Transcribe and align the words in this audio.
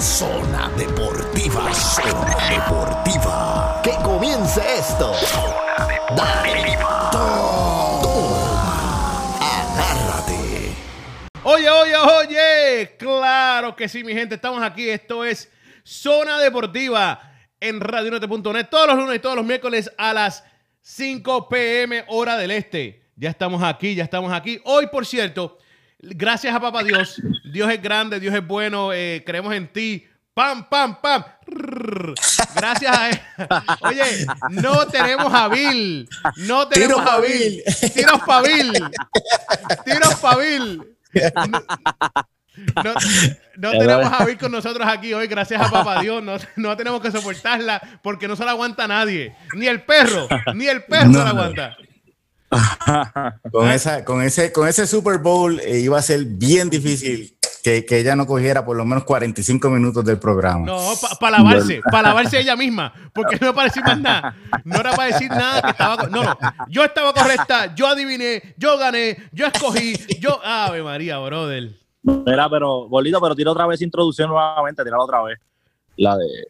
Zona 0.00 0.70
Deportiva. 0.78 1.74
Zona 1.74 2.34
Deportiva. 2.48 3.82
Que 3.84 3.90
comience 4.02 4.58
esto. 4.78 5.12
Zona 5.12 5.86
Deportiva. 5.86 7.10
Toma. 7.12 9.36
Agárrate. 9.38 10.72
Oye, 11.44 11.68
oye, 11.68 11.96
oye. 11.96 12.96
Claro 12.98 13.76
que 13.76 13.90
sí, 13.90 14.02
mi 14.02 14.14
gente. 14.14 14.36
Estamos 14.36 14.62
aquí. 14.62 14.88
Esto 14.88 15.22
es 15.22 15.52
Zona 15.84 16.38
Deportiva 16.38 17.20
en 17.60 17.78
radionote.net 17.78 18.68
todos 18.70 18.86
los 18.86 18.96
lunes 18.96 19.16
y 19.16 19.18
todos 19.18 19.36
los 19.36 19.44
miércoles 19.44 19.92
a 19.98 20.14
las 20.14 20.44
5 20.80 21.46
pm 21.50 22.06
hora 22.08 22.38
del 22.38 22.52
este. 22.52 23.02
Ya 23.16 23.28
estamos 23.28 23.62
aquí, 23.62 23.94
ya 23.94 24.04
estamos 24.04 24.32
aquí. 24.32 24.62
Hoy, 24.64 24.86
por 24.86 25.04
cierto, 25.04 25.58
gracias 26.02 26.54
a 26.54 26.60
Papá 26.60 26.82
Dios. 26.82 27.20
Dios 27.52 27.70
es 27.70 27.82
grande, 27.82 28.20
Dios 28.20 28.34
es 28.34 28.46
bueno. 28.46 28.92
eh, 28.92 29.22
creemos 29.24 29.54
en 29.54 29.72
ti. 29.72 30.06
Pam, 30.32 30.68
pam, 30.68 31.00
pam. 31.00 31.24
Gracias 32.54 32.96
a 32.96 33.10
él. 33.10 33.20
Oye, 33.80 34.26
no 34.50 34.86
tenemos 34.86 35.32
a 35.34 35.48
Bill. 35.48 36.08
No 36.36 36.68
tenemos 36.68 36.98
Tiro 36.98 37.10
a 37.10 37.20
Bill. 37.20 37.62
Tiros 37.92 38.20
pa' 38.22 38.42
Bill. 38.42 38.72
Tiros 39.84 40.14
pa' 40.14 40.36
Bill. 40.36 40.96
No, 42.76 42.94
no 43.56 43.70
tenemos 43.78 44.12
a 44.12 44.24
Bill 44.24 44.38
con 44.38 44.52
nosotros 44.52 44.86
aquí 44.86 45.12
hoy, 45.12 45.26
gracias 45.26 45.60
a 45.60 45.70
Papá 45.70 46.00
Dios. 46.00 46.22
No, 46.22 46.36
no 46.56 46.76
tenemos 46.76 47.00
que 47.00 47.10
soportarla 47.10 47.80
porque 48.02 48.28
no 48.28 48.36
se 48.36 48.44
la 48.44 48.52
aguanta 48.52 48.86
nadie. 48.86 49.34
Ni 49.54 49.66
el 49.66 49.82
perro, 49.82 50.28
ni 50.54 50.68
el 50.68 50.84
perro 50.84 51.08
No, 51.08 51.18
se 51.18 51.24
la 51.24 51.30
aguanta. 51.30 51.76
Con, 53.52 53.70
esa, 53.70 54.04
con, 54.04 54.22
ese, 54.22 54.52
con 54.52 54.66
ese 54.66 54.86
Super 54.86 55.18
Bowl 55.18 55.60
eh, 55.60 55.78
iba 55.80 55.98
a 55.98 56.02
ser 56.02 56.24
bien 56.24 56.68
difícil 56.68 57.36
que, 57.62 57.84
que 57.84 57.98
ella 57.98 58.16
no 58.16 58.26
cogiera 58.26 58.64
por 58.64 58.76
lo 58.76 58.84
menos 58.84 59.04
45 59.04 59.70
minutos 59.70 60.04
del 60.04 60.18
programa. 60.18 60.66
No, 60.66 60.80
para 61.20 61.38
lavarse, 61.38 61.80
para 61.90 62.08
lavarse 62.08 62.40
ella 62.40 62.56
misma, 62.56 62.92
porque 63.12 63.38
no 63.40 63.54
para 63.54 63.68
decir 63.68 63.84
más 63.84 64.00
nada. 64.00 64.36
No 64.64 64.80
era 64.80 64.92
para 64.92 65.12
decir 65.12 65.30
nada 65.30 65.62
que 65.62 65.70
estaba. 65.70 66.06
No, 66.08 66.24
no. 66.24 66.38
Yo 66.68 66.84
estaba 66.84 67.12
correcta, 67.12 67.74
yo 67.74 67.86
adiviné, 67.86 68.54
yo 68.56 68.76
gané, 68.78 69.16
yo 69.32 69.46
escogí, 69.46 69.94
yo. 70.18 70.40
Ave 70.42 70.82
María, 70.82 71.18
brother. 71.18 71.70
Mira, 72.02 72.48
pero, 72.48 72.88
Bolito, 72.88 73.20
pero 73.20 73.36
tira 73.36 73.50
otra 73.50 73.66
vez 73.66 73.82
introducción 73.82 74.30
nuevamente, 74.30 74.82
tírala 74.82 75.04
otra 75.04 75.22
vez. 75.22 75.38
La 75.96 76.16
de, 76.16 76.48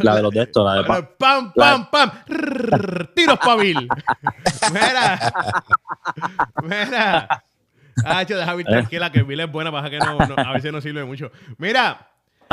la 0.00 0.16
de 0.16 0.22
los 0.22 0.32
de 0.32 0.42
estos, 0.42 0.64
la 0.64 0.74
de 0.82 0.84
pa- 0.84 1.08
Pam, 1.16 1.52
pam, 1.52 1.90
pam. 1.90 2.10
Rrr, 2.26 3.12
Tiros 3.14 3.38
pa' 3.38 3.56
Bill. 3.56 3.88
Mira. 4.72 5.32
Mira. 6.62 7.42
Ah, 8.04 8.22
yo 8.24 8.36
deja 8.36 8.54
Bill 8.54 8.66
tranquila, 8.66 9.10
que 9.10 9.22
Bill 9.22 9.40
es 9.40 9.50
buena, 9.50 9.72
pasa 9.72 9.88
que 9.88 9.98
no, 9.98 10.18
no, 10.18 10.34
a 10.36 10.52
veces 10.52 10.70
no 10.72 10.80
sirve 10.80 11.04
mucho. 11.04 11.30
Mira, 11.56 12.08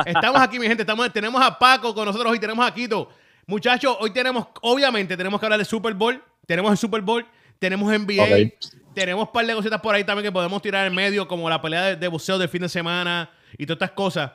estamos 0.05 0.41
aquí, 0.41 0.57
mi 0.59 0.67
gente. 0.67 0.83
Estamos, 0.83 1.11
tenemos 1.11 1.41
a 1.41 1.57
Paco 1.59 1.93
con 1.93 2.05
nosotros 2.05 2.31
hoy, 2.31 2.39
tenemos 2.39 2.65
a 2.65 2.73
Quito. 2.73 3.09
Muchachos, 3.45 3.97
hoy 3.99 4.11
tenemos, 4.11 4.47
obviamente, 4.61 5.17
tenemos 5.17 5.39
que 5.39 5.45
hablar 5.45 5.59
de 5.59 5.65
Super 5.65 5.93
Bowl. 5.93 6.23
Tenemos 6.47 6.71
el 6.71 6.77
Super 6.77 7.01
Bowl, 7.01 7.25
tenemos 7.59 7.89
NBA, 7.91 8.25
tenemos 8.93 9.27
un 9.27 9.31
par 9.33 9.45
de 9.45 9.53
cositas 9.55 9.79
por 9.81 9.95
ahí 9.95 10.03
también 10.03 10.25
que 10.25 10.31
podemos 10.31 10.61
tirar 10.61 10.85
en 10.87 10.93
medio, 10.93 11.25
como 11.27 11.49
la 11.49 11.61
pelea 11.61 11.83
de, 11.83 11.95
de 11.95 12.07
boxeo 12.09 12.37
del 12.37 12.49
fin 12.49 12.61
de 12.61 12.69
semana 12.69 13.29
y 13.57 13.65
todas 13.65 13.77
estas 13.77 13.91
cosas. 13.91 14.31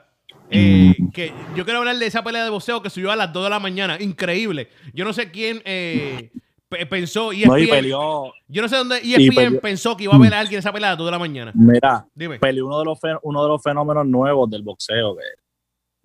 Eh, 0.50 0.94
que 1.12 1.32
yo 1.54 1.64
quiero 1.64 1.80
hablar 1.80 1.96
de 1.98 2.06
esa 2.06 2.22
pelea 2.24 2.44
de 2.44 2.50
boxeo 2.50 2.82
que 2.82 2.90
subió 2.90 3.10
a 3.12 3.16
las 3.16 3.32
2 3.32 3.44
de 3.44 3.50
la 3.50 3.58
mañana. 3.60 3.96
Increíble. 4.00 4.68
Yo 4.94 5.04
no 5.04 5.12
sé 5.12 5.30
quién 5.30 5.60
eh, 5.64 6.30
pe- 6.68 6.86
pensó. 6.86 7.32
ESPN, 7.32 7.48
No, 7.48 7.58
y 7.58 7.66
peleó, 7.66 8.32
yo 8.46 8.62
no 8.62 8.68
sé 8.68 8.76
dónde 8.76 8.98
ESPN 8.98 9.58
pensó 9.60 9.96
que 9.96 10.04
iba 10.04 10.14
a 10.14 10.18
ver 10.18 10.32
a 10.34 10.40
alguien 10.40 10.58
esa 10.60 10.72
pelea 10.72 10.90
a 10.90 10.92
las 10.92 10.98
2 10.98 11.06
de 11.06 11.10
la 11.10 11.18
mañana. 11.18 11.52
mira, 11.54 12.06
Dime. 12.14 12.38
peleó 12.38 12.66
uno 12.66 12.78
de 12.78 12.84
los 12.86 12.98
uno 13.22 13.42
de 13.42 13.48
los 13.48 13.62
fenómenos 13.62 14.06
nuevos 14.06 14.48
del 14.50 14.62
boxeo, 14.62 15.16
que 15.16 15.22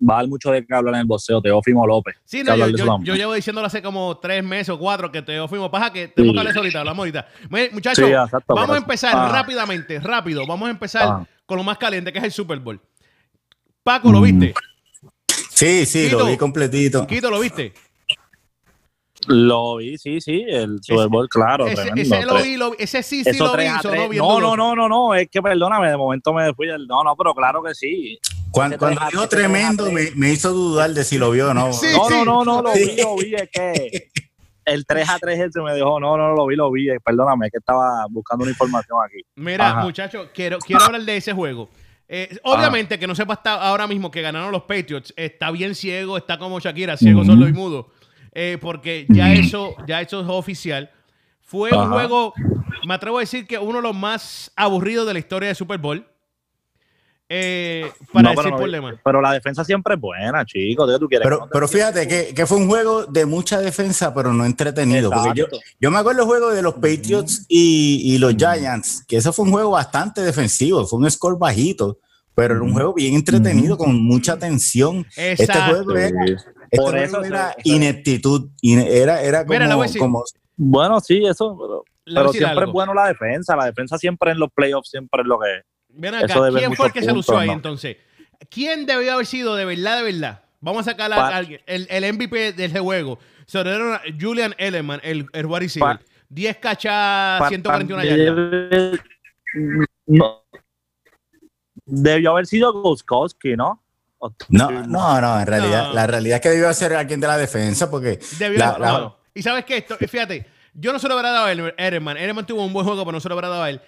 va 0.06 0.14
a 0.14 0.16
dar 0.18 0.28
mucho 0.28 0.50
de 0.50 0.66
qué 0.66 0.74
hablar 0.74 0.94
en 0.94 1.00
el 1.00 1.06
boxeo, 1.06 1.40
Teófimo 1.40 1.86
López. 1.86 2.16
Sí, 2.24 2.44
que 2.44 2.56
no, 2.84 3.02
yo, 3.02 3.14
llevo 3.14 3.32
diciéndolo 3.32 3.66
hace 3.66 3.80
como 3.80 4.18
tres 4.18 4.44
meses 4.44 4.68
o 4.70 4.78
cuatro 4.78 5.10
que 5.10 5.22
te 5.22 5.46
fuimos. 5.48 5.70
Paja 5.70 5.90
que 5.90 6.08
tenemos 6.08 6.32
Sí. 6.32 6.34
que 6.34 6.40
hablar 6.40 6.56
ahorita, 6.58 6.78
hablamos 6.80 6.98
ahorita. 6.98 7.28
Muchachos, 7.72 8.04
Sí, 8.06 8.12
exacto, 8.12 8.54
vamos 8.54 8.74
a 8.76 8.78
empezar 8.78 9.12
Ah. 9.16 9.30
rápidamente, 9.32 9.98
rápido. 10.00 10.46
Vamos 10.46 10.68
a 10.68 10.70
empezar 10.72 11.08
Ah. 11.08 11.26
con 11.46 11.56
lo 11.56 11.64
más 11.64 11.78
caliente, 11.78 12.12
que 12.12 12.18
es 12.18 12.24
el 12.24 12.32
Super 12.32 12.58
Bowl. 12.58 12.78
Paco, 13.84 14.10
¿lo 14.10 14.22
viste? 14.22 14.54
Sí, 15.50 15.84
sí, 15.86 16.06
Quito. 16.06 16.18
lo 16.20 16.26
vi 16.26 16.36
completito. 16.38 17.06
Quito, 17.06 17.30
¿lo 17.30 17.38
viste? 17.38 17.72
Lo 19.26 19.76
vi, 19.76 19.96
sí, 19.98 20.20
sí, 20.20 20.44
el 20.46 20.82
Super 20.82 21.08
Bowl, 21.08 21.28
claro, 21.28 21.66
ese, 21.66 21.82
tremendo. 21.82 22.16
ese 22.16 22.26
lo 22.26 22.42
vi, 22.42 22.56
lo 22.56 22.70
vi- 22.72 22.76
ese 22.80 23.02
sí, 23.02 23.22
sí 23.24 23.30
Eso 23.30 23.44
lo 23.44 23.50
vi. 23.52 23.58
3 23.58 23.70
a 23.70 23.82
sonó 23.82 23.94
3. 23.94 24.10
bien 24.10 24.22
No, 24.22 24.40
no, 24.40 24.56
no, 24.56 24.74
no, 24.74 24.88
no, 24.88 25.14
es 25.14 25.28
que 25.30 25.40
perdóname, 25.40 25.88
de 25.90 25.96
momento 25.96 26.32
me 26.34 26.52
fui 26.54 26.66
del. 26.66 26.86
No, 26.86 27.04
no, 27.04 27.14
pero 27.16 27.34
claro 27.34 27.62
que 27.62 27.74
sí. 27.74 28.18
Cuando, 28.50 28.78
cuando 28.78 29.00
dijo 29.10 29.28
tremendo, 29.28 29.90
me, 29.90 30.30
hizo 30.32 30.52
dudar 30.52 30.90
de 30.90 31.04
si 31.04 31.18
lo 31.18 31.30
vio 31.30 31.50
o 31.50 31.54
no. 31.54 31.72
Sí. 31.72 31.86
No, 31.92 32.08
no, 32.10 32.24
no, 32.24 32.44
no, 32.44 32.62
lo 32.62 32.72
vi, 32.72 32.96
lo 32.96 33.16
vi, 33.16 33.34
es 33.34 33.48
que 33.50 34.10
el 34.64 34.84
3 34.86 35.08
a 35.08 35.18
3 35.18 35.40
ese 35.40 35.60
me 35.60 35.72
dejó, 35.72 35.98
no, 36.00 36.16
no, 36.16 36.34
lo 36.34 36.46
vi, 36.46 36.56
lo 36.56 36.70
vi, 36.70 36.90
eh, 36.90 36.98
perdóname, 37.02 37.46
es 37.46 37.52
que 37.52 37.58
estaba 37.58 38.06
buscando 38.10 38.42
una 38.44 38.50
información 38.52 38.98
aquí. 39.04 39.22
Mira, 39.36 39.76
muchachos, 39.76 40.28
quiero, 40.34 40.58
quiero 40.58 40.84
hablar 40.84 41.02
de 41.02 41.16
ese 41.16 41.32
juego. 41.32 41.68
Eh, 42.16 42.38
obviamente 42.44 42.96
que 42.96 43.08
no 43.08 43.14
sepa 43.16 43.32
hasta 43.34 43.54
ahora 43.54 43.88
mismo 43.88 44.08
que 44.08 44.22
ganaron 44.22 44.52
los 44.52 44.62
Patriots. 44.62 45.12
Está 45.16 45.50
bien 45.50 45.74
ciego, 45.74 46.16
está 46.16 46.38
como 46.38 46.60
Shakira, 46.60 46.96
ciego, 46.96 47.24
solo 47.24 47.48
y 47.48 47.52
mudo. 47.52 47.88
Eh, 48.32 48.56
porque 48.60 49.04
ya 49.08 49.32
eso, 49.32 49.74
ya 49.88 50.00
eso 50.00 50.20
es 50.20 50.26
oficial. 50.28 50.88
Fue 51.40 51.72
un 51.72 51.90
juego, 51.90 52.32
me 52.86 52.94
atrevo 52.94 53.16
a 53.18 53.20
decir 53.20 53.48
que 53.48 53.58
uno 53.58 53.78
de 53.78 53.82
los 53.82 53.96
más 53.96 54.52
aburridos 54.54 55.08
de 55.08 55.12
la 55.12 55.18
historia 55.18 55.48
de 55.48 55.56
Super 55.56 55.78
Bowl. 55.78 56.06
Eh, 57.28 57.90
para 58.12 58.32
No, 58.32 58.42
decir 58.42 58.52
no, 58.52 58.66
demás. 58.68 58.94
pero 59.02 59.20
la 59.20 59.32
defensa 59.32 59.64
siempre 59.64 59.94
es 59.94 60.00
buena, 60.00 60.44
chicos. 60.44 60.88
¿qué 60.92 60.98
tú 61.00 61.08
quieres? 61.08 61.24
Pero, 61.26 61.40
No 61.40 61.48
pero 61.50 61.66
fíjate 61.66 62.06
que, 62.06 62.32
que 62.32 62.46
fue 62.46 62.58
un 62.58 62.68
juego 62.68 63.06
de 63.06 63.26
mucha 63.26 63.60
defensa, 63.60 64.14
pero 64.14 64.32
no 64.32 64.44
entretenido. 64.44 65.10
Porque 65.10 65.32
yo, 65.40 65.46
yo 65.80 65.90
me 65.90 65.98
acuerdo 65.98 66.22
el 66.22 66.28
juego 66.28 66.50
de 66.50 66.62
los 66.62 66.74
Patriots 66.74 67.44
y, 67.48 68.02
y 68.04 68.18
los 68.18 68.36
Giants, 68.36 69.04
que 69.08 69.16
eso 69.16 69.32
fue 69.32 69.46
un 69.46 69.50
juego 69.50 69.70
bastante 69.70 70.20
defensivo, 70.20 70.86
fue 70.86 71.00
un 71.00 71.10
score 71.10 71.36
bajito, 71.38 71.98
pero 72.34 72.54
era 72.54 72.62
un 72.64 72.72
juego 72.72 72.94
bien 72.94 73.14
entretenido, 73.14 73.76
con 73.78 74.02
mucha 74.02 74.36
tensión. 74.38 75.06
Este 75.16 75.44
Exacto. 75.44 75.76
juego 75.84 75.96
era, 75.96 76.24
este 76.24 76.46
Por 76.76 76.90
juego 76.90 76.96
eso 77.04 77.24
era 77.24 77.52
se- 77.52 77.60
ineptitud, 77.64 78.50
ine- 78.62 78.88
era, 78.90 79.22
era 79.22 79.44
Mira, 79.44 79.66
a 79.66 79.70
como, 79.70 79.82
decir- 79.82 80.00
como 80.00 80.24
Bueno, 80.56 81.00
sí, 81.00 81.22
eso, 81.24 81.56
pero, 82.06 82.24
a 82.26 82.28
siempre 82.32 82.50
algo. 82.50 82.62
es 82.64 82.72
bueno 82.72 82.94
la 82.94 83.06
defensa. 83.08 83.56
La 83.56 83.66
defensa 83.66 83.98
siempre 83.98 84.30
en 84.32 84.38
los 84.38 84.50
playoffs 84.52 84.90
siempre 84.90 85.22
es 85.22 85.26
lo 85.26 85.38
que 85.38 85.50
es. 85.58 85.62
Ven 85.96 86.14
acá, 86.14 86.26
Eso 86.26 86.42
debe 86.44 86.58
¿quién 86.58 86.74
fue 86.74 86.86
el 86.86 86.92
que 86.92 87.00
se 87.02 87.06
muchos 87.12 87.16
lució 87.28 87.38
ahí 87.38 87.48
puntos, 87.48 87.62
¿no? 87.64 87.70
entonces? 87.70 87.96
¿Quién 88.50 88.84
debió 88.86 89.12
haber 89.14 89.26
sido 89.26 89.54
de 89.56 89.64
verdad, 89.64 89.98
de 89.98 90.12
verdad? 90.12 90.40
Vamos 90.60 90.86
a 90.86 90.90
sacar 90.90 91.12
a 91.12 91.28
alguien, 91.28 91.60
el, 91.66 91.86
el 91.90 92.12
MVP 92.14 92.52
del 92.54 92.76
juego. 92.78 93.18
Se 93.46 93.58
lo 93.58 93.64
dieron 93.64 93.92
a 93.94 94.00
Julian 94.20 94.54
Elleman, 94.58 95.00
el, 95.04 95.26
el 95.32 95.46
wide 95.46 95.60
receiver. 95.60 95.98
Pa- 95.98 96.02
10 96.30 96.56
cachas, 96.56 97.38
Pa- 97.40 97.48
141 97.48 98.02
pa- 98.02 98.08
yardas. 98.08 99.00
No. 100.06 100.42
Debió 101.86 102.30
haber 102.32 102.46
sido 102.46 102.72
Goskowski, 102.72 103.56
¿no? 103.56 103.80
No, 104.48 104.70
no, 104.70 105.20
no, 105.20 105.40
en 105.40 105.46
realidad, 105.46 105.88
No. 105.88 105.92
la 105.94 106.06
realidad 106.06 106.36
es 106.36 106.40
que 106.42 106.48
debió 106.48 106.72
ser 106.72 106.94
alguien 106.94 107.20
de 107.20 107.26
la 107.26 107.36
defensa 107.36 107.90
porque 107.90 108.18
Debió 108.38 108.58
la- 108.58 108.68
haber- 108.70 108.80
la- 108.80 108.92
no. 109.00 109.18
Y 109.34 109.42
sabes 109.42 109.64
qué, 109.66 109.78
Esto- 109.78 109.96
fíjate, 109.98 110.46
yo 110.72 110.92
no 110.92 110.98
se 110.98 111.08
lo 111.08 111.14
hubiera 111.14 111.30
dado 111.30 111.46
a 111.46 111.52
él, 111.52 111.74
Edelman. 111.76 112.16
Edelman 112.16 112.46
tuvo 112.46 112.64
un 112.64 112.72
buen 112.72 112.86
juego, 112.86 113.02
pero 113.04 113.12
no 113.12 113.20
se 113.20 113.28
lo 113.28 113.34
hubiera 113.34 113.48
dado 113.48 113.64
a 113.64 113.70
él. 113.70 113.82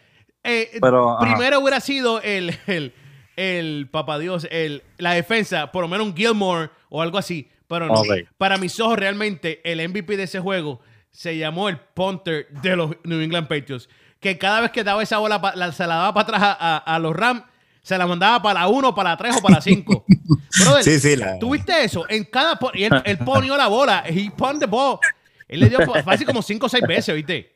Eh, 0.45 0.79
Pero, 0.81 1.17
ajá. 1.17 1.27
primero 1.27 1.61
hubiera 1.61 1.81
sido 1.81 2.21
el, 2.21 2.55
el, 2.67 2.93
el 3.37 3.89
papá 3.91 4.19
Dios, 4.19 4.47
el, 4.51 4.83
la 4.99 5.13
defensa, 5.13 5.73
por 5.73 5.83
lo 5.83 5.89
menos 5.89 6.07
un 6.07 6.15
Gilmore 6.17 6.71
o 6.91 7.01
algo 7.03 7.17
así. 7.19 7.51
Pero 7.67 7.87
no. 7.87 8.03
Para 8.39 8.59
mis 8.59 8.79
ojos, 8.79 8.99
realmente, 8.99 9.61
el 9.65 9.81
MVP 9.89 10.17
de 10.17 10.25
ese 10.25 10.39
juego 10.39 10.81
se 11.11 11.37
llamó 11.39 11.69
el 11.69 11.79
punter 11.81 12.49
de 12.63 12.77
los 12.77 12.91
New 13.05 13.21
England 13.21 13.49
Patriots. 13.49 13.89
Que 14.21 14.39
cada 14.39 14.61
vez 14.61 14.71
que 14.71 14.85
daba 14.85 15.03
esa 15.03 15.19
bola, 15.19 15.41
la- 15.57 15.73
se 15.73 15.87
la 15.87 15.97
daba 15.97 16.15
para 16.15 16.23
atrás 16.25 16.43
a, 16.43 16.77
a- 16.77 16.95
a 16.95 16.99
los 17.01 17.17
Rams, 17.17 17.43
se 17.87 17.97
la 17.97 18.07
mandaba 18.07 18.43
para 18.43 18.61
la 18.61 18.69
1, 18.69 18.95
para 18.95 19.11
la 19.11 19.17
3 19.17 19.37
o 19.37 19.41
para 19.41 19.55
la 19.57 19.61
5. 19.61 20.05
Brother, 20.61 20.83
Sí, 20.83 20.99
sí, 20.99 21.15
la- 21.17 21.39
¿Tuviste 21.39 21.85
eso? 21.85 22.05
En 22.09 22.25
cada. 22.25 22.59
Y 22.75 22.83
él, 22.85 23.03
él 23.05 23.19
ponió 23.19 23.57
la 23.57 23.69
bola. 23.69 24.03
He 24.07 24.31
pon 24.37 24.59
the 24.59 24.67
ball. 24.67 24.99
Él 25.47 25.61
le 25.61 25.69
dio 25.69 25.79
fácil 26.05 26.27
como 26.27 26.43
5 26.43 26.67
o 26.67 26.69
6 26.69 26.83
veces, 26.89 27.15
¿viste? 27.15 27.53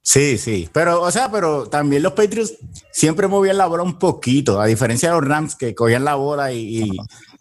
Sí, 0.00 0.36
sí, 0.38 0.68
pero, 0.70 1.00
o 1.00 1.10
sea, 1.10 1.30
pero 1.32 1.66
también 1.66 2.02
los 2.02 2.12
Patriots 2.12 2.54
siempre 2.92 3.26
movían 3.26 3.56
la 3.56 3.64
bola 3.66 3.82
un 3.82 3.98
poquito, 3.98 4.60
a 4.60 4.66
diferencia 4.66 5.08
de 5.08 5.18
los 5.18 5.26
Rams 5.26 5.56
que 5.56 5.74
cogían 5.74 6.04
la 6.04 6.14
bola 6.14 6.52
y, 6.52 6.82
y- 6.82 6.96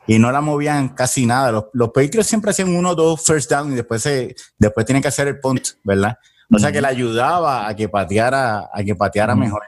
y 0.08 0.18
no 0.18 0.32
la 0.32 0.40
movían 0.42 0.90
casi 0.96 1.26
nada. 1.26 1.52
Los, 1.52 1.66
los 1.74 1.90
Patriots 1.90 2.26
siempre 2.28 2.52
hacían 2.52 2.74
uno 2.74 2.92
o 2.92 2.96
dos 2.96 3.24
first 3.26 3.52
down 3.52 3.74
y 3.74 3.76
después, 3.76 4.02
se, 4.02 4.34
después 4.58 4.86
tienen 4.86 5.02
que 5.02 5.10
hacer 5.10 5.28
el 5.28 5.40
punt, 5.42 5.62
¿verdad? 5.84 6.18
O 6.52 6.58
sea, 6.58 6.72
que 6.72 6.82
le 6.82 6.88
ayudaba 6.88 7.68
a 7.68 7.76
que 7.76 7.90
pateara, 7.90 8.70
a 8.74 8.84
que 8.84 8.96
pateara 8.96 9.36
mejor. 9.36 9.62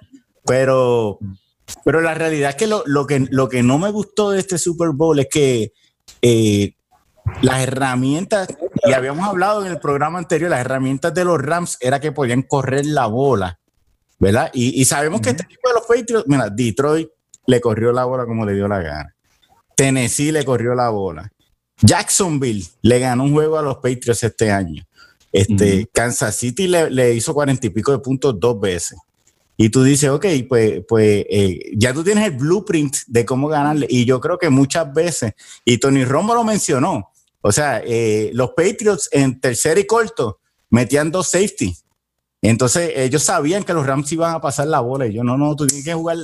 Pero, 0.45 1.19
pero 1.83 2.01
la 2.01 2.13
realidad 2.13 2.51
es 2.51 2.55
que 2.55 2.67
lo, 2.67 2.83
lo 2.85 3.07
que 3.07 3.27
lo 3.29 3.49
que 3.49 3.63
no 3.63 3.77
me 3.77 3.91
gustó 3.91 4.31
de 4.31 4.39
este 4.39 4.57
Super 4.57 4.89
Bowl 4.89 5.19
es 5.19 5.27
que 5.29 5.73
eh, 6.21 6.75
las 7.41 7.61
herramientas, 7.61 8.47
y 8.83 8.93
habíamos 8.93 9.27
hablado 9.27 9.65
en 9.65 9.71
el 9.71 9.79
programa 9.79 10.19
anterior, 10.19 10.49
las 10.49 10.61
herramientas 10.61 11.13
de 11.13 11.25
los 11.25 11.41
Rams 11.41 11.77
era 11.81 11.99
que 11.99 12.11
podían 12.11 12.43
correr 12.43 12.85
la 12.85 13.07
bola, 13.07 13.59
¿verdad? 14.19 14.51
Y, 14.53 14.79
y 14.79 14.85
sabemos 14.85 15.21
que 15.21 15.31
este 15.31 15.43
equipo 15.43 15.69
de 15.69 15.75
los 15.75 15.85
Patriots, 15.85 16.25
mira, 16.27 16.49
Detroit 16.49 17.09
le 17.47 17.61
corrió 17.61 17.91
la 17.91 18.05
bola 18.05 18.25
como 18.25 18.45
le 18.45 18.53
dio 18.53 18.67
la 18.67 18.79
gana. 18.79 19.15
Tennessee 19.75 20.31
le 20.31 20.45
corrió 20.45 20.73
la 20.75 20.89
bola. 20.89 21.31
Jacksonville 21.81 22.65
le 22.81 22.99
ganó 22.99 23.23
un 23.23 23.33
juego 23.33 23.57
a 23.57 23.61
los 23.61 23.75
Patriots 23.75 24.23
este 24.23 24.51
año. 24.51 24.83
Este, 25.31 25.87
Kansas 25.91 26.35
City 26.35 26.67
le, 26.67 26.89
le 26.89 27.13
hizo 27.13 27.33
cuarenta 27.33 27.67
y 27.67 27.69
pico 27.69 27.91
de 27.91 27.99
puntos 27.99 28.39
dos 28.39 28.59
veces. 28.59 28.97
Y 29.57 29.69
tú 29.69 29.83
dices, 29.83 30.09
ok, 30.09 30.25
pues, 30.49 30.81
pues 30.87 31.25
eh, 31.29 31.71
ya 31.75 31.93
tú 31.93 32.03
tienes 32.03 32.25
el 32.25 32.37
blueprint 32.37 32.97
de 33.07 33.25
cómo 33.25 33.47
ganarle. 33.47 33.87
Y 33.89 34.05
yo 34.05 34.19
creo 34.19 34.37
que 34.37 34.49
muchas 34.49 34.93
veces, 34.93 35.33
y 35.63 35.77
Tony 35.77 36.03
Romo 36.03 36.35
lo 36.35 36.43
mencionó, 36.43 37.11
o 37.41 37.51
sea, 37.51 37.81
eh, 37.85 38.31
los 38.33 38.51
Patriots 38.51 39.07
en 39.11 39.39
tercer 39.39 39.77
y 39.77 39.85
corto 39.85 40.39
metían 40.71 41.11
dos 41.11 41.27
safety. 41.27 41.75
Entonces 42.41 42.91
ellos 42.95 43.23
sabían 43.23 43.63
que 43.63 43.73
los 43.73 43.85
Rams 43.85 44.11
iban 44.11 44.33
a 44.35 44.41
pasar 44.41 44.67
la 44.67 44.79
bola. 44.79 45.07
Y 45.07 45.13
yo, 45.13 45.23
no, 45.23 45.37
no, 45.37 45.55
tú 45.55 45.65
tienes 45.65 45.85
que 45.85 45.93
jugar 45.93 46.17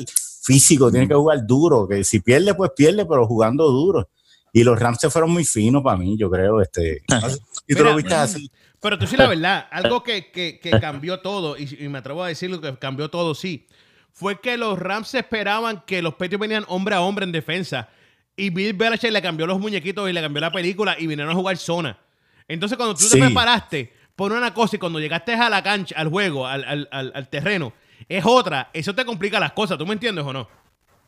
físico, 0.43 0.91
tienes 0.91 1.09
que 1.09 1.15
jugar 1.15 1.45
duro. 1.45 1.87
Que 1.87 2.03
si 2.03 2.19
pierde, 2.19 2.53
pues 2.53 2.71
pierde, 2.75 3.05
pero 3.05 3.25
jugando 3.27 3.69
duro. 3.69 4.09
Y 4.53 4.63
los 4.63 4.77
Rams 4.77 4.99
se 4.99 5.09
fueron 5.09 5.31
muy 5.31 5.45
finos 5.45 5.81
para 5.81 5.97
mí, 5.97 6.17
yo 6.17 6.29
creo. 6.29 6.61
Este, 6.61 7.01
no 7.07 7.21
sé 7.21 7.35
si 7.35 7.39
tú 7.39 7.45
Mira, 7.67 7.89
lo 7.91 7.95
viste 7.95 8.13
así. 8.13 8.51
Pero 8.81 8.97
tú 8.97 9.07
sí, 9.07 9.15
la 9.15 9.27
verdad, 9.27 9.67
algo 9.71 10.03
que, 10.03 10.31
que- 10.31 10.59
que 10.59 10.71
cambió 10.79 11.19
todo, 11.19 11.57
y, 11.57 11.77
y 11.79 11.87
me 11.87 11.99
atrevo 11.99 12.23
a 12.23 12.27
decirlo 12.27 12.59
que 12.59 12.75
cambió 12.77 13.09
todo, 13.09 13.35
sí, 13.35 13.67
fue 14.11 14.41
que 14.41 14.57
los 14.57 14.77
Rams 14.77 15.13
esperaban 15.15 15.83
que 15.85 16.01
los 16.01 16.13
Patriots 16.15 16.39
venían 16.41 16.65
hombre 16.67 16.95
a 16.95 17.01
hombre 17.01 17.23
en 17.25 17.31
defensa. 17.31 17.87
Y 18.35 18.49
Bill 18.49 18.73
Belichick 18.73 19.11
le 19.11 19.21
cambió 19.21 19.45
los 19.45 19.59
muñequitos 19.59 20.09
y 20.09 20.13
le 20.13 20.21
cambió 20.21 20.41
la 20.41 20.51
película 20.51 20.95
y 20.97 21.05
vinieron 21.07 21.31
a 21.31 21.35
jugar 21.35 21.57
zona. 21.57 21.97
Entonces, 22.47 22.75
cuando 22.77 22.95
tú 22.95 23.03
Sí. 23.03 23.11
te 23.19 23.25
preparaste 23.25 23.93
por 24.15 24.31
una 24.31 24.53
cosa 24.53 24.75
y 24.75 24.79
cuando 24.79 24.99
llegaste 24.99 25.33
a 25.33 25.49
la 25.49 25.61
cancha, 25.63 25.95
al 25.97 26.09
juego, 26.09 26.47
al, 26.47 26.63
al- 26.65 26.89
al- 26.91 27.11
al 27.15 27.29
terreno, 27.29 27.71
es 28.09 28.23
otra, 28.25 28.69
eso 28.73 28.95
te 28.95 29.05
complica 29.05 29.39
las 29.39 29.51
cosas. 29.53 29.77
¿Tú 29.77 29.85
me 29.85 29.93
entiendes 29.93 30.25
o 30.25 30.33
no? 30.33 30.47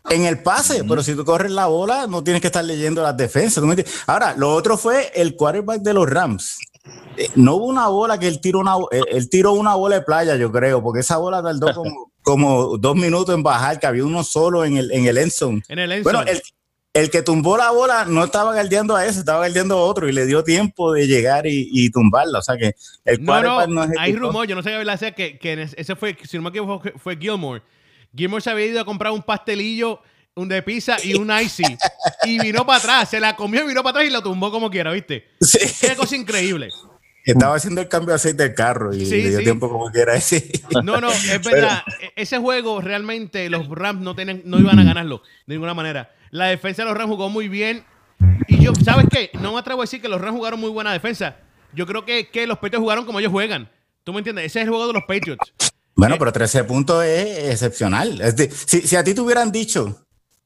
En 0.10 0.26
el 0.26 0.44
pase, 0.44 0.84
pero 0.84 1.02
si 1.02 1.16
tú 1.16 1.24
corres 1.26 1.52
la 1.52 1.66
bola, 1.68 2.08
no 2.08 2.24
tienes 2.24 2.42
que 2.42 2.48
estar 2.48 2.64
leyendo 2.64 3.02
las 3.02 3.16
defensas. 3.18 3.62
¿tú 3.62 3.68
me 3.68 3.74
entiendes? 3.74 4.04
Ahora, 4.06 4.36
lo 4.38 4.54
otro 4.54 4.78
fue 4.78 5.12
el 5.16 5.36
quarterback 5.36 5.82
de 5.82 5.94
los 5.94 6.10
Rams. 6.10 6.60
Eh, 7.18 7.30
No 7.36 7.56
hubo 7.56 7.66
una 7.66 7.88
bola 7.88 8.20
que 8.20 8.28
él 8.28 8.40
tiró 8.42 8.60
una, 8.60 8.76
él, 8.92 9.04
él 9.10 9.30
tiró 9.30 9.54
una 9.54 9.76
bola 9.76 9.96
de 9.96 10.02
playa, 10.02 10.36
yo 10.36 10.52
creo, 10.52 10.82
porque 10.84 11.02
esa 11.02 11.18
bola 11.18 11.42
tardó 11.42 11.68
como, 11.74 12.12
como 12.22 12.78
dos 12.78 12.96
minutos 12.96 13.34
en 13.36 13.44
bajar, 13.44 13.80
que 13.80 13.88
había 13.88 14.06
uno 14.06 14.24
solo 14.24 14.66
en 14.66 14.78
el, 14.78 14.92
en 14.92 15.06
el 15.06 15.18
end 15.18 15.32
zone. 15.32 15.62
En 15.68 15.80
el 15.80 15.92
end 15.92 16.04
Bueno, 16.04 16.22
el, 16.24 16.42
el 16.94 17.10
que 17.10 17.22
tumbó 17.22 17.58
la 17.58 17.72
bola 17.72 18.06
no 18.06 18.24
estaba 18.24 18.54
guardiando 18.54 18.96
a 18.96 19.06
ese, 19.06 19.20
estaba 19.20 19.40
guardiando 19.40 19.76
a 19.78 19.82
otro 19.82 20.08
y 20.08 20.12
le 20.12 20.26
dio 20.26 20.44
tiempo 20.44 20.92
de 20.94 21.08
llegar 21.08 21.48
y, 21.48 21.70
y 21.72 21.90
tumbarla. 21.90 22.40
O 22.40 22.42
sea 22.42 22.58
que 22.58 22.76
el 23.06 23.24
No, 23.24 23.42
no, 23.42 23.68
no, 23.68 23.88
hay 23.98 24.16
rumor, 24.16 24.48
yo 24.48 24.56
no 24.56 24.62
sé 24.64 24.70
sea 24.98 25.12
que, 25.14 25.38
que 25.40 25.70
ese- 25.76 25.96
fue, 25.96 26.18
si 26.24 26.38
no 26.38 26.44
me 26.44 26.50
equivoco, 26.50 26.82
fue- 26.82 26.94
fue 26.98 27.18
Gilmore. 27.18 27.62
Gilmore 28.16 28.42
se 28.42 28.50
había 28.52 28.66
ido 28.68 28.80
a 28.82 28.86
comprar 28.86 29.12
un 29.12 29.24
pastelillo, 29.24 30.00
un 30.36 30.48
de 30.50 30.62
pizza 30.64 30.98
y 31.04 31.14
un 31.16 31.32
icy. 31.32 31.64
y 32.24 32.40
vino 32.40 32.66
para 32.66 32.80
atrás, 32.80 33.10
se 33.10 33.20
la 33.20 33.36
comió, 33.36 33.66
vino 33.66 33.84
para 33.84 33.92
atrás 34.00 34.08
y 34.08 34.12
lo 34.12 34.22
tumbó 34.24 34.52
como 34.52 34.70
quiera, 34.70 34.92
¿viste? 34.92 35.28
Sí. 35.42 35.60
Qué 35.82 35.96
cosa 35.96 36.16
increíble. 36.16 36.70
Estaba 37.26 37.56
haciendo 37.56 37.80
el 37.80 37.88
cambio 37.88 38.10
de 38.10 38.16
aceite 38.16 38.44
del 38.44 38.54
carro 38.54 38.94
y 38.94 39.06
Sí, 39.06 39.22
le 39.22 39.30
dio 39.30 39.38
sí. 39.40 39.44
tiempo 39.46 39.70
como 39.70 39.90
quiera. 39.92 40.20
Sí. 40.20 40.52
No, 40.84 41.00
no, 41.00 41.10
es 41.10 41.42
verdad. 41.44 41.84
E- 42.02 42.12
Ese 42.22 42.38
juego 42.38 42.82
realmente 42.82 43.50
los 43.50 43.68
Rams 43.70 44.02
no, 44.02 44.14
tenían, 44.16 44.42
no 44.46 44.60
iban 44.60 44.78
a 44.80 44.84
ganarlo 44.84 45.22
de 45.48 45.56
ninguna 45.56 45.74
manera. 45.74 46.14
La 46.32 46.48
defensa 46.48 46.82
de 46.84 46.90
los 46.90 46.98
Rams 46.98 47.12
jugó 47.12 47.30
muy 47.30 47.48
bien. 47.48 47.86
Y 48.48 48.62
yo, 48.62 48.74
¿sabes 48.84 49.06
qué? 49.10 49.30
No 49.40 49.54
me 49.54 49.60
atrevo 49.60 49.82
a 49.82 49.84
decir 49.84 50.02
que 50.02 50.10
los 50.10 50.20
Rams 50.20 50.36
jugaron 50.36 50.60
muy 50.60 50.70
buena 50.70 50.92
defensa. 50.92 51.38
Yo 51.74 51.86
creo 51.88 52.04
que, 52.04 52.30
que 52.30 52.46
los 52.46 52.58
Patriots 52.58 52.82
jugaron 52.82 53.06
como 53.06 53.20
ellos 53.20 53.32
juegan. 53.32 53.70
¿Tú 54.04 54.12
me 54.12 54.18
entiendes? 54.20 54.46
Ese 54.46 54.60
es 54.60 54.64
el 54.66 54.70
juego 54.70 54.88
de 54.88 54.94
los 54.94 55.04
Patriots. 55.04 55.54
Bueno, 55.96 56.16
Eh, 56.16 56.20
pero 56.20 56.34
13 56.34 56.64
puntos 56.66 57.06
es 57.06 57.52
excepcional. 57.52 58.20
Es 58.20 58.36
de- 58.36 58.52
si, 58.52 58.82
si 58.82 58.96
a 58.98 59.04
ti 59.04 59.14
te 59.14 59.22
hubieran 59.22 59.50
dicho, 59.52 60.03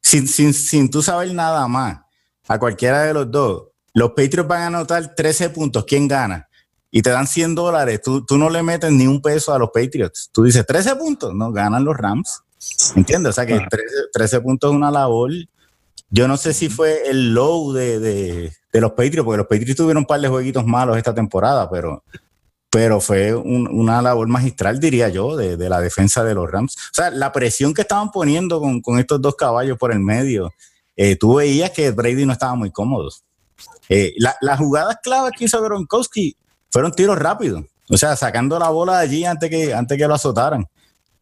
sin, 0.08 0.28
sin, 0.28 0.54
sin 0.54 0.90
tú 0.90 1.02
saber 1.02 1.34
nada 1.34 1.68
más, 1.68 2.00
a 2.48 2.58
cualquiera 2.60 3.04
de 3.04 3.14
los 3.14 3.30
dos, 3.30 3.64
los 3.94 4.10
Patriots 4.12 4.48
van 4.48 4.62
a 4.62 4.68
anotar 4.68 5.16
13 5.16 5.50
puntos, 5.50 5.84
¿quién 5.86 6.08
gana? 6.08 6.48
Y 6.92 7.02
te 7.02 7.10
dan 7.10 7.28
100 7.28 7.56
dólares, 7.56 8.02
tú, 8.02 8.26
tú 8.26 8.38
no 8.38 8.50
le 8.50 8.64
metes 8.64 8.92
ni 8.92 9.06
un 9.08 9.22
peso 9.22 9.54
a 9.54 9.60
los 9.60 9.70
Patriots. 9.74 10.30
Tú 10.32 10.44
dices 10.44 10.66
13 10.66 10.96
puntos, 10.96 11.34
no, 11.36 11.52
ganan 11.52 11.84
los 11.84 11.98
Rams. 11.98 12.42
¿Entiendes? 12.96 13.32
O 13.32 13.34
sea 13.34 13.46
que 13.46 13.56
13, 13.70 13.86
13 14.14 14.42
puntos 14.42 14.72
es 14.72 14.76
una 14.76 14.90
labor. 14.92 15.32
Yo 16.10 16.28
no 16.28 16.38
sé 16.38 16.54
si 16.54 16.70
fue 16.70 17.10
el 17.10 17.34
low 17.34 17.74
de, 17.74 18.00
de- 18.00 18.54
de 18.72 18.82
los 18.82 18.92
Patriots, 18.92 19.24
porque 19.26 19.38
los 19.38 19.48
Patriots 19.48 19.76
tuvieron 19.76 20.02
un 20.02 20.06
par 20.06 20.22
de 20.22 20.28
jueguitos 20.30 20.66
malos 20.66 20.98
esta 20.98 21.14
temporada, 21.14 21.70
pero 21.70 22.04
pero 22.70 23.00
fue 23.00 23.34
un- 23.36 23.68
una 23.68 24.02
labor 24.02 24.28
magistral, 24.28 24.80
diría 24.80 25.10
yo, 25.10 25.36
de, 25.36 25.58
de 25.58 25.70
la 25.70 25.80
defensa 25.82 26.24
de 26.24 26.34
los 26.36 26.50
Rams. 26.50 26.76
O 26.76 26.94
sea, 26.94 27.10
la 27.12 27.32
presión 27.32 27.74
que 27.74 27.82
estaban 27.82 28.12
poniendo 28.12 28.62
con, 28.84 29.00
estos 29.00 29.22
dos 29.22 29.36
caballos 29.36 29.78
por 29.78 29.92
el 29.92 30.00
medio, 30.00 30.52
eh, 30.96 31.16
tú 31.16 31.36
veías 31.36 31.72
que 31.72 31.92
Brady 31.92 32.26
no 32.26 32.34
estaba 32.34 32.56
muy 32.56 32.72
cómodo. 32.72 33.10
Eh, 33.90 34.14
la- 34.18 34.36
las 34.42 34.60
jugadas 34.60 34.98
claves 35.02 35.32
que 35.38 35.46
hizo 35.46 35.62
Gronkowski 35.62 36.36
fueron 36.70 36.92
tiros 36.92 37.18
rápidos, 37.18 37.64
o 37.90 37.98
sea, 37.98 38.16
sacando 38.16 38.60
la 38.60 38.70
bola 38.70 38.98
de 38.98 39.04
allí 39.04 39.26
antes 39.26 39.50
que, 39.50 39.74
antes 39.74 39.98
que 39.98 40.08
lo 40.08 40.14
azotaran. 40.14 40.66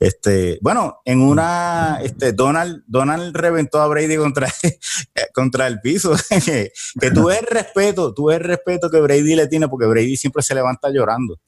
Este, 0.06 0.60
bueno, 0.62 1.00
en 1.04 1.20
una, 1.20 1.98
este, 2.04 2.32
Donald, 2.32 2.84
Donald 2.86 3.36
reventó 3.36 3.82
a 3.82 3.88
Brady 3.88 4.18
contra, 4.18 4.48
contra 5.34 5.66
el 5.66 5.80
piso. 5.82 6.14
que, 6.46 6.72
ves 7.00 7.40
el 7.42 7.48
respeto, 7.50 8.14
tú 8.14 8.26
ves 8.26 8.38
el 8.38 8.44
respeto 8.44 8.92
que 8.92 9.00
Brady 9.02 9.36
le 9.36 9.48
tiene, 9.48 9.68
porque 9.68 9.88
Brady 9.88 10.16
siempre 10.16 10.44
se 10.44 10.54
levanta 10.54 10.92
llorando. 10.92 11.40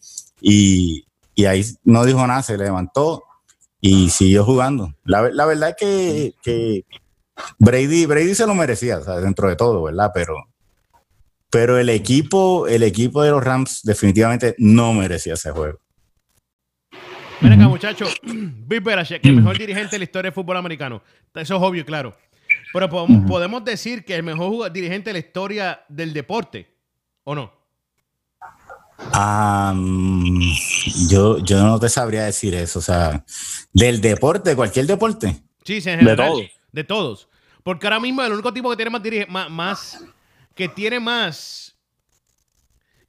Y, 0.41 1.05
y 1.35 1.45
ahí 1.45 1.63
no 1.83 2.03
dijo 2.03 2.25
nada, 2.25 2.41
se 2.41 2.57
levantó 2.57 3.23
y 3.79 4.09
siguió 4.09 4.43
jugando. 4.43 4.91
La, 5.03 5.21
ver- 5.21 5.35
la 5.35 5.45
verdad 5.45 5.69
es 5.69 5.75
que, 5.75 6.33
que 6.41 6.85
Brady, 7.59 8.07
Brady 8.07 8.33
se 8.33 8.47
lo 8.47 8.55
merecía, 8.55 8.97
o 8.97 9.03
sea, 9.03 9.17
dentro 9.17 9.49
de 9.49 9.55
todo, 9.55 9.83
¿verdad? 9.83 10.09
Pero, 10.15 10.33
pero 11.51 11.77
el 11.77 11.89
equipo, 11.89 12.67
el 12.67 12.81
equipo 12.81 13.21
de 13.21 13.29
los 13.29 13.43
Rams 13.43 13.81
definitivamente 13.83 14.55
no 14.57 14.93
merecía 14.93 15.35
ese 15.35 15.51
juego. 15.51 15.77
Ven 17.41 17.53
acá, 17.53 17.67
muchachos. 17.67 18.15
Bill 18.23 18.81
Belichick, 18.81 19.25
el 19.25 19.35
mejor 19.35 19.57
dirigente 19.57 19.91
de 19.91 19.99
la 19.99 20.03
historia 20.05 20.27
del 20.29 20.33
fútbol 20.33 20.57
americano. 20.57 21.01
Eso 21.35 21.55
es 21.55 21.61
obvio 21.61 21.81
y 21.81 21.85
claro. 21.85 22.15
Pero 22.73 22.89
podemos, 22.89 23.27
podemos 23.29 23.63
decir 23.65 24.03
que 24.03 24.15
el 24.15 24.23
mejor 24.23 24.71
dirigente 24.71 25.09
de 25.09 25.13
la 25.13 25.19
historia 25.19 25.81
del 25.87 26.13
deporte, 26.13 26.67
¿o 27.23 27.35
no? 27.35 27.53
Yo, 31.09 31.37
yo 31.39 31.63
no 31.63 31.79
te 31.79 31.89
sabría 31.89 32.23
decir 32.25 32.55
eso, 32.55 32.79
o 32.79 32.81
sea, 32.81 33.23
del 33.73 34.01
deporte, 34.01 34.49
de 34.51 34.55
cualquier 34.55 34.85
deporte. 34.87 35.35
Sí, 35.63 35.81
sí, 35.81 35.89
en 35.89 35.99
De 35.99 36.05
general. 36.05 36.29
todos. 36.31 36.41
De 36.71 36.83
todos. 36.83 37.29
Porque 37.63 37.85
ahora 37.87 37.99
mismo 37.99 38.23
el 38.23 38.33
único 38.33 38.53
tipo 38.53 38.69
que 38.69 38.75
tiene 38.77 38.89
más, 38.91 39.03
dirige- 39.03 39.27
más, 39.27 39.49
más- 39.49 40.03
que 40.55 40.67
tiene 40.67 40.99
más 40.99 41.73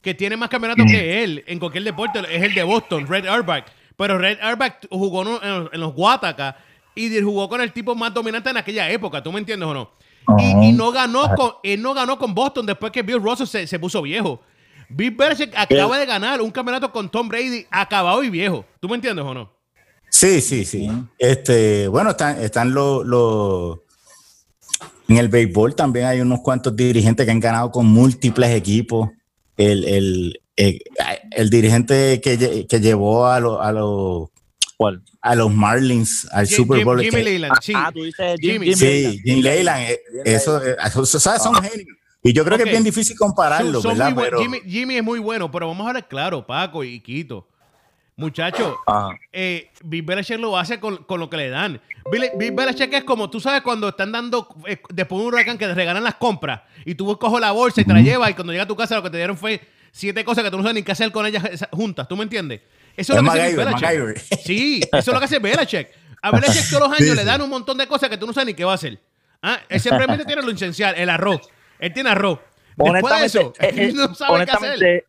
que 0.02 0.14
tiene 0.14 0.36
más 0.36 0.48
campeonatos 0.48 0.86
que 0.88 1.24
él 1.24 1.42
en 1.48 1.58
cualquier 1.58 1.82
deporte 1.84 2.20
es 2.30 2.42
el 2.42 2.54
de 2.54 2.62
Boston, 2.62 3.06
Red 3.06 3.26
Auerbach. 3.26 3.64
Pero 3.98 4.16
Red 4.16 4.38
Auerbach 4.40 4.86
jugó 4.90 5.22
en, 5.22 5.28
en- 5.48 5.68
en 5.72 5.80
los 5.80 5.92
Guataca 5.92 6.56
y 6.94 7.20
jugó 7.20 7.48
con 7.48 7.60
el 7.60 7.72
tipo 7.72 7.94
más 7.94 8.14
dominante 8.14 8.48
en 8.48 8.56
aquella 8.56 8.88
época, 8.90 9.22
¿tú 9.22 9.30
me 9.32 9.40
entiendes 9.40 9.68
o 9.68 9.74
no? 9.74 9.90
Y, 10.38 10.68
y 10.68 10.72
no 10.72 10.90
ganó 10.92 11.34
con, 11.34 11.52
él 11.62 11.82
no 11.82 11.94
ganó 11.94 12.18
con 12.18 12.34
Boston 12.34 12.64
después 12.66 12.92
que 12.92 13.02
Bill 13.02 13.20
Russell 13.22 13.46
se, 13.46 13.66
se 13.66 13.78
puso 13.78 14.00
viejo. 14.02 14.40
Bill 14.88 15.10
Belichick 15.10 15.52
acaba 15.56 15.98
de 15.98 16.06
ganar 16.06 16.40
un 16.40 16.50
campeonato 16.50 16.90
con 16.92 17.10
Tom 17.10 17.28
Brady 17.28 17.66
acabado 17.70 18.22
y 18.22 18.30
viejo. 18.30 18.64
¿Tú 18.80 18.88
me 18.88 18.94
entiendes 18.94 19.24
o 19.24 19.34
no? 19.34 19.50
Sí, 20.10 20.40
sí, 20.40 20.64
sí. 20.64 20.88
Este, 21.18 21.88
bueno, 21.88 22.10
están, 22.10 22.40
están 22.42 22.72
los, 22.72 23.04
los- 23.06 23.78
en 25.08 25.16
el 25.16 25.28
béisbol 25.28 25.74
también 25.74 26.06
hay 26.06 26.20
unos 26.20 26.40
cuantos 26.40 26.74
dirigentes 26.76 27.24
que 27.26 27.32
han 27.32 27.40
ganado 27.40 27.70
con 27.72 27.86
múltiples 27.86 28.50
equipos. 28.54 29.10
El, 29.56 29.84
el, 29.84 30.40
el, 30.58 30.82
el 31.30 31.50
dirigente 31.50 32.20
que, 32.20 32.66
que 32.68 32.80
llevó 32.80 33.26
a, 33.26 33.40
los 33.40 33.60
a, 33.60 33.72
los 33.72 34.28
¿Cuál? 34.76 35.02
a 35.22 35.34
los 35.34 35.52
Marlins 35.52 36.26
al 36.32 36.46
Jim- 36.46 36.56
Super 36.56 36.78
Jim- 36.78 36.84
Bowl. 36.84 37.00
Jimmy 37.00 37.16
que- 37.16 37.22
Leland, 37.24 37.54
sí. 37.62 37.72
Ah, 37.76 37.90
tú 37.94 38.02
dices 38.02 38.36
Jim, 38.40 38.52
Jimmy. 38.62 38.66
Jim 38.66 38.74
Sí, 38.76 38.84
Leyland. 38.86 39.20
Jim 39.24 39.40
Leyland, 39.42 39.82
eh, 39.90 40.00
eso, 40.24 40.62
eh, 40.64 40.76
eso, 40.84 41.02
eso, 41.02 41.20
¿sabes? 41.20 41.42
son 41.42 41.54
genios. 41.56 41.96
Y 42.22 42.32
yo 42.32 42.44
creo 42.44 42.58
que 42.58 42.64
es 42.64 42.70
bien 42.70 42.82
difícil 42.84 43.16
compararlo, 43.16 43.80
Son- 43.80 43.82
son 43.82 43.98
¿verdad? 43.98 44.06
muy 44.06 44.14
buen- 44.14 44.26
Pero, 44.30 44.40
Jimmy, 44.42 44.60
Jimmy 44.70 44.96
es 44.96 45.04
muy 45.04 45.18
bueno, 45.20 45.50
pero 45.50 45.68
vamos 45.68 45.84
a 45.86 45.88
hablar 45.90 46.08
claro, 46.08 46.46
Paco 46.46 46.82
y 46.84 47.00
Quito. 47.00 47.46
Muchachos, 48.16 48.74
eh, 49.32 49.70
Bill 49.84 50.02
Belichick 50.02 50.40
lo 50.40 50.58
hace 50.58 50.80
con, 50.80 50.96
con 51.04 51.20
lo 51.20 51.30
que 51.30 51.36
le 51.36 51.50
dan. 51.50 51.80
Bill, 52.10 52.24
Bill 52.36 52.50
Belichick 52.50 52.92
es 52.92 53.04
como, 53.04 53.30
tú 53.30 53.38
sabes, 53.38 53.62
cuando 53.62 53.88
están 53.90 54.10
dando, 54.10 54.48
eh, 54.66 54.80
después 54.92 55.20
de 55.20 55.26
un 55.28 55.32
huracán 55.34 55.56
que 55.56 55.66
te 55.68 55.74
regalan 55.74 56.02
las 56.02 56.16
compras 56.16 56.62
y 56.84 56.96
tú 56.96 57.16
coges 57.16 57.40
la 57.40 57.52
bolsa 57.52 57.80
y 57.80 57.84
te 57.84 57.92
la 57.92 58.00
llevas 58.00 58.30
y 58.30 58.34
cuando 58.34 58.52
llega 58.52 58.64
a 58.64 58.68
tu 58.68 58.74
casa 58.74 58.96
lo 58.96 59.04
que 59.04 59.10
te 59.10 59.18
dieron 59.18 59.36
fue 59.36 59.60
siete 59.92 60.24
cosas 60.24 60.44
que 60.44 60.50
tú 60.50 60.56
no 60.56 60.62
sabes 60.62 60.74
ni 60.74 60.82
qué 60.82 60.92
hacer 60.92 61.10
con 61.12 61.26
ellas 61.26 61.66
juntas. 61.72 62.06
¿Tú 62.08 62.16
me 62.16 62.22
entiendes? 62.24 62.60
Eso 62.96 63.12
es, 63.12 63.18
Es 63.18 63.24
lo 63.24 63.32
que 63.32 63.40
hace 63.40 63.56
MacGyver, 63.56 63.64
Belichick. 63.66 63.82
MacGyver. 63.82 64.18
Sí, 64.44 64.80
eso 64.84 64.98
es 64.98 65.06
lo 65.08 65.18
que 65.18 65.24
hace 65.24 65.38
Belichick. 65.38 65.88
A 66.22 66.30
Belichick 66.32 66.68
todos 66.70 66.88
los 66.88 66.90
años 67.00 67.10
Sí, 67.10 67.14
le 67.16 67.24
dan 67.24 67.40
un 67.42 67.50
montón 67.50 67.78
de 67.78 67.86
cosas 67.86 68.08
que 68.08 68.16
tú 68.16 68.26
no 68.26 68.32
sabes 68.32 68.46
ni 68.46 68.54
qué 68.54 68.64
va 68.64 68.72
a 68.72 68.74
hacer. 68.76 68.98
Ah, 69.42 69.60
él 69.68 69.80
simplemente 69.80 70.24
tiene 70.24 70.42
lo 70.42 70.50
esencial, 70.50 70.94
el 70.96 71.08
arroz. 71.08 71.40
Él 71.78 71.92
tiene 71.92 72.10
arroz. 72.10 72.40
Después 72.76 73.20
de 73.20 73.26
eso, 73.26 73.52
eh, 73.60 73.66
eh, 73.68 73.72
él 73.88 73.94
no 73.94 74.14
sabe 74.14 74.44
qué 74.44 74.50
hacer. 74.52 74.68
honestamente, 74.70 75.06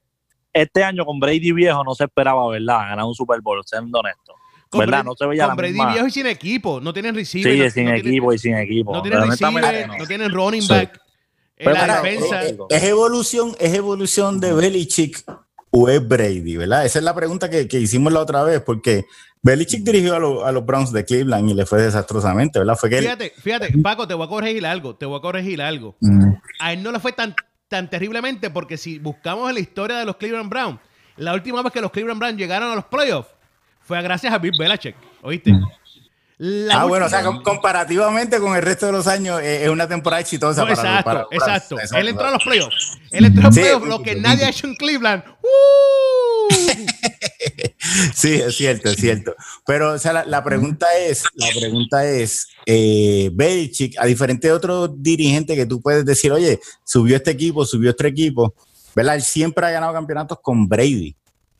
este 0.54 0.84
año 0.84 1.06
con 1.06 1.20
Brady 1.20 1.52
viejo 1.52 1.84
no 1.84 1.94
se 1.96 2.04
esperaba, 2.06 2.48
¿verdad? 2.50 2.78
Ganar 2.80 3.06
un 3.06 3.14
Super 3.16 3.42
Bowl, 3.42 3.62
siendo 3.66 4.00
honesto. 4.00 4.36
Con 4.70 4.82
¿Verdad? 4.82 5.04
No 5.04 5.14
se 5.16 5.26
veía 5.26 5.44
con 5.46 5.50
la 5.50 5.56
Brady 5.56 5.74
misma- 5.74 5.94
viejo 5.94 6.08
y 6.08 6.12
sin 6.12 6.28
equipo. 6.28 6.80
No 6.80 6.94
tienen 6.94 7.16
receiver. 7.16 7.54
Sí, 7.54 7.60
no, 7.60 7.70
sin 7.72 7.86
no 7.86 7.92
equipo 7.96 8.10
tienen, 8.30 8.34
y 8.36 8.38
sin 8.38 8.56
equipo. 8.58 8.94
no 8.94 9.02
tienen 9.02 9.22
Honestamente, 9.22 9.68
receiver, 9.72 9.88
no. 9.88 9.98
no 9.98 10.06
tienen 10.08 10.32
running 10.32 10.62
Sí. 10.62 10.68
back. 10.70 11.00
En 11.60 11.66
Pero 11.66 11.74
la 11.74 11.82
ahora, 11.82 12.01
defensa. 12.01 12.42
¿Es 12.70 12.84
evolución, 12.84 13.56
es 13.60 13.74
evolución 13.74 14.39
de 14.39 14.54
Belichick 14.54 15.24
o 15.72 15.89
es 15.89 16.08
Brady, 16.08 16.58
verdad? 16.58 16.86
Esa 16.86 17.00
es 17.00 17.06
la 17.06 17.13
pregunta 17.13 17.50
que, 17.50 17.68
que 17.68 17.80
hicimos 17.80 18.12
la 18.13 18.22
otra 18.22 18.44
vez, 18.44 18.62
porque 18.62 19.06
Belichick 19.42 19.84
dirigió 19.84 20.16
a, 20.16 20.20
lo- 20.20 20.46
a 20.46 20.51
los 20.51 20.66
Browns 20.66 20.92
de 20.94 21.04
Cleveland 21.06 21.50
y 21.50 21.54
le 21.54 21.66
fue 21.66 21.82
desastrosamente, 21.82 22.60
¿verdad? 22.60 22.75
Fue 22.78 22.89
que 22.89 22.98
él- 23.00 23.04
Fíjate, 23.04 23.34
fíjate, 23.42 23.78
Paco, 23.84 24.08
te 24.08 24.13
voy 24.13 24.25
a 24.25 24.30
corregir 24.30 24.66
algo. 24.66 24.96
Te 24.96 25.06
voy 25.06 25.18
a 25.20 25.22
corregir 25.22 25.62
algo. 25.62 25.96
Mm. 26.00 26.34
A 26.60 26.74
él 26.74 26.82
no 26.82 26.92
le 26.94 27.00
fue 27.00 27.12
tan, 27.12 27.36
tan 27.68 27.89
terriblemente 27.89 28.50
porque 28.50 28.78
si 28.78 28.98
buscamos 29.00 29.50
en 29.50 29.56
la 29.56 29.60
historia 29.62 29.98
de 29.98 30.06
los 30.06 30.16
Cleveland 30.16 30.50
Browns, 30.50 30.80
la 31.18 31.34
última 31.34 31.62
vez 31.62 31.74
que 31.74 31.82
los 31.82 31.92
Cleveland 31.92 32.20
Browns 32.20 32.38
llegaron 32.38 32.72
a 32.72 32.75
los 32.75 32.86
playoffs 32.86 33.30
fue 33.82 34.01
gracias 34.01 34.32
a 34.34 34.38
Bill 34.38 34.54
Belichick. 34.58 34.96
¿Oíste? 35.22 35.51
La 36.41 36.81
ah, 36.81 36.86
bueno, 36.86 37.05
o 37.05 37.10
sea, 37.10 37.22
comparativamente 37.43 38.39
con 38.39 38.55
el 38.55 38.62
resto 38.62 38.86
de 38.86 38.93
los 38.93 39.08
años, 39.08 39.41
eh, 39.41 39.65
es 39.65 39.69
una 39.69 39.89
temporada 39.89 40.22
exitosa. 40.22 40.62
No, 40.62 40.67
para 40.69 40.79
exacto, 40.81 41.03
para 41.03 41.19
Browns. 41.25 41.34
exacto. 41.34 41.98
Él 41.98 42.08
entró 42.08 42.27
a 42.27 42.31
los 42.31 42.43
playoffs. 42.43 42.98
Él 43.12 43.25
entró 43.25 43.41
a 43.41 43.46
los 43.48 43.55
Sí, 43.55 43.62
playoffs, 43.62 43.88
lo 43.88 44.01
que 44.01 44.15
nadie 44.15 44.46
ha 44.46 44.50
hecho 44.50 44.65
en 44.67 44.75
Cleveland. 44.75 45.24
¡Uh! 45.41 46.55
Sí, 48.13 48.34
es 48.34 48.55
cierto, 48.55 48.89
es 48.89 48.98
cierto. 48.98 49.36
Pero, 49.65 49.93
o 49.93 49.98
sea, 49.98 50.13
la, 50.13 50.25
la 50.25 50.43
pregunta 50.43 50.86
es, 51.00 51.24
la 51.36 51.48
pregunta 51.58 52.05
es, 52.05 52.48
eh, 52.65 53.29
Belichick, 53.34 53.96
a 53.98 54.05
diferente 54.05 54.48
de 54.48 54.53
otros 54.53 54.91
dirigentes 54.98 55.55
que 55.55 55.65
tú 55.65 55.81
puedes 55.81 56.05
decir, 56.05 56.31
oye, 56.31 56.60
subió 56.84 57.15
este 57.15 57.31
equipo, 57.31 57.65
subió 57.65 57.89
este 57.89 58.08
equipo, 58.08 58.53
¿verdad? 58.96 59.15
Él 59.15 59.24
siempre 59.24 59.65
ha 59.65 59.72
ganado 59.72 59.93
campeonatos 59.93 60.38
con 60.41 60.67
Brady. 60.67 61.15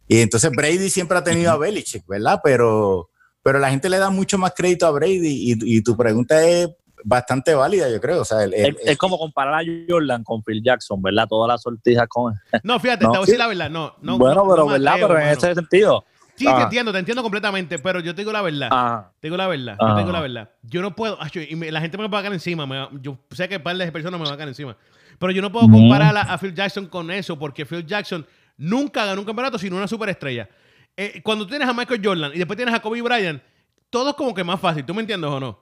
Y 0.07 0.19
entonces 0.21 0.51
Brady 0.51 0.89
siempre 0.89 1.17
ha 1.17 1.24
tenido 1.24 1.51
a 1.51 1.57
Belichick, 1.57 2.05
¿verdad? 2.07 2.39
Pero, 2.43 3.09
pero 3.43 3.60
la 3.60 3.69
gente 3.69 3.89
le 3.89 3.98
da 3.98 4.10
mucho 4.10 4.38
más 4.38 4.53
crédito 4.55 4.86
a 4.88 4.91
Brady 4.91 5.51
y, 5.53 5.77
y 5.77 5.81
tu 5.81 5.96
pregunta 5.96 6.43
es 6.46 6.69
bastante 7.03 7.53
válida, 7.55 7.89
yo 7.89 8.01
creo. 8.01 8.22
O 8.22 8.25
sea, 8.25 8.43
el- 8.43 8.53
el- 8.53 8.75
Es, 8.81 8.88
es 8.91 8.98
como 8.98 9.17
comparar 9.17 9.53
a 9.62 9.65
Jordan 9.88 10.24
con 10.24 10.43
Phil 10.43 10.62
Jackson, 10.63 11.01
¿verdad? 11.01 11.27
Todas 11.29 11.48
las 11.48 11.62
sortijas 11.62 12.08
con. 12.10 12.34
No, 12.63 12.79
fíjate, 12.79 13.05
No. 13.05 13.12
te 13.12 13.17
voy 13.17 13.24
a 13.24 13.25
decir 13.25 13.39
la 13.39 13.48
verdad. 13.48 13.69
No, 13.69 13.96
no, 14.01 14.17
bueno, 14.17 14.36
no- 14.43 14.50
pero, 14.50 14.65
no 14.65 14.72
¿verdad? 14.72 14.96
pero 15.00 15.19
en 15.19 15.27
ese 15.29 15.55
sentido. 15.55 16.03
Sí, 16.36 16.46
te 16.46 16.51
Ah. 16.51 16.63
entiendo, 16.63 16.93
te 16.93 17.00
entiendo 17.00 17.22
completamente, 17.22 17.79
pero 17.79 18.00
yo 18.00 18.15
te 18.15 18.22
digo 18.22 18.31
la 18.31 18.41
verdad. 18.41 18.69
Ajá. 18.72 19.12
Te 19.19 19.27
digo 19.27 19.36
la 19.36 19.48
verdad, 19.48 19.75
yo 19.79 19.86
Ah. 19.88 19.93
te 19.96 20.00
digo 20.01 20.12
la 20.13 20.22
verdad. 20.22 20.50
Yo 20.63 20.81
no 20.81 20.96
puedo, 20.96 21.22
acho, 21.22 21.41
y 21.41 21.53
me- 21.58 21.69
la 21.72 21.81
gente 21.81 21.98
me 21.98 22.08
va 22.08 22.19
a 22.19 22.22
caer 22.22 22.34
encima. 22.34 22.65
me 22.65 22.79
va- 22.79 22.89
yo 23.01 23.17
sé 23.31 23.50
que 23.50 23.58
un 23.58 23.63
par 23.63 23.75
de 23.75 23.91
personas 23.91 24.17
me 24.19 24.25
van 24.25 24.34
a 24.34 24.38
caer 24.38 24.48
encima. 24.50 24.75
Pero 25.19 25.31
yo 25.34 25.41
no 25.41 25.51
puedo 25.51 25.67
comparar 25.69 26.15
a, 26.15 26.22
a 26.34 26.38
Phil 26.38 26.53
Jackson 26.53 26.86
con 26.88 27.12
eso, 27.12 27.38
porque 27.38 27.65
Phil 27.65 27.86
Jackson 27.86 28.25
nunca 28.58 29.05
ganó 29.05 29.19
un 29.22 29.25
campeonato 29.27 29.58
sino 29.58 29.75
una 29.75 29.88
superestrella. 29.88 30.48
Eh, 31.01 31.22
cuando 31.24 31.46
tú 31.46 31.51
tienes 31.51 31.65
a 31.65 31.74
Michael 31.74 32.01
Jordan 32.03 32.32
y 32.34 32.39
después 32.39 32.58
tienes 32.58 32.75
a 32.75 32.82
Kobe 32.82 33.01
Bryant, 33.01 33.41
todo 33.89 34.10
es 34.10 34.15
como 34.18 34.34
que 34.34 34.44
más 34.44 34.60
fácil. 34.60 34.86
¿Tú 34.86 34.94
me 34.94 35.00
entiendes 35.00 35.29
o 35.29 35.39
no? 35.39 35.58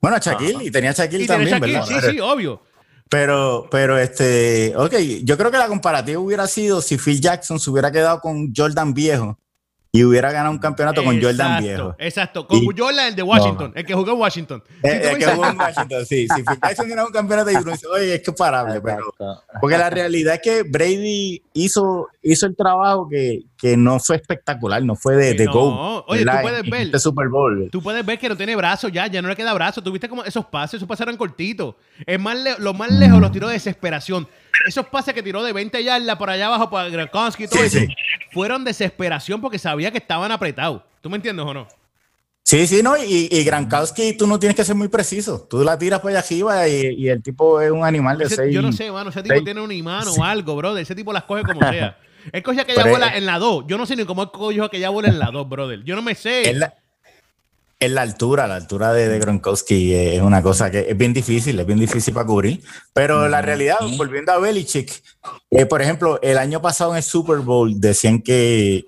bueno, 0.00 0.18
Shaquille, 0.18 0.64
y 0.64 0.70
tenía 0.70 0.92
Shaquille 0.92 1.24
Y 1.24 1.26
tienes 1.26 1.50
también, 1.50 1.80
Shaquille, 1.80 1.94
¿verdad? 1.96 2.10
sí, 2.10 2.16
sí, 2.16 2.20
obvio. 2.20 2.62
Pero, 3.10 3.66
pero 3.72 3.98
este, 3.98 4.72
ok, 4.76 4.94
yo 5.24 5.36
creo 5.36 5.50
que 5.50 5.58
la 5.58 5.66
comparativa 5.66 6.20
hubiera 6.20 6.46
sido 6.46 6.80
si 6.80 6.96
Phil 6.96 7.20
Jackson 7.20 7.58
se 7.58 7.70
hubiera 7.70 7.90
quedado 7.90 8.20
con 8.20 8.54
Jordan 8.54 8.94
viejo 8.94 9.36
y 9.90 10.04
hubiera 10.04 10.30
ganado 10.30 10.50
un 10.50 10.58
campeonato 10.58 11.02
con 11.02 11.20
Jordan 11.20 11.62
viejo. 11.62 11.96
Exacto, 11.98 12.46
con 12.46 12.58
Y- 12.58 12.66
Jordan, 12.76 13.08
el 13.08 13.16
de 13.16 13.22
Washington, 13.22 13.72
el 13.74 13.86
que 13.86 13.94
jugó 13.94 14.12
en 14.12 14.18
Washington. 14.20 14.62
Eh, 14.82 15.10
me 15.14 15.18
que 15.18 15.26
jugó 15.26 15.46
en 15.46 15.58
Washington, 15.58 16.06
sí. 16.06 16.26
Si 16.28 16.42
Phil 16.42 16.58
Jackson 16.62 16.88
ganaba 16.88 17.08
un 17.08 17.12
campeonato 17.14 17.50
y 17.50 17.54
uno 17.56 17.72
dice, 17.72 17.86
oye, 17.86 18.14
es 18.16 18.22
que 18.22 18.30
es 18.30 18.36
parable, 18.36 18.80
pero. 18.82 19.14
Porque 19.60 19.78
la 19.78 19.88
realidad 19.88 20.34
es 20.34 20.40
que 20.42 20.62
Brady 20.62 21.42
hizo, 21.54 22.08
hizo 22.22 22.46
el 22.46 22.54
trabajo 22.54 23.08
que, 23.08 23.44
que 23.56 23.76
no 23.78 23.98
fue 23.98 24.16
espectacular, 24.16 24.82
no 24.82 24.94
fue 24.94 25.16
de, 25.16 25.34
de 25.34 25.46
no. 25.46 25.52
go. 25.52 26.04
Oye, 26.06 26.24
tú 26.24 26.30
puedes 26.42 26.68
ver. 26.68 26.82
Este 26.82 26.98
Super 26.98 27.28
Bowl. 27.28 27.68
Tú 27.72 27.82
puedes 27.82 28.04
ver 28.04 28.18
que 28.18 28.28
no 28.28 28.36
tiene 28.36 28.54
brazo 28.56 28.88
ya, 28.88 29.06
ya 29.06 29.22
no 29.22 29.28
le 29.28 29.36
queda 29.36 29.54
brazo. 29.54 29.82
Tú 29.82 29.90
viste 29.90 30.08
como 30.08 30.22
esos 30.22 30.44
pases, 30.46 30.74
esos 30.74 30.86
pases 30.88 31.02
eran 31.06 31.16
cortitos. 31.16 31.74
Es 32.06 32.20
más 32.20 32.36
le- 32.36 32.58
lo 32.58 32.74
más 32.74 32.90
lejos 32.92 33.20
los 33.20 33.32
tiró 33.32 33.46
de 33.48 33.54
desesperación. 33.54 34.28
Esos 34.66 34.86
pases 34.88 35.14
que 35.14 35.22
tiró 35.22 35.42
de 35.44 35.52
20 35.52 35.82
yardas 35.84 36.16
por 36.16 36.28
allá 36.28 36.46
abajo 36.48 36.68
para 36.68 36.88
Gronkowski 36.88 37.44
y 37.44 37.48
todo 37.48 37.60
Sí, 37.60 37.66
eso, 37.66 37.78
sí. 37.78 37.86
Fueron 38.32 38.64
desesperación 38.64 39.40
porque 39.40 39.58
sabía 39.58 39.90
que 39.90 39.98
estaban 39.98 40.30
apretados. 40.32 40.82
¿Tú 41.00 41.10
me 41.10 41.16
entiendes 41.16 41.44
o 41.46 41.54
no? 41.54 41.68
Sí, 42.42 42.66
sí, 42.66 42.82
no, 42.82 42.96
y, 42.96 43.28
y 43.30 43.44
Gronkowski 43.44 44.14
tú 44.16 44.26
no 44.26 44.38
tienes 44.38 44.56
que 44.56 44.64
ser 44.64 44.74
muy 44.74 44.88
preciso. 44.88 45.46
Tú 45.50 45.62
la 45.62 45.76
tiras 45.78 46.00
para 46.00 46.18
allá 46.18 46.26
arriba 46.26 46.66
y, 46.66 46.94
y 46.96 47.08
el 47.08 47.22
tipo 47.22 47.60
es 47.60 47.70
un 47.70 47.84
animal 47.84 48.16
de 48.16 48.24
Ese- 48.24 48.36
seis. 48.36 48.54
yo 48.54 48.62
no 48.62 48.72
sé, 48.72 48.90
mano, 48.90 49.10
ese 49.10 49.22
tipo 49.22 49.34
seis- 49.34 49.44
tiene 49.44 49.60
un 49.60 49.70
imán 49.70 50.06
o 50.08 50.24
algo, 50.24 50.56
brother. 50.56 50.82
Ese 50.82 50.94
tipo 50.94 51.12
las 51.12 51.24
coge 51.24 51.42
como 51.42 51.60
sea. 51.70 51.98
Él 52.32 52.42
coge 52.42 52.60
aquella 52.62 52.82
Pero 52.84 52.94
bola 52.94 53.16
en 53.16 53.26
la 53.26 53.38
2. 53.38 53.64
Yo 53.68 53.76
no 53.78 53.84
sé 53.86 53.96
ni 53.96 54.04
cómo 54.04 54.22
él 54.22 54.30
cogió 54.32 54.64
aquella 54.64 54.88
bola 54.90 55.08
en 55.08 55.18
la 55.18 55.26
2, 55.30 55.48
brother. 55.48 55.82
Yo 55.84 55.94
no 55.94 56.02
me 56.02 56.14
sé. 56.14 56.50
Es 56.50 56.56
la, 56.56 56.74
es 57.80 57.90
la 57.92 58.02
altura, 58.02 58.46
la 58.48 58.56
altura 58.56 58.92
de, 58.92 59.08
de 59.08 59.18
Gronkowski 59.20 59.94
eh, 59.94 60.16
es 60.16 60.22
una 60.22 60.42
cosa 60.42 60.70
que 60.70 60.86
es 60.88 60.96
bien 60.96 61.12
difícil, 61.12 61.58
es 61.60 61.66
bien 61.66 61.78
difícil 61.78 62.12
para 62.12 62.26
cubrir. 62.26 62.60
Pero 62.92 63.28
la 63.28 63.40
realidad, 63.42 63.76
volviendo 63.96 64.32
a 64.32 64.38
Belichick, 64.38 65.02
eh, 65.50 65.66
por 65.66 65.80
ejemplo, 65.80 66.18
el 66.22 66.38
año 66.38 66.60
pasado 66.60 66.90
en 66.92 66.96
el 66.98 67.02
Super 67.04 67.38
Bowl 67.38 67.80
decían 67.80 68.20
que, 68.20 68.84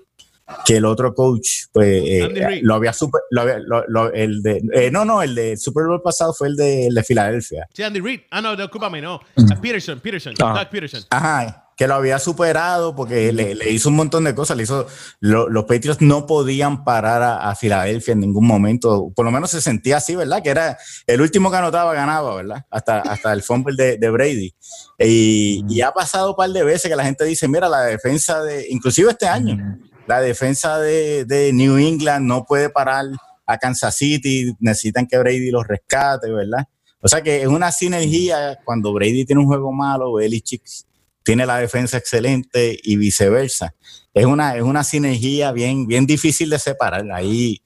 que 0.65 0.75
el 0.77 0.83
otro 0.85 1.13
coach, 1.15 1.47
pues, 1.71 1.87
eh, 2.05 2.59
lo 2.63 2.75
había 2.75 2.91
super, 2.91 3.21
lo 3.29 3.41
había- 3.43 3.59
lo- 3.59 3.85
lo- 3.87 4.11
el 4.11 4.41
de, 4.43 4.61
eh, 4.73 4.91
no, 4.91 5.05
no, 5.05 5.21
el 5.21 5.33
de 5.35 5.55
Super 5.55 5.85
Bowl 5.85 6.01
pasado 6.01 6.33
fue 6.33 6.49
el 6.49 6.57
de, 6.57 6.87
el 6.87 6.93
de 6.93 7.03
Filadelfia. 7.03 7.67
Sí, 7.73 7.83
Andy 7.83 8.01
Reid. 8.01 8.19
Ah, 8.29 8.41
no, 8.41 8.57
discúlpame, 8.57 9.01
no. 9.01 9.21
Peterson, 9.61 10.01
Peterson, 10.01 10.33
Ah. 10.41 10.53
Doug 10.59 10.69
Peterson. 10.69 11.03
Ajá, 11.09 11.70
que 11.81 11.87
lo 11.87 11.95
había 11.95 12.19
superado 12.19 12.95
porque 12.95 13.33
le, 13.33 13.55
le 13.55 13.71
hizo 13.71 13.89
un 13.89 13.95
montón 13.95 14.23
de 14.23 14.35
cosas. 14.35 14.55
Le 14.55 14.61
hizo, 14.61 14.85
lo- 15.19 15.49
los 15.49 15.63
Patriots 15.63 15.99
no 15.99 16.27
podían 16.27 16.83
parar 16.83 17.23
a, 17.23 17.49
a 17.49 17.55
Filadelfia 17.55 18.11
en 18.11 18.19
ningún 18.19 18.45
momento. 18.45 19.11
Por 19.15 19.25
lo 19.25 19.31
menos 19.31 19.49
se 19.49 19.61
sentía 19.61 19.97
así, 19.97 20.15
¿verdad? 20.15 20.43
Que 20.43 20.51
era 20.51 20.77
el 21.07 21.19
último 21.21 21.49
que 21.49 21.57
anotaba, 21.57 21.95
ganaba, 21.95 22.35
¿verdad? 22.35 22.67
Hasta, 22.69 22.99
hasta 22.99 23.33
el 23.33 23.41
fumble 23.41 23.75
de, 23.75 23.97
de 23.97 24.09
Brady. 24.11 24.53
Y, 24.99 25.63
y 25.67 25.81
ha 25.81 25.91
pasado 25.91 26.29
un 26.29 26.35
par 26.35 26.51
de 26.51 26.63
veces 26.63 26.87
que 26.87 26.95
la 26.95 27.03
gente 27.03 27.25
dice, 27.25 27.47
mira, 27.47 27.67
la 27.67 27.81
defensa 27.81 28.43
de, 28.43 28.67
inclusive 28.69 29.09
este 29.09 29.27
año, 29.27 29.57
la 30.05 30.21
defensa 30.21 30.77
de, 30.77 31.25
de 31.25 31.51
New 31.51 31.79
England 31.79 32.27
no 32.27 32.45
puede 32.45 32.69
parar 32.69 33.05
a 33.47 33.57
Kansas 33.57 33.95
City, 33.95 34.53
necesitan 34.59 35.07
que 35.07 35.17
Brady 35.17 35.49
los 35.49 35.67
rescate, 35.67 36.29
¿verdad? 36.29 36.67
O 37.01 37.07
sea 37.07 37.23
que 37.23 37.41
es 37.41 37.47
una 37.47 37.71
sinergia 37.71 38.59
cuando 38.63 38.93
Brady 38.93 39.25
tiene 39.25 39.41
un 39.41 39.47
juego 39.47 39.71
malo, 39.71 40.13
Belichick 40.13 40.61
tiene 41.23 41.45
la 41.45 41.57
defensa 41.57 41.97
excelente 41.97 42.77
y 42.81 42.97
viceversa. 42.97 43.75
Es 44.13 44.25
una, 44.25 44.55
es 44.55 44.63
una 44.63 44.83
sinergia 44.83 45.51
bien, 45.51 45.87
bien 45.87 46.05
difícil 46.05 46.49
de 46.49 46.59
separar. 46.59 47.09
Ahí 47.11 47.61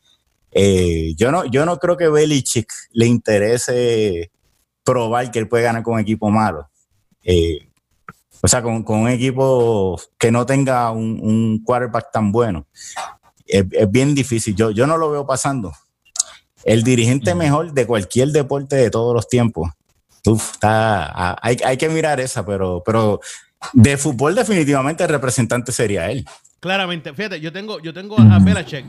eh, 0.52 1.14
yo, 1.18 1.32
no, 1.32 1.46
yo 1.46 1.66
no 1.66 1.80
creo 1.80 1.98
que 1.98 2.08
Belichick 2.08 2.72
le 2.92 3.08
interese 3.08 4.32
probar 4.84 5.32
que 5.32 5.40
él 5.40 5.48
puede 5.48 5.64
ganar 5.64 5.84
con 5.84 5.96
un 5.96 6.00
equipo 6.00 6.30
malo. 6.30 6.70
Eh, 7.24 7.70
o 8.42 8.48
sea, 8.48 8.62
con, 8.62 8.84
con 8.84 9.00
un 9.00 9.10
equipo 9.10 10.00
que 10.18 10.32
no 10.32 10.46
tenga 10.46 10.92
un, 10.92 11.20
un 11.22 11.64
quarterback 11.64 12.12
tan 12.12 12.32
bueno. 12.32 12.68
Es, 13.46 13.66
es 13.72 13.92
bien 13.92 14.14
difícil. 14.14 14.56
Yo, 14.56 14.72
yo 14.72 14.86
no 14.86 14.98
lo 14.98 15.10
veo 15.10 15.26
pasando. 15.26 15.74
El 16.64 16.84
dirigente 16.84 17.36
mejor 17.36 17.74
de 17.74 17.86
cualquier 17.86 18.30
deporte 18.30 18.76
de 18.76 18.90
todos 18.90 19.14
los 19.14 19.28
tiempos. 19.28 19.72
Uf, 20.26 20.54
está, 20.54 21.38
hay, 21.42 21.58
hay 21.64 21.78
que 21.78 21.90
mirar 21.90 22.20
esa, 22.20 22.46
pero, 22.46 22.82
pero 22.84 23.20
de 23.74 23.98
fútbol 23.98 24.36
definitivamente 24.36 25.04
el 25.04 25.10
representante 25.10 25.72
sería 25.72 26.10
él. 26.12 26.26
Claramente. 26.60 27.14
Fíjate, 27.14 27.40
yo 27.40 27.52
tengo, 27.54 27.80
yo 27.80 27.94
tengo 27.94 28.20
a 28.20 28.40
Belichick. 28.40 28.86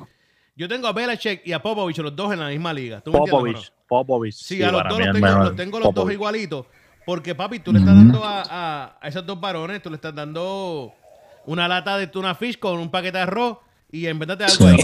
Yo 0.56 0.68
tengo 0.68 0.86
a 0.88 0.92
Belichick 0.92 1.42
y 1.46 1.52
a 1.52 1.60
Popovich, 1.60 1.98
los 1.98 2.16
dos 2.16 2.32
en 2.32 2.40
la 2.40 2.48
misma 2.48 2.72
liga. 2.72 3.00
¿Tú 3.02 3.12
me 3.12 3.18
entiendes 3.18 3.34
o 3.34 3.46
no? 3.46 3.52
Popovich. 3.52 3.72
Popovich. 3.86 4.34
Sí, 4.34 4.62
a 4.62 4.72
los 4.72 4.82
dos 4.88 4.98
los 4.98 5.12
tengo, 5.12 5.28
los 5.38 5.56
tengo 5.56 5.78
los 5.78 5.86
dos 5.88 5.94
Popovich. 5.94 6.14
igualitos. 6.14 6.66
Porque, 7.04 7.34
papi, 7.34 7.60
tú 7.60 7.72
le 7.72 7.78
estás 7.80 7.94
dando 7.94 8.24
a, 8.24 8.42
a- 8.42 8.98
a 9.00 9.08
esos 9.08 9.24
dos 9.26 9.38
varones, 9.40 9.82
tú 9.82 9.90
le 9.90 9.96
estás 9.96 10.14
dando 10.14 10.92
una 11.44 11.68
lata 11.68 11.96
de 11.98 12.06
tuna 12.08 12.34
fish 12.34 12.58
con 12.58 12.78
un 12.80 12.90
paquete 12.90 13.18
de 13.18 13.22
arroz 13.24 13.58
y 13.92 14.08
invéntate 14.08 14.44
algo 14.44 14.66
ahí. 14.66 14.78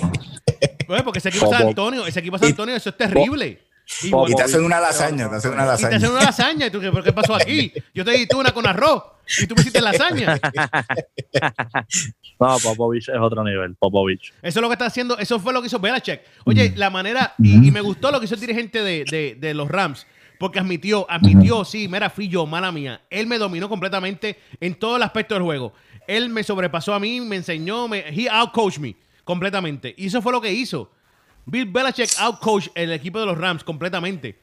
Pues, 0.87 1.03
porque 1.03 1.19
ese 1.19 1.31
equipo 1.31 1.51
San 1.51 1.67
Antonio, 1.69 2.07
ese 2.07 2.21
equipo 2.21 2.39
San 2.39 2.49
Antonio, 2.51 2.77
eso 2.77 2.91
es 2.91 2.97
terrible. 2.97 3.63
Y, 4.03 4.35
te 4.35 4.43
hacen 4.43 4.65
una 4.65 4.81
lasaña, 4.81 5.29
te 5.29 5.37
hacen 5.37 5.53
una 5.53 5.63
y 5.63 5.65
te 5.67 5.71
lasaña. 5.73 5.97
hacen 5.97 6.11
una 6.11 6.23
lasaña. 6.23 6.67
Y 6.67 6.71
tú, 6.71 6.81
¿pero 6.81 7.03
qué 7.03 7.13
pasó 7.13 7.35
aquí? 7.35 7.73
Yo 7.95 8.05
te 8.05 8.13
di 8.13 8.27
tuna 8.27 8.53
con 8.53 8.67
arroz 8.67 9.03
y 9.39 9.47
tú 9.47 9.55
me 9.55 9.61
hiciste 9.63 9.81
lasaña. 9.81 10.39
No, 12.41 12.59
Popovich 12.59 13.09
es 13.09 13.15
otro 13.21 13.45
nivel. 13.45 13.77
Popovich. 13.77 14.33
Eso 14.43 14.59
es 14.59 14.63
lo 14.63 14.69
que 14.69 14.73
está 14.73 14.87
haciendo, 14.87 15.17
eso 15.17 15.39
fue 15.39 15.53
lo 15.53 15.61
que 15.61 15.69
hizo 15.69 15.79
Belichick. 15.79 16.23
Oye, 16.45 16.73
la 16.77 16.91
manera, 16.91 17.35
y, 17.39 17.69
y 17.69 17.71
me 17.71 17.81
gustó 17.81 18.11
lo 18.11 18.19
que 18.19 18.25
hizo 18.25 18.35
el 18.35 18.41
dirigente 18.41 18.83
de, 18.83 19.05
de- 19.09 19.37
de 19.39 19.55
los 19.55 19.69
Rams, 19.71 20.07
porque 20.41 20.59
admitió, 20.59 21.09
admitió, 21.09 21.65
sí, 21.65 21.87
mira, 21.87 22.11
fui 22.11 22.27
yo, 22.29 22.45
mala 22.47 22.73
mía. 22.73 23.01
Él 23.11 23.29
me 23.29 23.39
dominó 23.39 23.69
completamente 23.69 24.41
en 24.61 24.75
todo 24.75 24.97
el 24.97 25.05
aspecto 25.05 25.35
del 25.35 25.45
juego. 25.45 25.73
Él 26.09 26.31
me 26.31 26.43
sobrepasó 26.43 26.95
a 26.95 26.99
mí, 26.99 27.21
me 27.21 27.37
enseñó, 27.37 27.87
me, 27.87 28.01
he 28.09 28.29
outcoached 28.29 28.81
me 28.81 28.97
completamente. 29.23 29.95
Y 29.97 30.07
eso 30.09 30.21
fue 30.21 30.33
lo 30.33 30.41
que 30.41 30.53
hizo. 30.53 30.91
Bill 31.47 31.71
Belichick 31.71 32.11
outcoached 32.19 32.71
el 32.75 32.93
equipo 32.93 33.21
de 33.21 33.27
los 33.27 33.39
Rams 33.39 33.65
completamente. 33.65 34.39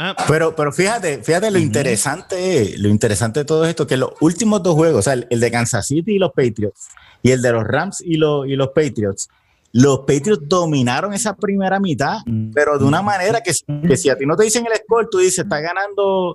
Ah, 0.00 0.14
Pero, 0.28 0.54
pero 0.54 0.70
fíjate, 0.70 1.24
fíjate 1.24 1.50
lo 1.50 1.58
interesante, 1.58 2.78
lo 2.78 2.88
interesante 2.88 3.40
de 3.40 3.44
todo 3.44 3.66
esto, 3.66 3.84
que 3.84 3.96
los 3.96 4.12
últimos 4.20 4.62
dos 4.62 4.74
juegos, 4.76 5.00
o 5.00 5.02
sea, 5.02 5.14
el, 5.14 5.26
el 5.28 5.40
de 5.40 5.50
Kansas 5.50 5.88
City 5.88 6.14
y 6.14 6.18
los 6.20 6.30
Patriots, 6.30 6.86
y 7.20 7.32
el 7.32 7.42
de 7.42 7.50
los 7.50 7.64
Rams 7.64 8.00
y, 8.00 8.14
los 8.14 8.46
y 8.46 8.54
los 8.54 8.68
Patriots, 8.68 9.28
los 9.72 10.00
Patriots 10.00 10.48
dominaron 10.48 11.12
esa 11.14 11.34
primera 11.34 11.80
mitad, 11.80 12.18
pero 12.54 12.78
de 12.78 12.84
una 12.84 13.02
manera 13.02 13.40
que, 13.40 13.52
que 13.86 13.96
si 13.96 14.08
a 14.08 14.16
ti 14.16 14.24
no 14.24 14.36
te 14.36 14.44
dicen 14.44 14.64
el 14.66 14.78
score, 14.78 15.08
tú 15.10 15.18
dices, 15.18 15.40
está 15.40 15.60
ganando 15.60 16.34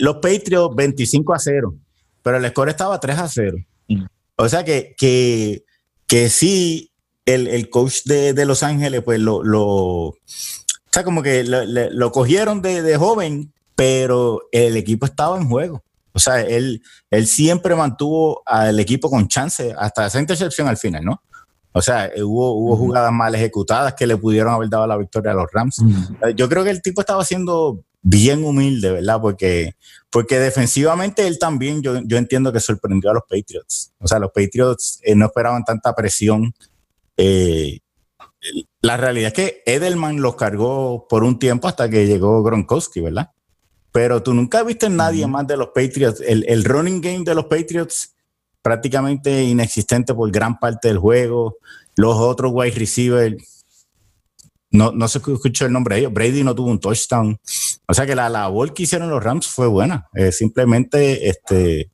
los 0.00 0.16
Patriots 0.16 0.74
25 0.74 1.34
a 1.34 1.38
0, 1.38 1.74
pero 2.20 2.36
el 2.36 2.48
score 2.50 2.70
estaba 2.70 2.98
3 2.98 3.18
a 3.18 3.28
0. 3.28 3.58
O 4.36 4.48
sea 4.48 4.64
que, 4.64 4.94
que, 4.98 5.62
que 6.08 6.28
sí, 6.28 6.90
el, 7.26 7.48
el 7.48 7.70
coach 7.70 8.04
de, 8.04 8.32
de, 8.32 8.44
Los 8.44 8.62
Ángeles, 8.62 9.02
pues 9.02 9.20
lo, 9.20 9.42
lo, 9.42 9.64
o 9.64 10.16
sea, 10.90 11.04
como 11.04 11.22
que 11.22 11.44
lo, 11.44 11.64
lo 11.64 12.12
cogieron 12.12 12.62
de, 12.62 12.82
de, 12.82 12.96
joven, 12.96 13.52
pero 13.74 14.42
el 14.52 14.76
equipo 14.76 15.06
estaba 15.06 15.36
en 15.36 15.48
juego. 15.48 15.82
O 16.12 16.18
sea, 16.20 16.40
él, 16.42 16.82
él 17.10 17.26
siempre 17.26 17.74
mantuvo 17.74 18.42
al 18.46 18.78
equipo 18.78 19.10
con 19.10 19.26
chance 19.26 19.74
hasta 19.76 20.06
esa 20.06 20.20
intercepción 20.20 20.68
al 20.68 20.76
final, 20.76 21.04
¿no? 21.04 21.22
O 21.72 21.82
sea, 21.82 22.08
hubo, 22.18 22.52
hubo 22.52 22.76
jugadas 22.76 23.12
mal 23.12 23.34
ejecutadas 23.34 23.94
que 23.94 24.06
le 24.06 24.16
pudieron 24.16 24.54
haber 24.54 24.68
dado 24.68 24.86
la 24.86 24.96
victoria 24.96 25.32
a 25.32 25.34
los 25.34 25.50
Rams. 25.52 25.82
Yo 26.36 26.48
creo 26.48 26.62
que 26.62 26.70
el 26.70 26.80
tipo 26.80 27.00
estaba 27.00 27.24
siendo 27.24 27.82
bien 28.00 28.44
humilde, 28.44 28.92
¿verdad? 28.92 29.20
Porque, 29.20 29.74
porque 30.08 30.38
defensivamente 30.38 31.26
él 31.26 31.36
también, 31.40 31.82
yo, 31.82 32.00
yo 32.04 32.16
entiendo 32.16 32.52
que 32.52 32.60
sorprendió 32.60 33.10
a 33.10 33.14
los 33.14 33.24
Patriots. 33.28 33.92
O 33.98 34.06
sea, 34.06 34.20
los 34.20 34.30
Patriots 34.30 35.00
eh, 35.02 35.16
no 35.16 35.26
esperaban 35.26 35.64
tanta 35.64 35.92
presión. 35.96 36.54
Eh, 37.16 37.80
la 38.82 38.96
realidad 38.96 39.28
es 39.28 39.34
que 39.34 39.62
Edelman 39.66 40.20
los 40.20 40.36
cargó 40.36 41.06
por 41.08 41.24
un 41.24 41.38
tiempo 41.38 41.68
hasta 41.68 41.88
que 41.88 42.06
llegó 42.06 42.42
Gronkowski, 42.42 43.00
¿verdad? 43.00 43.30
Pero 43.92 44.22
tú 44.22 44.34
nunca 44.34 44.62
viste 44.62 44.90
nadie 44.90 45.26
más 45.26 45.46
de 45.46 45.56
los 45.56 45.68
Patriots. 45.68 46.20
El, 46.20 46.44
el 46.48 46.64
running 46.64 47.00
game 47.00 47.24
de 47.24 47.34
los 47.34 47.46
Patriots 47.46 48.14
prácticamente 48.60 49.44
inexistente 49.44 50.14
por 50.14 50.30
gran 50.30 50.58
parte 50.58 50.88
del 50.88 50.98
juego. 50.98 51.58
Los 51.96 52.16
otros 52.16 52.50
wide 52.52 52.74
receivers, 52.76 53.54
no, 54.74 54.90
no 54.90 55.06
se 55.06 55.18
escuchó 55.18 55.66
el 55.66 55.72
nombre 55.72 55.94
de 55.94 56.00
ellos. 56.00 56.12
Brady 56.12 56.42
no 56.42 56.54
tuvo 56.54 56.70
un 56.70 56.80
touchdown. 56.80 57.38
O 57.86 57.94
sea 57.94 58.06
que 58.06 58.16
la 58.16 58.28
labor 58.28 58.74
que 58.74 58.82
hicieron 58.82 59.08
los 59.08 59.22
Rams 59.22 59.46
fue 59.46 59.68
buena. 59.68 60.08
Eh, 60.14 60.32
simplemente 60.32 61.28
este, 61.28 61.92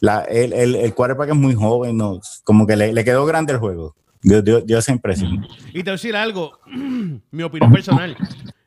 la, 0.00 0.22
el, 0.22 0.54
el, 0.54 0.74
el, 0.74 0.94
quarterback 0.94 1.30
es 1.30 1.36
muy 1.36 1.54
joven, 1.54 1.98
no, 1.98 2.20
como 2.42 2.66
que 2.66 2.76
le, 2.76 2.94
le, 2.94 3.04
quedó 3.04 3.26
grande 3.26 3.52
el 3.52 3.58
juego. 3.58 3.94
Dio, 4.24 4.42
dio, 4.42 4.60
dio 4.60 4.78
esa 4.78 4.90
impresión. 4.90 5.46
Y 5.68 5.74
te 5.74 5.82
voy 5.82 5.90
a 5.90 5.92
decir 5.92 6.16
algo, 6.16 6.58
mi 7.30 7.42
opinión 7.44 7.70
personal. 7.72 8.16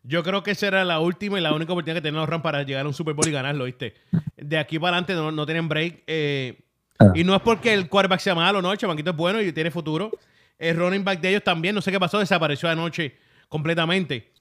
Yo 0.04 0.24
creo 0.24 0.42
que 0.42 0.52
esa 0.52 0.68
era 0.68 0.86
la 0.86 1.02
última 1.02 1.38
y 1.38 1.42
la 1.42 1.54
única 1.54 1.74
oportunidad 1.74 1.98
que 1.98 2.02
tenían 2.02 2.22
los 2.22 2.30
Rams 2.30 2.44
para 2.44 2.64
llegar 2.64 2.86
a 2.86 2.88
un 2.88 2.94
Super 2.94 3.14
Bowl 3.14 3.28
y 3.28 3.32
ganarlo, 3.32 3.66
¿viste? 3.66 3.96
De 4.38 4.58
aquí 4.58 4.80
para 4.80 4.98
adelante 4.98 5.14
no, 5.16 5.34
no 5.34 5.46
tienen 5.46 5.68
break. 5.68 6.04
Eh, 6.08 6.64
Ah. 7.00 7.12
Y 7.14 7.24
no 7.24 7.36
es 7.36 7.42
porque 7.42 7.74
el 7.74 7.90
quarterback 7.90 8.20
sea 8.20 8.36
malo, 8.36 8.62
no, 8.62 8.72
el 8.72 8.78
chamaquito 8.78 9.12
es 9.12 9.16
bueno 9.16 9.42
y 9.42 9.52
tiene 9.52 9.72
futuro. 9.72 10.12
El 10.58 10.76
running 10.76 11.04
back 11.04 11.22
de 11.22 11.30
ellos 11.30 11.44
también, 11.44 11.76
no 11.76 11.82
sé 11.82 11.92
qué 11.92 12.00
pasó, 12.00 12.20
desapareció 12.20 12.70
anoche 12.70 13.16
completamente. 13.48 14.32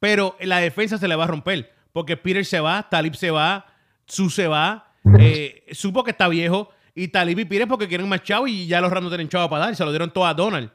Pero 0.00 0.36
la 0.40 0.58
defensa 0.58 0.98
se 0.98 1.08
le 1.08 1.16
va 1.16 1.24
a 1.24 1.28
romper. 1.28 1.72
Porque 1.92 2.16
Peter 2.16 2.44
se 2.44 2.60
va, 2.60 2.86
Talib 2.88 3.14
se 3.14 3.30
va, 3.30 3.66
Su 4.06 4.28
se 4.30 4.46
va, 4.46 4.92
eh, 5.18 5.64
supo 5.72 6.04
que 6.04 6.10
está 6.10 6.28
viejo. 6.28 6.70
Y 6.98 7.08
Talib 7.08 7.38
y 7.38 7.44
Peter 7.44 7.68
porque 7.68 7.86
quieren 7.86 8.08
más 8.08 8.22
chavo 8.22 8.48
y 8.48 8.66
ya 8.66 8.80
los 8.80 8.90
Rams 8.90 9.04
no 9.04 9.10
tienen 9.10 9.28
chavo 9.28 9.50
para 9.50 9.66
dar. 9.66 9.74
Y 9.74 9.76
se 9.76 9.84
lo 9.84 9.90
dieron 9.90 10.10
todo 10.10 10.24
a 10.24 10.32
Donald. 10.32 10.70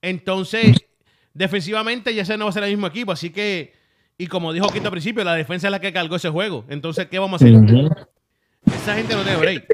Entonces, 0.00 0.76
defensivamente 1.34 2.14
ya 2.14 2.22
ese 2.22 2.36
no 2.36 2.44
va 2.44 2.50
a 2.50 2.54
ser 2.54 2.62
el 2.62 2.70
mismo 2.70 2.86
equipo. 2.86 3.10
Así 3.10 3.30
que, 3.30 3.74
y 4.16 4.28
como 4.28 4.52
dijo 4.52 4.68
Quinto 4.68 4.86
al 4.86 4.92
principio, 4.92 5.24
la 5.24 5.34
defensa 5.34 5.66
es 5.66 5.72
la 5.72 5.80
que 5.80 5.92
cargó 5.92 6.14
ese 6.14 6.28
juego. 6.28 6.64
Entonces, 6.68 7.08
¿qué 7.08 7.18
vamos 7.18 7.42
a 7.42 7.44
hacer? 7.44 7.58
Esa 8.64 8.94
gente 8.94 9.14
no 9.16 9.22
tiene 9.24 9.38
break. 9.38 9.66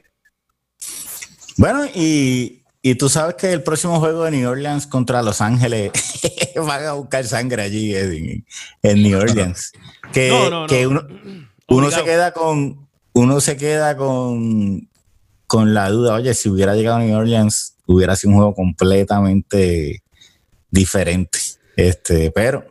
Bueno, 1.58 1.84
y, 1.94 2.62
y, 2.80 2.94
tú 2.94 3.10
sabes 3.10 3.34
que 3.34 3.52
el 3.52 3.62
próximo 3.62 4.00
juego 4.00 4.24
de 4.24 4.30
New 4.30 4.48
Orleans 4.48 4.86
contra 4.86 5.22
Los 5.22 5.42
Ángeles 5.42 5.92
van 6.56 6.86
a 6.86 6.92
buscar 6.92 7.26
sangre 7.26 7.64
allí 7.64 7.94
en, 7.94 8.46
en 8.82 9.02
New 9.02 9.18
Orleans. 9.20 9.72
Que, 10.12 10.28
no, 10.28 10.50
no, 10.50 10.60
no. 10.62 10.66
que 10.66 10.86
uno, 10.86 11.06
uno 11.68 11.90
se 11.90 12.04
queda 12.04 12.32
con 12.32 12.86
uno 13.14 13.40
se 13.40 13.56
queda 13.56 13.96
con, 13.96 14.88
con 15.52 15.74
la 15.74 15.90
duda, 15.90 16.14
oye, 16.14 16.32
si 16.32 16.48
hubiera 16.48 16.74
llegado 16.74 16.96
a 16.96 17.00
New 17.00 17.14
Orleans, 17.14 17.76
hubiera 17.84 18.16
sido 18.16 18.30
un 18.30 18.36
juego 18.36 18.54
completamente 18.54 20.02
diferente. 20.70 21.38
Este, 21.76 22.30
pero 22.30 22.64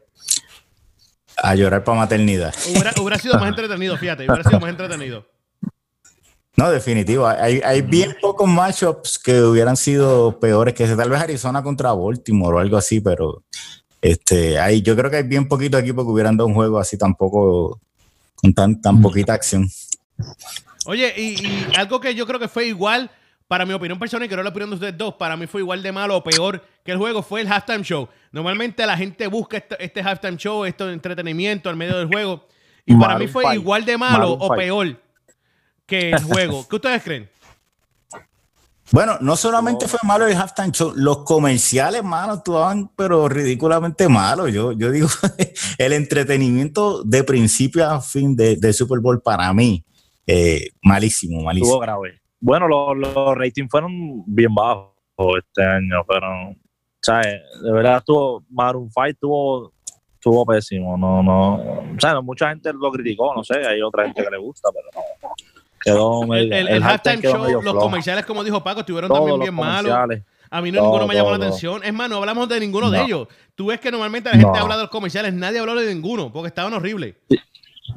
a 1.37 1.53
llorar 1.53 1.83
para 1.83 1.99
maternidad. 1.99 2.51
Hubiera, 2.71 2.91
hubiera 2.99 3.19
sido 3.19 3.35
más 3.35 3.49
entretenido, 3.49 3.95
fíjate, 3.97 4.25
hubiera 4.25 4.43
sido 4.43 4.59
más 4.59 4.71
entretenido. 4.71 5.27
No, 6.57 6.71
definitivo. 6.71 7.27
Hay, 7.27 7.61
hay 7.63 7.83
bien 7.83 8.17
pocos 8.19 8.49
matchups 8.49 9.19
que 9.19 9.43
hubieran 9.43 9.77
sido 9.77 10.39
peores 10.39 10.73
que 10.73 10.85
ese. 10.85 10.95
Tal 10.95 11.11
vez 11.11 11.21
Arizona 11.21 11.61
contra 11.61 11.93
Baltimore 11.93 12.57
o 12.57 12.59
algo 12.61 12.77
así, 12.77 12.99
pero 12.99 13.43
este, 14.01 14.57
hay, 14.57 14.81
yo 14.81 14.95
creo 14.95 15.11
que 15.11 15.17
hay 15.17 15.23
bien 15.23 15.47
poquitos 15.47 15.79
equipos 15.79 16.03
que 16.03 16.09
hubieran 16.09 16.35
dado 16.35 16.47
un 16.47 16.55
juego 16.55 16.79
así 16.79 16.97
tampoco 16.97 17.79
con 18.33 18.55
tan, 18.55 18.81
tan 18.81 19.03
poquita 19.03 19.33
acción. 19.33 19.69
Oye, 20.85 21.13
y, 21.15 21.45
y, 21.45 21.67
algo 21.77 21.99
que 21.99 22.15
yo 22.15 22.25
creo 22.25 22.39
que 22.39 22.47
fue 22.47 22.65
igual, 22.65 23.11
para 23.47 23.65
mi 23.65 23.73
opinión 23.73 23.99
personal, 23.99 24.25
y 24.25 24.29
creo 24.29 24.43
la 24.43 24.49
opinión 24.49 24.69
de 24.69 24.75
ustedes 24.75 24.97
dos, 24.97 25.15
para 25.15 25.35
mí 25.35 25.45
fue 25.45 25.61
igual 25.61 25.83
de 25.83 25.91
malo 25.91 26.17
o 26.17 26.23
peor 26.23 26.63
que 26.83 26.91
el 26.91 26.97
juego, 26.97 27.21
fue 27.21 27.41
el 27.41 27.51
halftime 27.51 27.83
show. 27.83 28.07
Normalmente 28.31 28.85
la 28.85 28.97
gente 28.97 29.27
busca 29.27 29.57
este, 29.57 29.83
este 29.83 30.01
halftime 30.01 30.37
show, 30.37 30.65
esto 30.65 30.87
de 30.87 30.93
entretenimiento 30.93 31.69
al 31.69 31.75
medio 31.75 31.97
del 31.97 32.07
juego, 32.07 32.47
y 32.85 32.95
para 32.95 33.17
mí 33.17 33.27
fue 33.27 33.53
igual 33.55 33.85
de 33.85 33.97
malo 33.97 34.31
o 34.31 34.55
peor 34.55 34.99
que 35.85 36.11
el 36.11 36.23
juego. 36.23 36.67
¿Qué 36.67 36.75
ustedes 36.77 37.03
creen? 37.03 37.29
Bueno, 38.91 39.17
no 39.21 39.37
solamente 39.37 39.87
fue 39.87 39.99
malo 40.03 40.27
el 40.27 40.35
halftime 40.35 40.71
show, 40.71 40.91
los 40.95 41.19
comerciales, 41.19 42.03
mano, 42.03 42.33
actuaban, 42.33 42.89
pero 42.95 43.29
ridículamente 43.29 44.09
malos. 44.09 44.51
Yo, 44.51 44.73
yo 44.73 44.91
digo, 44.91 45.07
el 45.77 45.93
entretenimiento 45.93 47.01
de 47.03 47.23
principio 47.23 47.89
a 47.89 48.01
fin 48.01 48.35
de, 48.35 48.57
de 48.57 48.73
Super 48.73 48.99
Bowl 48.99 49.21
para 49.21 49.53
mí, 49.53 49.85
eh, 50.27 50.69
malísimo, 50.83 51.41
malísimo. 51.41 51.67
Estuvo 51.67 51.79
grave. 51.79 52.21
Bueno, 52.39 52.67
los, 52.67 52.97
los 52.97 53.37
ratings 53.37 53.69
fueron 53.69 54.23
bien 54.25 54.53
bajos 54.53 54.93
este 55.37 55.63
año, 55.63 56.03
pero, 56.07 56.55
¿sabes? 57.01 57.41
De 57.63 57.71
verdad 57.71 57.97
estuvo, 57.97 58.43
Maroon 58.49 58.89
5 58.89 59.05
estuvo, 59.07 59.73
estuvo 60.15 60.45
pésimo. 60.45 60.97
No, 60.97 61.21
no, 61.21 61.55
o 61.55 61.99
sea, 61.99 62.19
mucha 62.21 62.49
gente 62.49 62.71
lo 62.73 62.91
criticó, 62.91 63.33
no 63.35 63.43
sé, 63.43 63.65
hay 63.65 63.81
otra 63.81 64.05
gente 64.05 64.23
que 64.23 64.29
le 64.29 64.37
gusta, 64.37 64.69
pero 64.73 64.87
no. 64.95 65.29
Quedó 65.83 66.27
medio, 66.27 66.43
el, 66.43 66.53
el, 66.53 66.67
el, 66.67 66.83
halftime 66.83 67.21
show, 67.21 67.61
los 67.61 67.75
comerciales, 67.75 68.25
como 68.25 68.43
dijo 68.43 68.63
Paco, 68.63 68.81
estuvieron 68.81 69.07
Todos 69.07 69.21
también 69.21 69.39
bien 69.39 69.53
malos. 69.55 69.91
A 70.53 70.61
mí 70.61 70.69
no 70.69 70.79
todo, 70.79 70.87
ninguno 70.87 71.07
me 71.07 71.15
llamó 71.15 71.29
todo, 71.29 71.37
la 71.39 71.45
atención. 71.45 71.81
Es 71.83 71.93
más, 71.93 72.09
no 72.09 72.17
hablamos 72.17 72.49
de 72.49 72.59
ninguno 72.59 72.87
no. 72.87 72.91
de 72.91 73.03
ellos. 73.03 73.27
Tú 73.55 73.67
ves 73.67 73.79
que 73.79 73.89
normalmente 73.89 74.29
la 74.29 74.35
gente 74.35 74.51
no. 74.51 74.63
habla 74.63 74.75
de 74.75 74.81
los 74.83 74.91
comerciales, 74.91 75.33
nadie 75.33 75.59
habló 75.59 75.75
de 75.75 75.93
ninguno, 75.93 76.31
porque 76.31 76.49
estaban 76.49 76.73
horribles. 76.73 77.15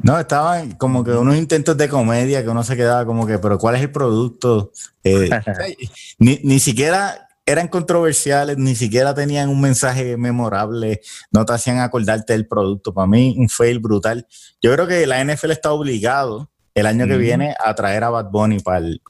No, 0.03 0.19
estaban 0.19 0.73
como 0.73 1.05
que 1.05 1.13
unos 1.13 1.37
intentos 1.37 1.77
de 1.77 1.89
comedia 1.89 2.43
que 2.43 2.49
uno 2.49 2.63
se 2.63 2.77
quedaba 2.77 3.05
como 3.05 3.27
que, 3.27 3.39
pero 3.39 3.59
¿cuál 3.59 3.77
es 3.77 3.83
el 3.83 3.91
producto? 3.91 4.73
Eh, 5.03 5.31
ni, 6.19 6.41
ni 6.43 6.59
siquiera 6.59 7.29
eran 7.47 7.69
controversiales, 7.69 8.57
ni 8.57 8.75
siquiera 8.75 9.15
tenían 9.15 9.49
un 9.49 9.61
mensaje 9.61 10.17
memorable, 10.17 11.01
no 11.31 11.45
te 11.45 11.53
hacían 11.53 11.79
acordarte 11.79 12.33
del 12.33 12.47
producto. 12.47 12.95
Para 12.95 13.07
mí, 13.07 13.35
un 13.37 13.49
fail 13.49 13.79
brutal. 13.81 14.27
Yo 14.63 14.73
creo 14.73 14.87
que 14.87 15.07
la 15.07 15.23
NFL 15.23 15.51
está 15.51 15.73
obligado 15.73 16.51
el 16.75 16.87
año 16.87 17.07
que 17.07 17.17
viene 17.17 17.55
a 17.63 17.75
traer 17.75 18.05
a 18.05 18.11
Bad 18.11 18.31
Bunny 18.31 18.61
para 18.61 18.79
el. 18.79 19.01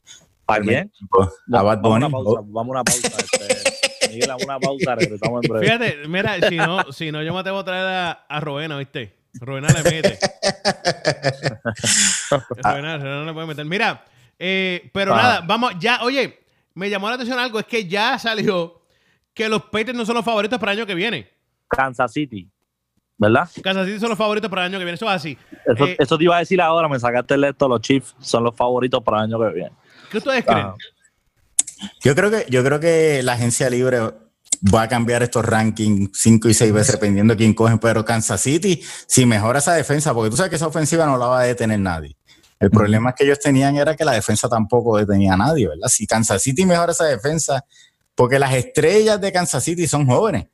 ¿Para 0.45 0.63
quién? 0.63 0.91
A 1.53 1.61
Bad 1.61 1.81
Bunny. 1.81 2.07
Vamos 2.11 2.55
a 2.55 2.61
una 2.61 2.83
pausa. 2.83 3.07
Este, 3.07 4.09
Miguel, 4.13 4.29
a 4.29 4.35
una 4.35 4.59
pausa, 4.59 4.95
regresamos 4.95 5.43
en 5.43 5.49
breve. 5.49 5.65
Fíjate, 5.65 6.07
mira, 6.07 6.49
si 6.49 6.57
no, 6.57 6.91
si 6.91 7.11
no 7.11 7.23
yo 7.23 7.33
me 7.33 7.39
atrevo 7.39 7.59
a 7.59 7.65
traer 7.65 7.85
a, 7.85 8.11
a 8.11 8.39
Robena, 8.41 8.77
¿viste? 8.77 9.24
Robena 9.39 9.67
le 9.69 9.83
mete. 9.83 10.19
Robena, 12.63 12.97
Robena 12.97 13.25
le 13.25 13.33
puede 13.33 13.47
meter. 13.47 13.65
Mira, 13.65 14.05
eh, 14.39 14.89
pero 14.93 15.13
ah. 15.13 15.17
nada, 15.17 15.41
vamos, 15.41 15.73
ya, 15.79 15.99
oye, 16.03 16.39
me 16.73 16.89
llamó 16.89 17.09
la 17.09 17.15
atención 17.15 17.39
algo, 17.39 17.59
es 17.59 17.65
que 17.65 17.87
ya 17.87 18.17
salió 18.19 18.81
que 19.33 19.49
los 19.49 19.63
Patriots 19.63 19.95
no 19.95 20.05
son 20.05 20.15
los 20.15 20.25
favoritos 20.25 20.59
para 20.59 20.71
el 20.71 20.79
año 20.79 20.87
que 20.87 20.95
viene. 20.95 21.29
Kansas 21.67 22.13
City. 22.13 22.49
¿verdad? 23.17 23.49
Kansas 23.63 23.85
City 23.87 23.99
son 23.99 24.09
los 24.09 24.17
favoritos 24.17 24.49
para 24.49 24.63
el 24.63 24.71
año 24.71 24.79
que 24.79 24.85
viene, 24.85 24.95
eso 24.95 25.05
es 25.05 25.11
así. 25.11 25.37
Eso, 25.65 25.85
eh, 25.85 25.95
eso 25.99 26.17
te 26.17 26.23
iba 26.23 26.35
a 26.35 26.39
decir 26.39 26.61
ahora, 26.61 26.87
me 26.87 26.99
sacaste 26.99 27.35
el 27.35 27.45
esto, 27.45 27.67
los 27.67 27.81
Chiefs 27.81 28.15
son 28.19 28.43
los 28.43 28.55
favoritos 28.55 29.01
para 29.03 29.19
el 29.19 29.23
año 29.23 29.39
que 29.39 29.53
viene. 29.53 29.71
¿Qué 30.11 30.17
ustedes 30.17 30.43
creen? 30.45 30.67
Ah. 30.67 30.75
Yo 32.01 32.15
creo 32.15 32.31
que 32.31 32.45
yo 32.49 32.63
creo 32.63 32.79
que 32.79 33.21
la 33.23 33.33
agencia 33.33 33.69
libre 33.69 33.99
va 34.73 34.83
a 34.83 34.87
cambiar 34.87 35.23
estos 35.23 35.45
rankings 35.45 36.09
cinco 36.13 36.49
y 36.49 36.53
seis 36.53 36.71
veces 36.71 36.93
dependiendo 36.93 37.33
de 37.33 37.37
quién 37.37 37.53
cogen, 37.53 37.79
pero 37.79 38.03
Kansas 38.03 38.41
City, 38.41 38.81
si 39.07 39.25
mejora 39.25 39.59
esa 39.59 39.73
defensa, 39.73 40.13
porque 40.13 40.29
tú 40.29 40.37
sabes 40.37 40.49
que 40.49 40.55
esa 40.55 40.67
ofensiva 40.67 41.05
no 41.05 41.17
la 41.17 41.27
va 41.27 41.41
a 41.41 41.43
detener 41.43 41.79
nadie. 41.79 42.15
El 42.59 42.71
problema 42.71 43.13
que 43.13 43.25
ellos 43.25 43.39
tenían 43.39 43.75
era 43.75 43.95
que 43.95 44.05
la 44.05 44.13
defensa 44.13 44.47
tampoco 44.47 44.97
detenía 44.97 45.33
a 45.33 45.37
nadie, 45.37 45.67
¿verdad? 45.67 45.87
Si 45.87 46.07
Kansas 46.07 46.41
City 46.41 46.65
mejora 46.65 46.93
esa 46.93 47.05
defensa, 47.05 47.65
porque 48.15 48.39
las 48.39 48.53
estrellas 48.53 49.19
de 49.19 49.31
Kansas 49.31 49.63
City 49.63 49.87
son 49.87 50.05
jóvenes. 50.05 50.47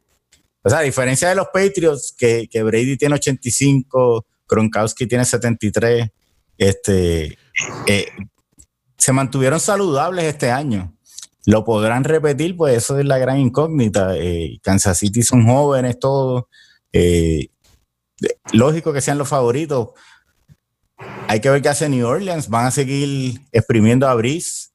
O 0.64 0.70
sea, 0.70 0.80
a 0.80 0.82
diferencia 0.84 1.30
de 1.30 1.36
los 1.36 1.48
Patriots, 1.54 2.14
que, 2.18 2.48
que 2.50 2.64
Brady 2.64 2.98
tiene 2.98 3.16
85, 3.16 4.26
Gronkowski 4.48 5.08
tiene 5.08 5.26
73, 5.26 6.10
este, 6.58 7.38
eh, 7.88 8.08
se 8.98 9.14
mantuvieron 9.14 9.60
saludables 9.60 10.26
este 10.26 10.52
año. 10.52 10.96
Lo 11.46 11.64
podrán 11.64 12.04
repetir, 12.04 12.56
pues 12.56 12.78
eso 12.78 13.00
es 13.00 13.06
la 13.06 13.18
gran 13.18 13.40
incógnita. 13.40 14.16
Eh, 14.18 14.60
Kansas 14.62 14.98
City 14.98 15.24
son 15.24 15.46
jóvenes 15.46 16.00
todos. 16.00 16.46
Eh, 16.94 17.48
lógico 18.54 18.94
que 18.94 19.02
sean 19.02 19.18
los 19.18 19.30
favoritos. 19.30 19.90
Hay 21.28 21.40
que 21.40 21.50
ver 21.50 21.62
qué 21.62 21.70
hace 21.70 21.90
New 21.90 22.06
Orleans. 22.06 22.50
Van 22.50 22.68
a 22.68 22.72
seguir 22.72 23.40
exprimiendo 23.52 24.08
a 24.08 24.14
Breeze. 24.14 24.70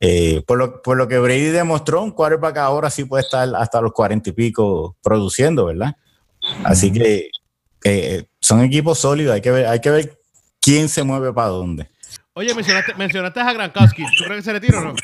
Eh, 0.00 0.42
por, 0.46 0.58
lo, 0.58 0.82
por 0.82 0.96
lo 0.96 1.06
que 1.06 1.18
Brady 1.18 1.50
demostró, 1.50 2.02
un 2.02 2.10
quarterback 2.10 2.56
ahora 2.56 2.88
sí 2.88 3.04
puede 3.04 3.22
estar 3.22 3.48
hasta 3.54 3.82
los 3.82 3.92
cuarenta 3.92 4.30
y 4.30 4.32
pico 4.32 4.96
produciendo, 5.02 5.66
¿verdad? 5.66 5.94
Así 6.64 6.90
que 6.90 7.28
eh, 7.84 8.24
son 8.40 8.62
equipos 8.62 8.98
sólidos. 8.98 9.34
Hay 9.34 9.42
que 9.42 9.50
ver, 9.50 9.66
hay 9.66 9.80
que 9.80 9.90
ver 9.90 10.18
quién 10.60 10.88
se 10.88 11.02
mueve 11.02 11.32
para 11.32 11.48
dónde. 11.48 11.90
Oye, 12.32 12.54
mencionaste, 12.54 12.94
mencionaste 12.94 13.40
a 13.40 13.52
Gronkowski. 13.52 14.04
¿Tú 14.16 14.24
crees 14.24 14.38
que 14.38 14.42
se 14.42 14.52
retira 14.52 14.80
o 14.80 14.84
no? 14.84 14.94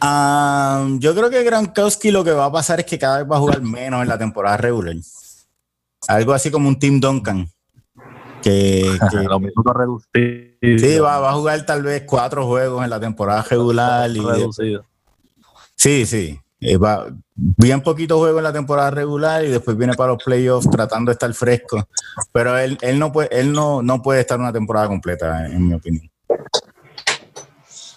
Ah, 0.00 0.86
yo 0.98 1.14
creo 1.14 1.30
que 1.30 1.42
Gronkowski 1.42 2.10
lo 2.10 2.22
que 2.22 2.32
va 2.32 2.46
a 2.46 2.52
pasar 2.52 2.80
es 2.80 2.86
que 2.86 2.98
cada 2.98 3.18
vez 3.18 3.30
va 3.30 3.36
a 3.36 3.40
jugar 3.40 3.62
menos 3.62 4.02
en 4.02 4.08
la 4.08 4.18
temporada 4.18 4.56
regular. 4.56 4.94
Algo 6.08 6.32
así 6.34 6.50
como 6.50 6.68
un 6.68 6.78
Team 6.78 7.00
Duncan. 7.00 7.48
Que, 8.42 8.98
que- 9.10 9.16
Los 9.24 9.40
minutos 9.40 9.74
reducidos. 9.74 10.80
sí, 10.80 10.98
va, 10.98 11.18
va 11.20 11.30
a 11.30 11.34
jugar 11.34 11.64
tal 11.66 11.82
vez 11.82 12.04
cuatro 12.06 12.46
juegos 12.46 12.84
en 12.84 12.90
la 12.90 13.00
temporada 13.00 13.42
regular. 13.42 14.10
Y 14.10 14.20
sí, 15.74 16.06
sí. 16.06 16.40
eh, 16.60 16.76
va, 16.76 17.06
bien 17.34 17.80
poquitos 17.80 18.18
juegos 18.18 18.38
en 18.38 18.44
la 18.44 18.52
temporada 18.52 18.90
regular 18.90 19.44
y 19.44 19.48
después 19.48 19.76
viene 19.76 19.94
para 19.94 20.12
los 20.12 20.22
playoffs 20.22 20.70
tratando 20.70 21.10
de 21.10 21.14
estar 21.14 21.32
fresco. 21.34 21.88
Pero 22.32 22.56
él, 22.58 22.78
él 22.82 22.98
no 22.98 23.10
puede, 23.12 23.28
él 23.38 23.52
no, 23.52 23.82
no 23.82 24.02
puede 24.02 24.20
estar 24.20 24.38
una 24.38 24.52
temporada 24.52 24.86
completa, 24.88 25.46
en 25.46 25.66
mi 25.68 25.74
opinión. 25.74 26.08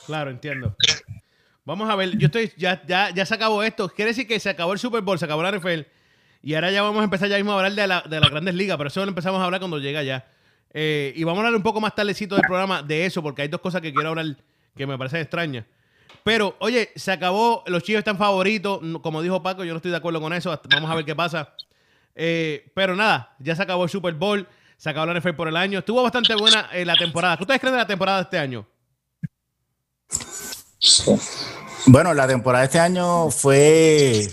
Claro, 0.08 0.32
entiendo. 0.32 0.76
Vamos 1.70 1.88
a 1.88 1.96
ver, 1.96 2.18
yo 2.18 2.26
estoy, 2.26 2.52
ya, 2.58 2.82
ya, 2.88 3.12
ya 3.12 3.28
se 3.28 3.36
acabó 3.36 3.62
esto. 3.62 3.90
Quiere 3.90 4.10
decir 4.10 4.28
que 4.28 4.40
se 4.40 4.50
acabó 4.50 4.74
el 4.74 4.80
Super 4.80 5.04
Bowl, 5.04 5.20
se 5.20 5.26
acabó 5.26 5.44
la 5.44 5.52
NFL. 5.52 5.82
Y 6.42 6.56
ahora 6.56 6.72
ya 6.72 6.82
vamos 6.82 7.00
a 7.02 7.04
empezar 7.04 7.30
ya 7.30 7.36
mismo 7.36 7.52
a 7.52 7.58
hablar 7.58 7.74
de, 7.74 7.86
la, 7.86 8.02
de 8.02 8.20
las 8.20 8.32
grandes 8.32 8.56
ligas, 8.56 8.76
pero 8.76 8.88
eso 8.88 9.02
lo 9.02 9.10
empezamos 9.10 9.40
a 9.40 9.46
hablar 9.46 9.60
cuando 9.62 9.78
llega 9.78 10.02
ya. 10.02 10.26
Eh, 10.74 11.14
y 11.16 11.24
vamos 11.26 11.38
a 11.38 11.46
hablar 11.46 11.56
un 11.56 11.62
poco 11.62 11.80
más 11.80 11.94
tardecito 11.94 12.34
del 12.34 12.44
programa 12.48 12.82
de 12.82 13.06
eso, 13.06 13.22
porque 13.22 13.44
hay 13.44 13.50
dos 13.50 13.62
cosas 13.62 13.82
que 13.82 13.94
quiero 13.94 14.10
hablar 14.10 14.36
que 14.76 14.88
me 14.88 14.98
parecen 14.98 15.22
extrañas. 15.22 15.64
Pero, 16.24 16.56
oye, 16.58 16.90
se 16.96 17.12
acabó, 17.12 17.64
los 17.68 17.84
chivos 17.84 18.00
están 18.00 18.18
favoritos, 18.18 18.82
como 19.04 19.22
dijo 19.22 19.44
Paco, 19.44 19.64
yo 19.64 19.72
no 19.74 19.78
estoy 19.78 19.92
de 19.92 19.98
acuerdo 19.98 20.20
con 20.20 20.34
eso, 20.34 20.60
vamos 20.72 20.90
a 20.90 20.96
ver 20.96 21.06
qué 21.06 21.16
pasa. 21.16 21.54
Eh, 22.16 22.72
pero 22.74 22.96
nada, 22.96 23.36
ya 23.38 23.56
se 23.56 23.62
acabó 23.62 23.84
el 23.84 23.92
Super 23.92 24.16
Bowl, 24.16 24.48
se 24.76 24.90
acabó 24.90 25.06
la 25.06 25.20
NFL 25.20 25.36
por 25.36 25.48
el 25.48 25.56
año, 25.56 25.78
estuvo 25.78 26.02
bastante 26.02 26.34
buena 26.34 26.68
eh, 26.74 26.84
la 26.84 26.96
temporada. 26.96 27.38
¿Qué 27.38 27.44
ustedes 27.44 27.62
creen 27.62 27.76
de 27.76 27.82
la 27.82 27.86
temporada 27.86 28.18
de 28.18 28.24
este 28.24 28.40
año? 28.40 28.66
Bueno, 31.86 32.14
la 32.14 32.28
temporada 32.28 32.62
de 32.62 32.66
este 32.66 32.80
año 32.80 33.32
fue, 33.32 34.30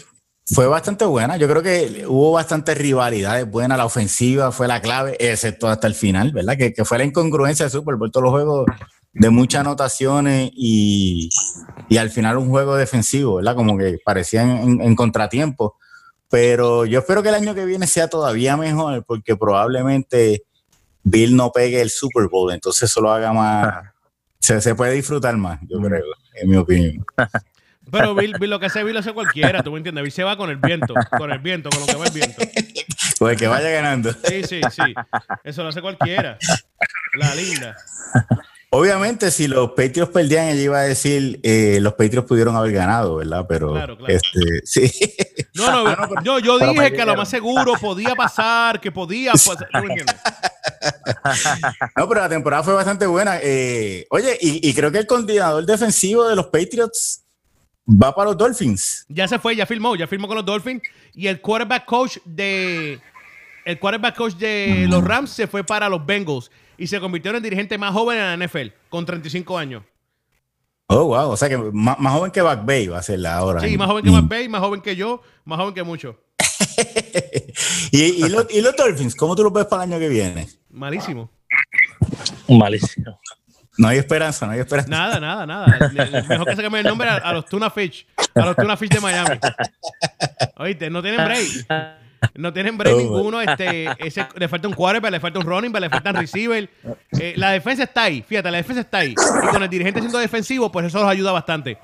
fue 0.46 0.66
bastante 0.66 1.04
buena. 1.04 1.36
Yo 1.36 1.48
creo 1.48 1.62
que 1.62 2.04
hubo 2.06 2.32
bastantes 2.32 2.76
rivalidades 2.76 3.50
buenas. 3.50 3.78
La 3.78 3.84
ofensiva 3.86 4.52
fue 4.52 4.68
la 4.68 4.80
clave, 4.80 5.16
excepto 5.18 5.68
hasta 5.68 5.86
el 5.86 5.94
final, 5.94 6.32
¿verdad? 6.32 6.56
Que, 6.56 6.72
que 6.72 6.84
fue 6.84 6.98
la 6.98 7.04
incongruencia 7.04 7.66
de 7.66 7.70
Super 7.70 7.96
Bowl. 7.96 8.10
Todos 8.10 8.24
los 8.24 8.32
juegos 8.32 8.66
de 9.12 9.30
muchas 9.30 9.62
anotaciones 9.62 10.50
y, 10.54 11.30
y 11.88 11.96
al 11.96 12.10
final 12.10 12.36
un 12.36 12.50
juego 12.50 12.76
defensivo, 12.76 13.36
¿verdad? 13.36 13.54
Como 13.54 13.78
que 13.78 13.98
parecían 14.04 14.50
en, 14.50 14.80
en 14.82 14.96
contratiempo. 14.96 15.76
Pero 16.28 16.84
yo 16.84 16.98
espero 16.98 17.22
que 17.22 17.28
el 17.28 17.36
año 17.36 17.54
que 17.54 17.64
viene 17.64 17.86
sea 17.86 18.08
todavía 18.08 18.56
mejor, 18.56 19.04
porque 19.06 19.36
probablemente 19.36 20.42
Bill 21.04 21.36
no 21.36 21.52
pegue 21.52 21.80
el 21.80 21.90
Super 21.90 22.28
Bowl, 22.28 22.52
entonces 22.52 22.90
eso 22.90 23.00
lo 23.00 23.12
haga 23.12 23.32
más. 23.32 23.84
Se, 24.40 24.60
se 24.60 24.74
puede 24.74 24.92
disfrutar 24.92 25.36
más, 25.36 25.60
yo 25.68 25.80
creo, 25.80 26.04
en 26.36 26.48
mi 26.48 26.56
opinión. 26.56 27.04
Pero 27.90 28.14
Bill, 28.16 28.34
Bill, 28.40 28.50
lo 28.50 28.58
que 28.58 28.66
hace 28.66 28.82
Bill 28.82 28.94
lo 28.94 29.00
hace 29.00 29.12
cualquiera, 29.12 29.62
tú 29.62 29.70
me 29.70 29.78
entiendes. 29.78 30.02
Bill 30.02 30.12
se 30.12 30.24
va 30.24 30.36
con 30.36 30.50
el 30.50 30.56
viento, 30.56 30.94
con 31.16 31.30
el 31.30 31.38
viento, 31.38 31.70
con 31.70 31.80
lo 31.80 31.86
que 31.86 31.94
va 31.94 32.06
el 32.06 32.12
viento. 32.12 32.42
Pues 33.18 33.32
el 33.34 33.38
que 33.38 33.46
vaya 33.46 33.70
ganando. 33.70 34.12
Sí, 34.12 34.42
sí, 34.42 34.60
sí. 34.70 34.94
Eso 35.44 35.62
lo 35.62 35.68
hace 35.68 35.80
cualquiera. 35.80 36.36
La 37.14 37.34
linda. 37.34 37.76
Obviamente, 38.70 39.30
si 39.30 39.46
los 39.46 39.70
Patriots 39.70 40.10
perdían, 40.12 40.48
ella 40.48 40.60
iba 40.60 40.78
a 40.78 40.82
decir, 40.82 41.38
eh, 41.44 41.78
los 41.80 41.92
Patriots 41.94 42.26
pudieron 42.26 42.56
haber 42.56 42.72
ganado, 42.72 43.16
¿verdad? 43.16 43.46
Pero, 43.48 43.72
Claro, 43.72 43.96
claro. 43.96 44.12
este, 44.14 44.40
sí. 44.64 45.14
No, 45.54 45.70
no, 45.84 45.88
Ah, 45.90 45.96
no, 46.00 46.08
pero- 46.08 46.22
yo, 46.22 46.38
yo 46.40 46.58
pero 46.58 46.72
dije 46.72 46.92
que 46.92 47.02
a 47.02 47.06
lo 47.06 47.16
más 47.16 47.28
seguro 47.30 47.74
podía 47.80 48.14
pasar, 48.16 48.80
que 48.80 48.90
podía 48.90 49.32
pasar. 49.44 49.68
No, 51.96 52.08
pero 52.08 52.20
la 52.20 52.28
temporada 52.28 52.62
fue 52.62 52.74
bastante 52.74 53.06
buena. 53.06 53.38
Eh, 53.42 54.06
oye, 54.10 54.36
y, 54.40 54.68
y 54.68 54.74
creo 54.74 54.90
que 54.90 54.98
el 54.98 55.06
coordinador 55.06 55.64
defensivo 55.64 56.26
de 56.28 56.36
los 56.36 56.46
Patriots 56.46 57.22
va 57.88 58.14
para 58.14 58.30
los 58.30 58.36
Dolphins. 58.38 59.04
Ya 59.08 59.28
se 59.28 59.38
fue, 59.38 59.54
ya 59.56 59.64
firmó, 59.66 59.94
ya 59.96 60.06
firmó 60.06 60.26
con 60.26 60.36
los 60.36 60.44
Dolphins. 60.44 60.82
Y 61.14 61.28
el 61.28 61.40
quarterback 61.40 61.84
coach 61.84 62.18
de. 62.24 63.00
El 63.64 63.78
quarterback 63.78 64.16
coach 64.16 64.34
de 64.34 64.86
los 64.88 65.02
Rams 65.02 65.30
se 65.30 65.46
fue 65.46 65.64
para 65.64 65.88
los 65.88 66.04
Bengals 66.04 66.50
y 66.78 66.86
se 66.86 67.00
convirtió 67.00 67.30
en 67.30 67.36
el 67.36 67.42
dirigente 67.42 67.78
más 67.78 67.92
joven 67.92 68.18
en 68.18 68.38
la 68.38 68.46
NFL, 68.46 68.68
con 68.88 69.04
35 69.06 69.58
años. 69.58 69.82
Oh, 70.88 71.04
wow. 71.06 71.30
O 71.30 71.36
sea 71.36 71.48
que 71.48 71.56
más, 71.58 71.98
más 71.98 72.12
joven 72.12 72.30
que 72.30 72.42
Back 72.42 72.64
Bay 72.64 72.86
va 72.86 72.98
a 72.98 73.02
ser 73.02 73.18
la 73.18 73.36
ahora. 73.36 73.60
Sí, 73.60 73.76
más 73.76 73.88
joven 73.88 74.04
que 74.04 74.10
McVay, 74.10 74.48
más 74.48 74.60
joven 74.60 74.80
que 74.80 74.94
yo, 74.94 75.20
más 75.44 75.58
joven 75.58 75.74
que 75.74 75.82
mucho. 75.82 76.20
y, 77.90 78.02
y 78.24 78.28
los, 78.28 78.46
y 78.50 78.60
los 78.60 78.76
Dolphins, 78.76 79.14
¿cómo 79.16 79.34
tú 79.34 79.42
los 79.42 79.52
ves 79.52 79.64
para 79.66 79.84
el 79.84 79.92
año 79.92 79.98
que 80.00 80.08
viene? 80.08 80.48
Malísimo. 80.70 81.30
Malísimo. 82.48 83.18
No 83.78 83.88
hay 83.88 83.98
esperanza, 83.98 84.46
no 84.46 84.52
hay 84.52 84.60
esperanza. 84.60 84.88
Nada, 84.90 85.20
nada, 85.20 85.44
nada. 85.44 85.90
Le- 85.92 86.06
le- 86.10 86.22
mejor 86.22 86.46
que 86.46 86.56
se 86.56 86.62
cambie 86.62 86.80
el 86.80 86.86
nombre 86.86 87.08
a, 87.08 87.16
a 87.16 87.32
los 87.32 87.46
Tuna 87.46 87.68
Fish. 87.68 88.06
A 88.34 88.46
los 88.46 88.56
Tuna 88.56 88.76
Fish 88.76 88.90
de 88.90 89.00
Miami. 89.00 89.38
Oíste, 90.56 90.88
no 90.88 91.02
tienen 91.02 91.24
break. 91.24 92.05
No 92.34 92.52
tienen 92.52 92.76
break 92.78 92.94
Oh, 92.94 92.98
ninguno. 92.98 93.40
Este, 93.40 93.86
ese- 93.98 94.26
le 94.36 94.48
falta 94.48 94.68
un 94.68 94.74
quarterback, 94.74 95.10
le 95.12 95.20
falta 95.20 95.38
un 95.38 95.46
running 95.46 95.72
back, 95.72 95.82
le 95.82 95.90
faltan 95.90 96.16
receiver. 96.16 96.68
Eh, 97.20 97.34
la 97.36 97.50
defensa 97.50 97.84
está 97.84 98.04
ahí. 98.04 98.22
Fíjate, 98.26 98.50
la 98.50 98.56
defensa 98.58 98.80
está 98.82 98.98
ahí. 98.98 99.12
Y 99.12 99.46
con 99.48 99.62
el 99.62 99.68
dirigente 99.68 100.00
siendo 100.00 100.18
defensivo, 100.18 100.70
pues 100.72 100.86
eso 100.86 101.00
los 101.00 101.08
ayuda 101.08 101.32
bastante. 101.32 101.78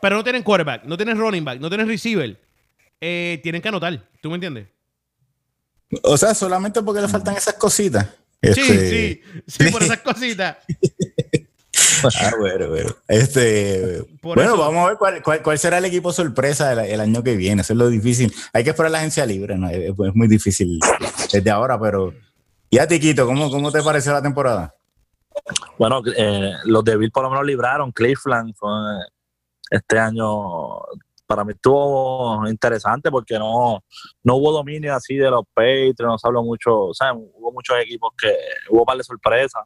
Pero 0.00 0.16
no 0.16 0.22
tienen 0.24 0.42
quarterback, 0.42 0.84
no 0.84 0.96
tienen 0.96 1.18
running 1.18 1.44
back, 1.44 1.60
no 1.60 1.68
tienen 1.68 1.88
receiver. 1.88 2.40
Eh, 3.00 3.40
tienen 3.42 3.60
que 3.62 3.68
anotar. 3.68 4.00
¿Tú 4.20 4.28
me 4.30 4.36
entiendes? 4.36 4.66
O 6.02 6.16
sea, 6.16 6.34
solamente 6.34 6.82
porque 6.82 7.00
le 7.00 7.08
faltan 7.08 7.36
esas 7.36 7.54
cositas. 7.54 8.06
Sí, 8.42 8.48
Este, 8.50 8.88
sí, 8.88 9.22
sí, 9.64 9.70
por 9.72 9.82
esas 9.82 9.98
cositas. 9.98 10.56
Ah, 12.20 12.32
bueno, 12.38 12.68
bueno. 12.68 12.90
Este, 13.08 14.02
Por 14.20 14.36
bueno, 14.36 14.52
eso- 14.54 14.58
vamos 14.60 14.84
a 14.84 14.88
ver 14.88 14.98
cuál, 14.98 15.22
cuál- 15.22 15.42
cuál 15.42 15.58
será 15.58 15.78
el 15.78 15.84
equipo 15.84 16.12
sorpresa 16.12 16.72
el, 16.72 16.78
el 16.80 17.00
año 17.00 17.22
que 17.22 17.36
viene. 17.36 17.62
Eso 17.62 17.72
es 17.72 17.78
lo 17.78 17.88
difícil. 17.88 18.32
Hay 18.52 18.64
que 18.64 18.70
esperar 18.70 18.90
la 18.92 18.98
agencia 18.98 19.24
libre, 19.26 19.56
¿no? 19.56 19.68
Es, 19.68 19.90
es 19.90 20.14
muy 20.14 20.28
difícil 20.28 20.78
desde 21.32 21.50
ahora, 21.50 21.78
pero. 21.80 22.12
Y 22.70 22.78
a 22.78 22.86
Tiquito, 22.86 23.26
¿cómo, 23.26 23.50
¿cómo 23.50 23.72
te 23.72 23.82
pareció 23.82 24.12
la 24.12 24.22
temporada? 24.22 24.74
Bueno, 25.78 26.02
eh, 26.16 26.52
los 26.64 26.84
de 26.84 26.96
Bill 26.96 27.10
por 27.10 27.22
lo 27.24 27.30
menos 27.30 27.46
libraron. 27.46 27.92
Cleveland 27.92 28.54
fue 28.56 28.70
este 29.70 29.98
año 29.98 30.80
para 31.26 31.44
mí 31.44 31.52
estuvo 31.52 32.48
interesante 32.48 33.10
porque 33.10 33.38
no, 33.38 33.84
no 34.22 34.36
hubo 34.36 34.50
dominio 34.50 34.94
así 34.94 35.14
de 35.16 35.30
los 35.30 35.44
Patriots, 35.52 36.00
no 36.00 36.16
se 36.16 36.26
habló 36.26 36.42
mucho, 36.42 36.86
o 36.86 36.94
sea, 36.94 37.12
hubo 37.12 37.52
muchos 37.52 37.76
equipos 37.82 38.12
que 38.18 38.34
hubo 38.70 38.80
un 38.80 38.86
par 38.86 38.96
de 38.96 39.04
sorpresas. 39.04 39.62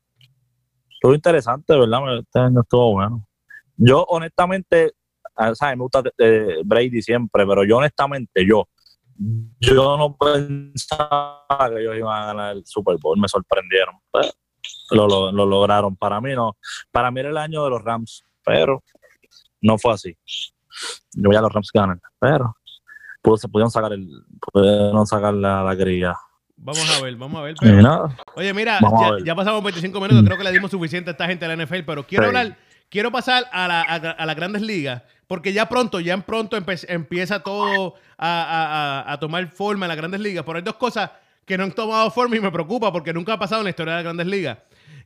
Estuvo 1.02 1.14
interesante, 1.14 1.76
¿verdad? 1.76 2.18
Este 2.18 2.38
año 2.38 2.60
estuvo 2.60 2.92
bueno. 2.92 3.26
Yo, 3.76 4.04
honestamente, 4.04 4.92
ah, 5.34 5.52
¿sabes? 5.52 5.76
Me 5.76 5.82
gusta 5.82 6.00
eh, 6.16 6.62
Brady 6.64 7.02
siempre, 7.02 7.44
pero 7.44 7.64
yo, 7.64 7.78
honestamente, 7.78 8.46
yo, 8.46 8.68
yo 9.58 9.96
no 9.96 10.16
pensaba 10.16 11.44
que 11.70 11.80
ellos 11.80 11.96
iban 11.96 12.22
a 12.22 12.26
ganar 12.26 12.56
el 12.56 12.64
Super 12.64 12.98
Bowl, 13.00 13.18
me 13.18 13.26
sorprendieron. 13.26 13.96
Pero 14.12 14.28
lo, 14.92 15.08
lo, 15.08 15.32
lo 15.32 15.44
lograron. 15.44 15.96
Para 15.96 16.20
mí 16.20 16.34
no. 16.36 16.56
Para 16.92 17.10
mí 17.10 17.18
era 17.18 17.30
el 17.30 17.36
año 17.36 17.64
de 17.64 17.70
los 17.70 17.82
Rams, 17.82 18.22
pero 18.44 18.84
no 19.60 19.78
fue 19.78 19.94
así. 19.94 20.16
Yo 21.14 21.30
voy 21.30 21.34
a 21.34 21.40
los 21.40 21.52
Rams 21.52 21.70
ganan, 21.74 22.00
pero 22.20 22.54
se 23.36 23.48
pudieron 23.48 23.70
sacar 23.70 23.92
el 23.92 24.08
pudieron 24.52 25.06
sacar 25.06 25.34
la, 25.34 25.74
grilla. 25.74 26.16
Vamos 26.64 26.96
a 26.96 27.02
ver, 27.02 27.16
vamos 27.16 27.40
a 27.40 27.42
ver. 27.42 27.54
Pero- 27.60 27.82
nada, 27.82 28.16
Oye, 28.36 28.54
mira, 28.54 28.78
ya, 29.24 29.34
pasamos 29.34 29.62
25 29.64 30.00
minutos, 30.00 30.22
creo 30.24 30.38
que 30.38 30.44
le 30.44 30.52
dimos 30.52 30.70
suficiente 30.70 31.10
a 31.10 31.12
esta 31.12 31.26
gente 31.26 31.44
de 31.46 31.56
la 31.56 31.62
NFL, 31.64 31.82
pero 31.84 32.06
quiero 32.06 32.24
Sí. 32.24 32.28
hablar, 32.28 32.56
quiero 32.88 33.10
pasar 33.10 33.44
a, 33.52 33.66
la- 33.66 33.82
a- 33.82 33.94
a 34.12 34.26
las 34.26 34.36
grandes 34.36 34.62
ligas, 34.62 35.02
porque 35.26 35.52
ya 35.52 35.68
pronto, 35.68 35.98
ya 35.98 36.14
en 36.14 36.22
pronto 36.22 36.56
empieza 36.88 37.40
todo 37.40 37.94
a, 38.16 39.04
a- 39.08 39.18
tomar 39.18 39.46
forma 39.48 39.86
en 39.86 39.88
las 39.88 39.96
grandes 39.96 40.20
ligas, 40.20 40.44
pero 40.46 40.58
hay 40.58 40.62
dos 40.62 40.76
cosas 40.76 41.10
que 41.44 41.58
no 41.58 41.64
han 41.64 41.72
tomado 41.72 42.08
forma 42.12 42.36
y 42.36 42.40
me 42.40 42.52
preocupa 42.52 42.92
porque 42.92 43.12
nunca 43.12 43.32
ha 43.32 43.38
pasado 43.40 43.62
en 43.62 43.64
la 43.64 43.70
historia 43.70 43.94
de 43.94 43.96
las 43.98 44.04
grandes 44.04 44.26
ligas. 44.28 44.58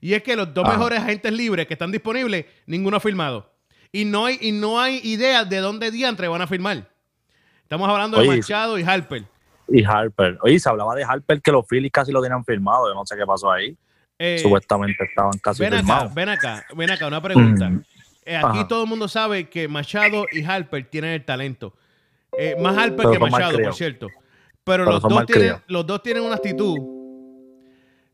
Y 0.03 0.13
es 0.13 0.23
que 0.23 0.37
los 0.37 0.53
dos 0.53 0.65
Ah. 0.67 0.73
mejores 0.73 0.99
agentes 1.01 1.33
libres 1.33 1.67
que 1.67 1.73
están 1.73 1.91
disponibles, 1.91 2.45
ninguno 2.67 2.99
ha 2.99 3.01
firmado. 3.01 3.51
Y 3.93 4.05
no 4.05 4.27
hay, 4.27 4.37
y 4.43 4.53
no 4.53 4.79
hay 4.79 5.01
idea 5.05 5.45
de 5.47 5.57
dónde 5.59 5.91
diantre 5.91 6.29
van 6.29 6.43
a 6.43 6.47
firmar. 6.47 6.87
Estamos 7.63 7.89
hablando 7.89 8.21
de 8.21 8.29
Machado 8.29 8.79
y 8.79 8.83
Harper. 8.83 9.25
Y 9.69 9.85
Harper. 9.85 10.39
Oye, 10.43 10.59
se 10.59 10.69
hablaba 10.69 10.95
de 10.95 11.05
Harper 11.05 11.41
que 11.43 11.53
los 11.53 11.67
Phillies 11.67 11.93
casi 11.93 12.13
lo 12.13 12.23
tenían 12.23 12.45
firmado. 12.45 12.89
Yo 12.89 12.95
no 12.95 13.05
sé 13.07 13.17
qué 13.17 13.27
pasó 13.27 13.51
ahí. 13.51 13.77
Eh, 14.19 14.39
Supuestamente 14.43 15.05
estaban 15.05 15.33
casi 15.43 15.63
ven 15.63 15.75
acá, 15.75 16.11
ven 16.15 16.29
acá, 16.31 16.65
ven 16.75 16.91
acá, 16.91 17.07
una 17.07 17.21
pregunta. 17.21 17.69
Mm. 17.69 17.85
Eh, 18.25 18.37
aquí 18.37 18.59
Ajá. 18.61 18.69
todo 18.69 18.83
el 18.85 18.89
mundo 18.89 19.09
sabe 19.09 19.49
que 19.49 19.69
Machado 19.69 20.25
y 20.33 20.43
Harper 20.43 20.89
tienen 20.89 21.11
el 21.13 21.25
talento. 21.25 21.75
Eh, 22.39 22.57
más 22.61 22.77
Harper 22.77 22.97
Pero 22.97 23.11
que 23.13 23.19
Machado, 23.19 23.59
por 23.59 23.75
cierto. 23.75 24.09
Pero, 24.65 24.85
Pero 24.85 24.91
los, 24.93 25.03
dos 25.03 25.27
tienen, 25.27 25.57
los 25.69 25.87
dos 25.87 26.03
tienen 26.03 26.23
una 26.25 26.35
actitud. 26.37 26.77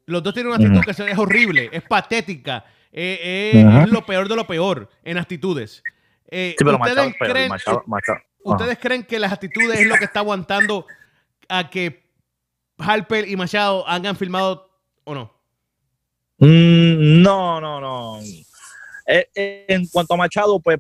Los 0.06 0.22
dos 0.22 0.34
tienen 0.34 0.48
una 0.52 0.56
actitud 0.56 0.76
Ujú. 0.76 0.84
que 1.04 1.10
es 1.12 1.18
horrible, 1.18 1.70
es 1.72 1.82
patética. 1.82 2.64
eh, 2.92 3.52
eh. 3.54 3.82
Es 3.84 3.90
lo 3.90 4.04
peor 4.04 4.28
de 4.28 4.36
lo 4.36 4.46
peor 4.46 4.88
en 5.04 5.16
actitudes. 5.18 5.82
Eh, 6.28 6.54
Sí, 6.58 6.64
pero 6.64 6.76
¿ustedes, 6.78 6.96
Machado, 6.96 7.32
creen, 7.32 7.48
Machado, 7.48 7.82
Machado. 7.86 8.18
Ajá. 8.18 8.26
¿Ustedes 8.44 8.78
creen 8.78 9.04
que 9.04 9.18
las 9.18 9.32
actitudes 9.32 9.78
es 9.80 9.86
lo 9.86 9.94
que 9.96 10.04
está 10.04 10.20
aguantando 10.20 10.86
a 11.48 11.68
que 11.68 12.02
Harper 12.78 13.28
y 13.28 13.36
Machado 13.36 13.88
hayan 13.88 14.16
filmado 14.16 14.68
o 15.04 15.14
no? 15.14 15.32
Mm, 16.38 17.22
no, 17.22 17.60
no, 17.60 17.80
no. 17.80 18.20
Eh, 19.06 19.28
eh, 19.34 19.64
en 19.68 19.86
cuanto 19.86 20.14
a 20.14 20.16
Machado, 20.16 20.58
pues 20.60 20.78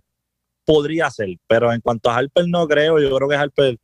podría 0.64 1.10
ser, 1.10 1.28
pero 1.46 1.72
en 1.72 1.80
cuanto 1.80 2.10
a 2.10 2.16
Harper 2.16 2.46
no 2.48 2.66
creo. 2.66 2.98
Yo 2.98 3.14
creo 3.16 3.28
que 3.28 3.36
Harper 3.36 3.78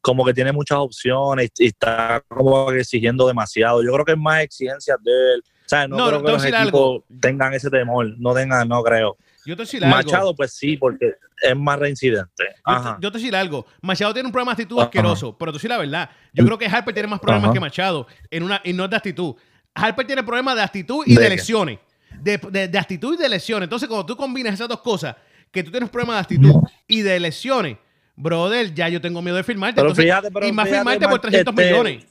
como 0.00 0.24
que 0.24 0.34
tiene 0.34 0.52
muchas 0.52 0.78
opciones 0.78 1.50
y 1.58 1.66
está 1.66 2.22
como 2.28 2.70
exigiendo 2.72 3.26
demasiado. 3.26 3.82
Yo 3.82 3.92
creo 3.92 4.04
que 4.04 4.12
es 4.12 4.18
más 4.18 4.42
exigencias 4.42 4.98
de 5.02 5.10
él. 5.34 5.44
O 5.64 5.68
sea, 5.68 5.86
no, 5.86 5.96
No, 5.96 6.08
creo 6.08 6.24
que 6.24 6.32
los 6.32 6.44
equipos 6.44 7.02
tengan 7.20 7.54
ese 7.54 7.70
temor. 7.70 8.12
No 8.18 8.34
tengan, 8.34 8.68
no 8.68 8.82
creo. 8.82 9.16
Yo 9.44 9.56
te 9.56 9.62
decir 9.62 9.84
algo. 9.84 9.96
Machado, 9.96 10.34
pues 10.36 10.52
sí, 10.54 10.76
porque 10.76 11.14
es 11.42 11.56
más 11.56 11.78
reincidente. 11.78 12.30
Yo 12.38 12.44
te, 12.46 12.54
Ajá. 12.64 12.98
yo 13.00 13.10
te 13.10 13.18
voy 13.18 13.20
a 13.20 13.22
decir 13.22 13.36
algo. 13.36 13.66
Machado 13.80 14.12
tiene 14.12 14.26
un 14.28 14.32
problema 14.32 14.52
de 14.54 14.62
actitud 14.62 14.78
Ajá. 14.78 14.84
asqueroso, 14.86 15.36
pero 15.38 15.52
tú 15.52 15.58
sí 15.58 15.68
la 15.68 15.78
verdad. 15.78 16.10
Yo 16.32 16.44
creo 16.44 16.58
que 16.58 16.66
Harper 16.66 16.94
tiene 16.94 17.08
más 17.08 17.20
problemas 17.20 17.44
Ajá. 17.46 17.52
que 17.54 17.60
Machado 17.60 18.06
en 18.30 18.42
una, 18.44 18.60
y 18.64 18.72
no 18.72 18.84
es 18.84 18.90
de 18.90 18.96
actitud. 18.96 19.34
Harper 19.74 20.06
tiene 20.06 20.22
problemas 20.22 20.54
de 20.56 20.62
actitud 20.62 21.02
y 21.06 21.14
de, 21.16 21.22
¿De 21.22 21.28
lesiones. 21.30 21.78
De, 22.20 22.36
de- 22.38 22.68
de 22.68 22.78
actitud 22.78 23.14
y 23.14 23.16
de 23.16 23.28
lesiones. 23.28 23.66
Entonces, 23.66 23.88
cuando 23.88 24.04
tú 24.06 24.16
combinas 24.16 24.54
esas 24.54 24.68
dos 24.68 24.80
cosas, 24.80 25.16
que 25.50 25.62
tú 25.62 25.70
tienes 25.70 25.88
problemas 25.90 26.16
de 26.16 26.20
actitud 26.20 26.54
y 26.86 27.00
de 27.02 27.18
lesiones, 27.18 27.78
brother, 28.14 28.72
ya 28.74 28.88
yo 28.88 29.00
tengo 29.00 29.20
miedo 29.22 29.36
de 29.36 29.42
firmarte. 29.44 29.76
Pero 29.76 29.88
Entonces, 29.88 30.04
fíjate, 30.04 30.30
pero 30.30 30.46
y 30.46 30.52
más 30.52 30.64
fíjate, 30.66 30.78
firmarte 30.80 31.04
por 31.06 31.10
Mar- 31.12 31.20
300 31.22 31.52
este- 31.54 31.70
millones. 31.72 32.06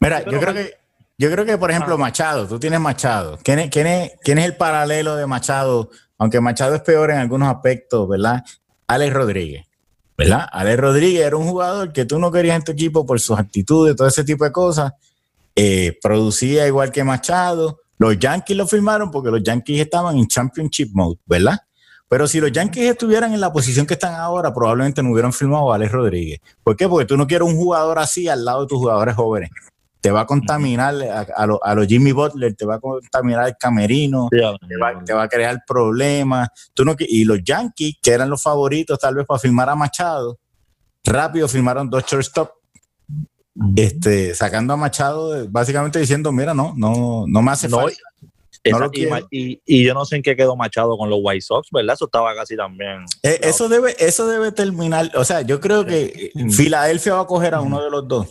Mira, 0.00 0.24
yo 0.24 0.40
creo 0.40 0.54
que, 0.54 0.74
yo 1.18 1.30
creo 1.30 1.44
que, 1.44 1.56
por 1.58 1.70
ejemplo, 1.70 1.94
Ah. 1.94 1.98
Machado, 1.98 2.48
tú 2.48 2.58
tienes 2.58 2.80
Machado. 2.80 3.38
¿Quién 3.44 3.58
es, 3.58 3.70
quién, 3.70 3.86
es, 3.86 4.12
quién 4.22 4.38
es 4.38 4.44
el 4.46 4.56
paralelo 4.56 5.16
de 5.16 5.26
Machado? 5.26 5.90
Aunque 6.24 6.40
Machado 6.40 6.74
es 6.74 6.80
peor 6.80 7.10
en 7.10 7.18
algunos 7.18 7.54
aspectos, 7.54 8.08
¿verdad? 8.08 8.42
Alex 8.86 9.12
Rodríguez, 9.12 9.66
¿verdad? 10.16 10.46
Alex 10.50 10.80
Rodríguez 10.80 11.26
era 11.26 11.36
un 11.36 11.46
jugador 11.46 11.92
que 11.92 12.06
tú 12.06 12.18
no 12.18 12.32
querías 12.32 12.56
en 12.56 12.62
tu 12.62 12.72
equipo 12.72 13.04
por 13.04 13.20
sus 13.20 13.38
actitudes, 13.38 13.94
todo 13.94 14.08
ese 14.08 14.24
tipo 14.24 14.42
de 14.42 14.50
cosas. 14.50 14.94
Eh, 15.54 15.98
producía 16.00 16.66
igual 16.66 16.90
que 16.90 17.04
Machado. 17.04 17.78
Los 17.98 18.18
Yankees 18.18 18.56
lo 18.56 18.66
firmaron 18.66 19.10
porque 19.10 19.30
los 19.30 19.42
Yankees 19.42 19.82
estaban 19.82 20.16
en 20.16 20.26
Championship 20.26 20.92
Mode, 20.94 21.18
¿verdad? 21.26 21.58
Pero 22.08 22.26
si 22.26 22.40
los 22.40 22.50
Yankees 22.50 22.92
estuvieran 22.92 23.34
en 23.34 23.40
la 23.42 23.52
posición 23.52 23.84
que 23.84 23.92
están 23.92 24.14
ahora, 24.14 24.54
probablemente 24.54 25.02
no 25.02 25.12
hubieran 25.12 25.30
firmado 25.30 25.70
a 25.70 25.74
Alex 25.74 25.92
Rodríguez. 25.92 26.40
¿Por 26.62 26.74
qué? 26.74 26.88
Porque 26.88 27.04
tú 27.04 27.18
no 27.18 27.26
quieres 27.26 27.46
un 27.46 27.56
jugador 27.56 27.98
así 27.98 28.28
al 28.28 28.46
lado 28.46 28.62
de 28.62 28.68
tus 28.68 28.78
jugadores 28.78 29.14
jóvenes. 29.14 29.50
Te 30.04 30.10
va 30.10 30.20
a 30.20 30.26
contaminar 30.26 30.94
a, 31.02 31.46
a 31.62 31.74
los 31.74 31.86
Jimmy 31.86 32.12
Butler, 32.12 32.54
te 32.54 32.66
va 32.66 32.74
a 32.74 32.78
contaminar 32.78 33.48
el 33.48 33.56
camerino, 33.58 34.28
Sí, 34.30 34.36
te 34.68 34.76
va, 34.76 35.02
te 35.02 35.14
va 35.14 35.22
a 35.22 35.28
crear 35.28 35.62
problemas. 35.66 36.50
Tú 36.74 36.84
no, 36.84 36.94
y 36.98 37.24
los 37.24 37.42
Yankees, 37.42 37.96
que 38.02 38.10
eran 38.10 38.28
los 38.28 38.42
favoritos 38.42 38.98
tal 38.98 39.14
vez 39.14 39.24
para 39.26 39.40
firmar 39.40 39.70
a 39.70 39.74
Machado, 39.74 40.38
rápido 41.04 41.48
firmaron 41.48 41.88
dos 41.88 42.04
shortstop, 42.04 42.50
este, 43.76 44.34
sacando 44.34 44.74
a 44.74 44.76
Machado, 44.76 45.48
básicamente 45.48 45.98
diciendo, 45.98 46.32
mira, 46.32 46.52
no, 46.52 46.74
no, 46.76 47.24
no 47.26 47.40
me 47.40 47.52
hace 47.52 47.66
No, 47.70 47.78
falta. 47.78 47.96
Y, 49.30 49.84
yo 49.84 49.94
no 49.94 50.04
sé 50.04 50.16
en 50.16 50.22
qué 50.22 50.34
quedó 50.36 50.56
Machado 50.56 50.96
con 50.96 51.10
los 51.10 51.18
White 51.22 51.42
Sox, 51.42 51.68
¿verdad? 51.70 51.94
Eso 51.94 52.06
estaba 52.06 52.34
casi 52.34 52.56
también. 52.56 53.04
Eh, 53.22 53.40
eso 53.42 53.68
debe, 53.68 53.94
eso 53.98 54.26
debe 54.26 54.52
terminar. 54.52 55.10
O 55.16 55.24
sea, 55.24 55.42
yo 55.42 55.60
creo 55.60 55.84
que 55.84 56.30
eh, 56.34 56.50
Filadelfia 56.50 57.14
va 57.14 57.20
a 57.20 57.26
coger 57.26 57.54
a 57.54 57.60
uno 57.60 57.82
de 57.82 57.90
los 57.90 58.08
dos. 58.08 58.28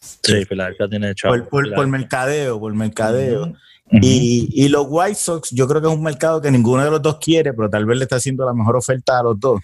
Sí, 0.00 0.44
Filadelfia 0.44 0.88
tiene 0.88 1.14
chavo. 1.14 1.34
Por, 1.50 1.72
por- 1.74 1.86
mercadeo, 1.86 2.58
por 2.58 2.72
mercadeo. 2.74 3.52
Y, 3.90 4.48
y 4.52 4.68
los 4.68 4.86
White 4.88 5.14
Sox, 5.14 5.50
yo 5.52 5.68
creo 5.68 5.80
que 5.80 5.86
es 5.86 5.94
un 5.94 6.02
mercado 6.02 6.40
que 6.40 6.50
ninguno 6.50 6.82
de 6.84 6.90
los 6.90 7.00
dos 7.00 7.18
quiere, 7.20 7.52
pero 7.52 7.70
tal 7.70 7.86
vez 7.86 7.98
le 7.98 8.04
está 8.04 8.16
haciendo 8.16 8.44
la 8.44 8.52
mejor 8.52 8.74
oferta 8.76 9.20
a 9.20 9.22
los 9.22 9.38
dos, 9.38 9.60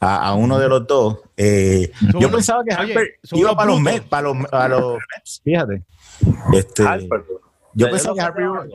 a, 0.00 0.26
a 0.28 0.34
uno 0.34 0.58
de 0.58 0.68
los 0.68 0.84
dos. 0.88 1.18
Eh, 1.36 1.92
yo 2.18 2.28
pensaba 2.32 2.64
que 2.64 2.74
Harper 2.74 3.18
iba 3.32 3.54
para 3.54 3.70
los. 3.70 3.80
Mets, 3.80 4.06
para, 4.06 4.22
los, 4.22 4.48
para 4.48 4.68
los 4.76 4.94
Mets, 5.16 5.40
fíjate. 5.44 5.84
Este, 6.52 6.82
Harper. 6.82 7.24
yo 7.74 7.86
¿Es 7.86 7.92
pensaba 7.92 8.14
que 8.14 8.20
Harper 8.22 8.42
iba-? 8.44 8.66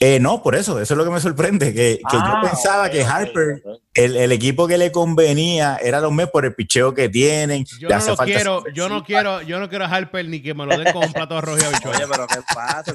Eh, 0.00 0.18
no, 0.18 0.42
por 0.42 0.54
eso, 0.54 0.80
eso 0.80 0.94
es 0.94 0.98
lo 0.98 1.04
que 1.04 1.10
me 1.10 1.20
sorprende, 1.20 1.74
que, 1.74 1.98
que 1.98 2.16
Ah, 2.16 2.40
yo 2.42 2.48
pensaba 2.48 2.90
que 2.90 3.04
Harper, 3.04 3.62
el, 3.94 4.16
el 4.16 4.32
equipo 4.32 4.66
que 4.66 4.78
le 4.78 4.90
convenía 4.90 5.76
era 5.76 6.00
los 6.00 6.12
Mets 6.12 6.30
por 6.30 6.44
el 6.46 6.54
picheo 6.54 6.94
que 6.94 7.08
tienen. 7.08 7.64
Yo 7.78 7.88
le 7.88 7.94
no 7.94 7.98
hace 7.98 8.10
lo 8.10 8.16
falta 8.16 8.32
quiero, 8.32 8.64
yo 8.72 8.88
no 8.88 9.04
quiero, 9.04 9.42
yo 9.42 9.58
no 9.58 9.68
quiero 9.68 9.84
a 9.84 9.88
Harper 9.88 10.26
ni 10.28 10.40
que 10.40 10.54
me 10.54 10.64
lo 10.64 10.78
den 10.78 10.92
con 10.92 11.04
un 11.04 11.12
plato 11.12 11.34
de 11.34 11.38
arroz 11.38 11.60
y 11.60 11.64
habichuela. 11.64 11.98
Oye, 11.98 12.06
pero 12.10 12.26
¿qué 12.26 12.40
pasa? 12.54 12.94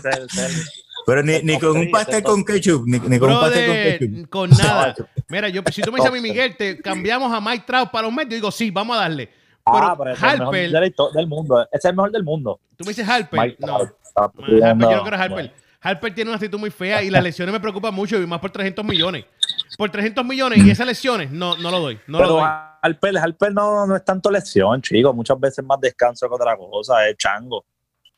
Pero 1.05 1.21
ni, 1.21 1.39
ni 1.43 1.59
con 1.59 1.77
un 1.77 1.91
pastel 1.91 2.23
con 2.23 2.43
ketchup, 2.43 2.87
ni, 2.87 2.97
ni 2.99 3.19
con 3.19 3.31
un 3.31 3.39
pastel 3.39 3.67
con 3.67 3.75
ketchup. 3.75 4.29
con 4.29 4.49
nada. 4.49 4.95
Mira, 5.29 5.49
yo, 5.49 5.61
si 5.71 5.81
tú 5.81 5.91
me 5.91 5.97
dices 5.97 6.09
a 6.09 6.13
mí, 6.13 6.21
Miguel, 6.21 6.55
te 6.57 6.81
cambiamos 6.81 7.31
a 7.31 7.39
Mike 7.39 7.65
Trout 7.67 7.91
para 7.91 8.07
los 8.07 8.13
Mets, 8.13 8.29
yo 8.29 8.35
digo, 8.35 8.51
sí, 8.51 8.71
vamos 8.71 8.97
a 8.97 9.01
darle. 9.01 9.27
Pero 9.27 9.77
Ah, 9.77 9.95
pero 9.97 10.11
ese 10.11 10.25
es 10.25 10.33
el 10.33 10.39
mejor 10.39 10.55
Harper, 10.55 10.93
del 11.13 11.27
mundo. 11.27 11.67
Es 11.71 11.85
el 11.85 11.95
mejor 11.95 12.11
del 12.11 12.23
mundo. 12.23 12.59
tú 12.75 12.83
me 12.83 12.89
dices 12.89 13.07
Harper, 13.07 13.39
Mike 13.39 13.57
no. 13.59 13.67
Trout. 13.67 13.91
Harper, 14.15 14.45
yo 14.47 14.75
no 14.75 14.87
quiero 14.87 15.15
a 15.15 15.21
Harper. 15.21 15.64
Harper 15.85 16.13
tiene 16.15 16.29
una 16.31 16.35
actitud 16.37 16.59
muy 16.59 16.71
fea 16.71 17.03
y 17.03 17.09
las 17.09 17.21
lesiones 17.23 17.53
me 17.53 17.59
preocupan 17.59 17.93
mucho 17.93 18.19
y 18.21 18.25
más 18.25 18.39
por 18.39 18.51
300 18.51 18.83
millones. 18.83 19.25
Por 19.77 19.89
300 19.89 20.25
millones 20.25 20.59
y 20.65 20.69
esas 20.71 20.87
lesiones, 20.87 21.31
no, 21.31 21.55
no 21.57 21.69
lo 21.71 21.79
doy. 21.79 21.99
No 22.07 22.17
lo 22.19 22.23
pero 22.25 22.33
doy. 22.35 22.43
Harper, 22.81 23.17
Harper 23.17 23.53
no, 23.53 23.85
no 23.85 23.95
es 23.95 24.03
tanto 24.03 24.29
lesión, 24.31 24.81
chicos. 24.81 25.13
Muchas 25.15 25.39
veces 25.39 25.63
más 25.63 25.79
descanso 25.79 26.27
que 26.27 26.35
otra 26.35 26.55
cosa. 26.57 27.07
Es 27.07 27.15
chango. 27.17 27.65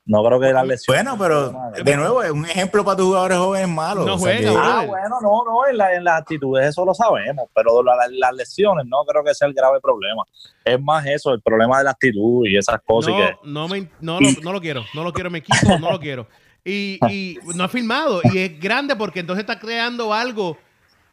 No 0.06 0.24
creo 0.24 0.40
que 0.40 0.54
la 0.54 0.64
lesión. 0.64 0.96
Bueno, 0.96 1.18
pero 1.20 1.54
de 1.84 1.98
nuevo 1.98 2.24
es 2.24 2.32
un 2.32 2.46
ejemplo 2.46 2.86
para 2.86 2.96
tus 2.96 3.08
jugadores 3.08 3.38
jóvenes 3.38 3.68
malos. 3.68 4.06
No 4.06 4.14
o 4.16 4.18
sea 4.20 4.36
juega, 4.38 4.50
que- 4.50 4.56
bro. 4.56 4.66
Ah, 4.66 4.86
bueno, 4.86 5.16
no, 5.22 5.44
no, 5.46 5.68
en, 5.68 5.78
la- 5.78 5.94
en 5.96 6.04
las 6.06 6.22
actitudes 6.22 6.68
eso 6.70 6.86
lo 6.86 6.94
sabemos, 6.94 7.50
pero 7.54 7.84
la- 7.84 7.96
la- 7.98 8.08
las 8.10 8.34
lesiones 8.34 8.86
no 8.88 9.04
creo 9.06 9.22
que 9.26 9.34
sea 9.36 9.50
el 9.50 9.54
grave 9.54 9.82
problema. 9.82 10.24
Es 10.64 10.82
más 10.82 11.06
eso, 11.06 11.34
el 11.34 11.42
problema 11.42 11.80
de 11.80 11.84
la 11.84 11.92
actitud 11.92 12.46
y 12.48 12.56
esas 12.56 12.80
cosas. 12.86 13.14
y 13.14 13.18
No, 13.18 13.26
que, 13.26 13.36
no, 13.44 13.68
me, 13.68 13.90
no, 14.00 14.20
lo, 14.22 14.30
no 14.44 14.54
lo 14.54 14.62
quiero. 14.62 14.86
No 14.94 15.04
lo 15.04 15.12
quiero 15.12 15.28
en 15.28 15.34
mi 15.34 15.40
equipo, 15.40 15.78
no 15.78 15.92
lo 15.92 16.00
quiero. 16.00 16.26
Y, 16.68 17.00
y 17.10 17.38
no 17.56 17.64
ha 17.64 17.68
firmado. 17.70 18.20
Y 18.26 18.38
es 18.40 18.60
grande 18.60 18.96
porque 18.96 19.22
entonces 19.22 19.42
está 19.44 19.58
creando 19.58 20.14
algo. 20.14 20.58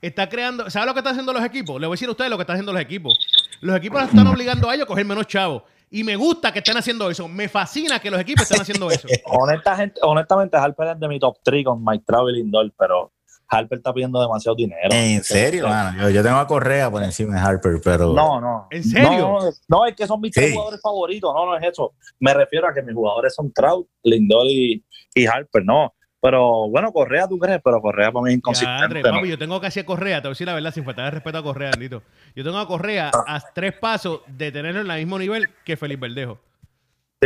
Está 0.03 0.29
creando. 0.29 0.69
¿Sabe 0.69 0.87
lo 0.87 0.93
que 0.95 0.99
están 1.01 1.13
haciendo 1.13 1.33
los 1.33 1.45
equipos? 1.45 1.81
Le 1.81 1.87
voy 1.87 1.95
a 1.95 1.97
decir 1.97 2.09
a 2.09 2.11
ustedes 2.11 2.31
lo 2.31 2.37
que 2.37 2.43
están 2.43 2.55
haciendo 2.57 2.73
los 2.73 2.83
equipos. 2.83 3.19
Los 3.61 3.77
equipos 3.77 4.01
los 4.01 4.11
están 4.11 4.27
obligando 4.27 4.69
a 4.69 4.75
ellos 4.75 4.85
a 4.85 4.89
coger 4.89 5.07
menos 5.07 5.27
chavos. 5.27 5.63
Y 5.91 6.03
me 6.03 6.17
gusta 6.17 6.53
que 6.53 6.59
estén 6.59 6.77
haciendo 6.77 7.09
eso. 7.09 7.29
Me 7.29 7.49
fascina 7.49 8.01
que 8.01 8.11
los 8.11 8.21
equipos 8.21 8.43
estén 8.43 8.61
haciendo 8.61 8.91
eso. 8.91 9.07
Honesta, 9.27 9.77
gente- 9.77 10.01
honestamente, 10.03 10.57
Harper 10.57 10.89
es 10.89 10.99
de 11.01 11.07
mi 11.09 11.21
top 11.21 11.37
3 11.43 11.65
con 11.65 11.85
Mike 11.85 12.05
y 12.31 12.33
Lindor, 12.33 12.73
pero 12.77 13.13
Harper 13.55 13.79
está 13.79 13.93
pidiendo 13.93 14.21
demasiado 14.21 14.57
dinero. 14.57 14.89
En 14.91 15.23
serio, 15.23 15.69
mano. 15.69 16.03
Yo, 16.03 16.11
yo 16.11 16.23
tengo 16.23 16.37
a 16.37 16.47
Correa 16.47 16.91
por 16.91 17.03
encima 17.03 17.35
de 17.35 17.41
Harper, 17.41 17.81
pero. 17.83 18.13
No, 18.13 18.41
no. 18.41 18.67
¿En 18.71 18.83
serio? 18.85 19.11
No, 19.11 19.39
no, 19.69 19.87
es 19.87 19.95
que 19.95 20.07
son 20.07 20.21
mis 20.21 20.33
tres 20.33 20.53
jugadores 20.53 20.81
favoritos. 20.81 21.33
No, 21.35 21.47
no 21.47 21.57
es 21.57 21.73
eso. 21.73 21.95
Me 22.21 22.35
refiero 22.35 22.69
a 22.69 22.75
que 22.75 22.83
mis 22.83 22.95
jugadores 22.95 23.35
son 23.35 23.53
Trout, 23.53 23.89
Lindor 24.03 24.47
y, 24.47 24.85
y 25.15 25.27
Harper. 25.27 25.65
No. 25.65 25.95
Pero 26.21 26.71
bueno, 26.71 26.91
Correa 26.91 27.29
tú 27.29 27.39
crees, 27.39 27.61
pero 27.63 27.83
Correa 27.83 28.11
para 28.11 28.25
mí 28.25 28.31
es 28.31 28.37
inconsistente. 28.37 28.81
Yadre, 28.81 29.03
¿no? 29.03 29.17
papi, 29.19 29.29
yo 29.29 29.39
tengo 29.39 29.61
casi 29.61 29.81
a 29.81 29.85
Correa, 29.85 30.23
te 30.23 30.29
voy 30.29 30.31
a 30.31 30.33
decir 30.33 30.47
la 30.47 30.55
verdad, 30.55 30.73
sin 30.73 30.83
faltar 30.83 31.05
de 31.05 31.11
respeto 31.11 31.37
a 31.37 31.43
Correa, 31.43 31.71
Andito. 31.75 32.03
Yo 32.35 32.43
tengo 32.43 32.57
a 32.57 32.67
Correa 32.67 33.11
a 33.13 33.41
tres 33.53 33.75
pasos 33.75 34.21
de 34.27 34.51
tenerlo 34.51 34.81
en 34.81 34.91
el 34.91 34.99
mismo 35.01 35.19
nivel 35.19 35.51
que 35.67 35.77
Felipe 35.77 36.09
Verdejo. 36.09 36.39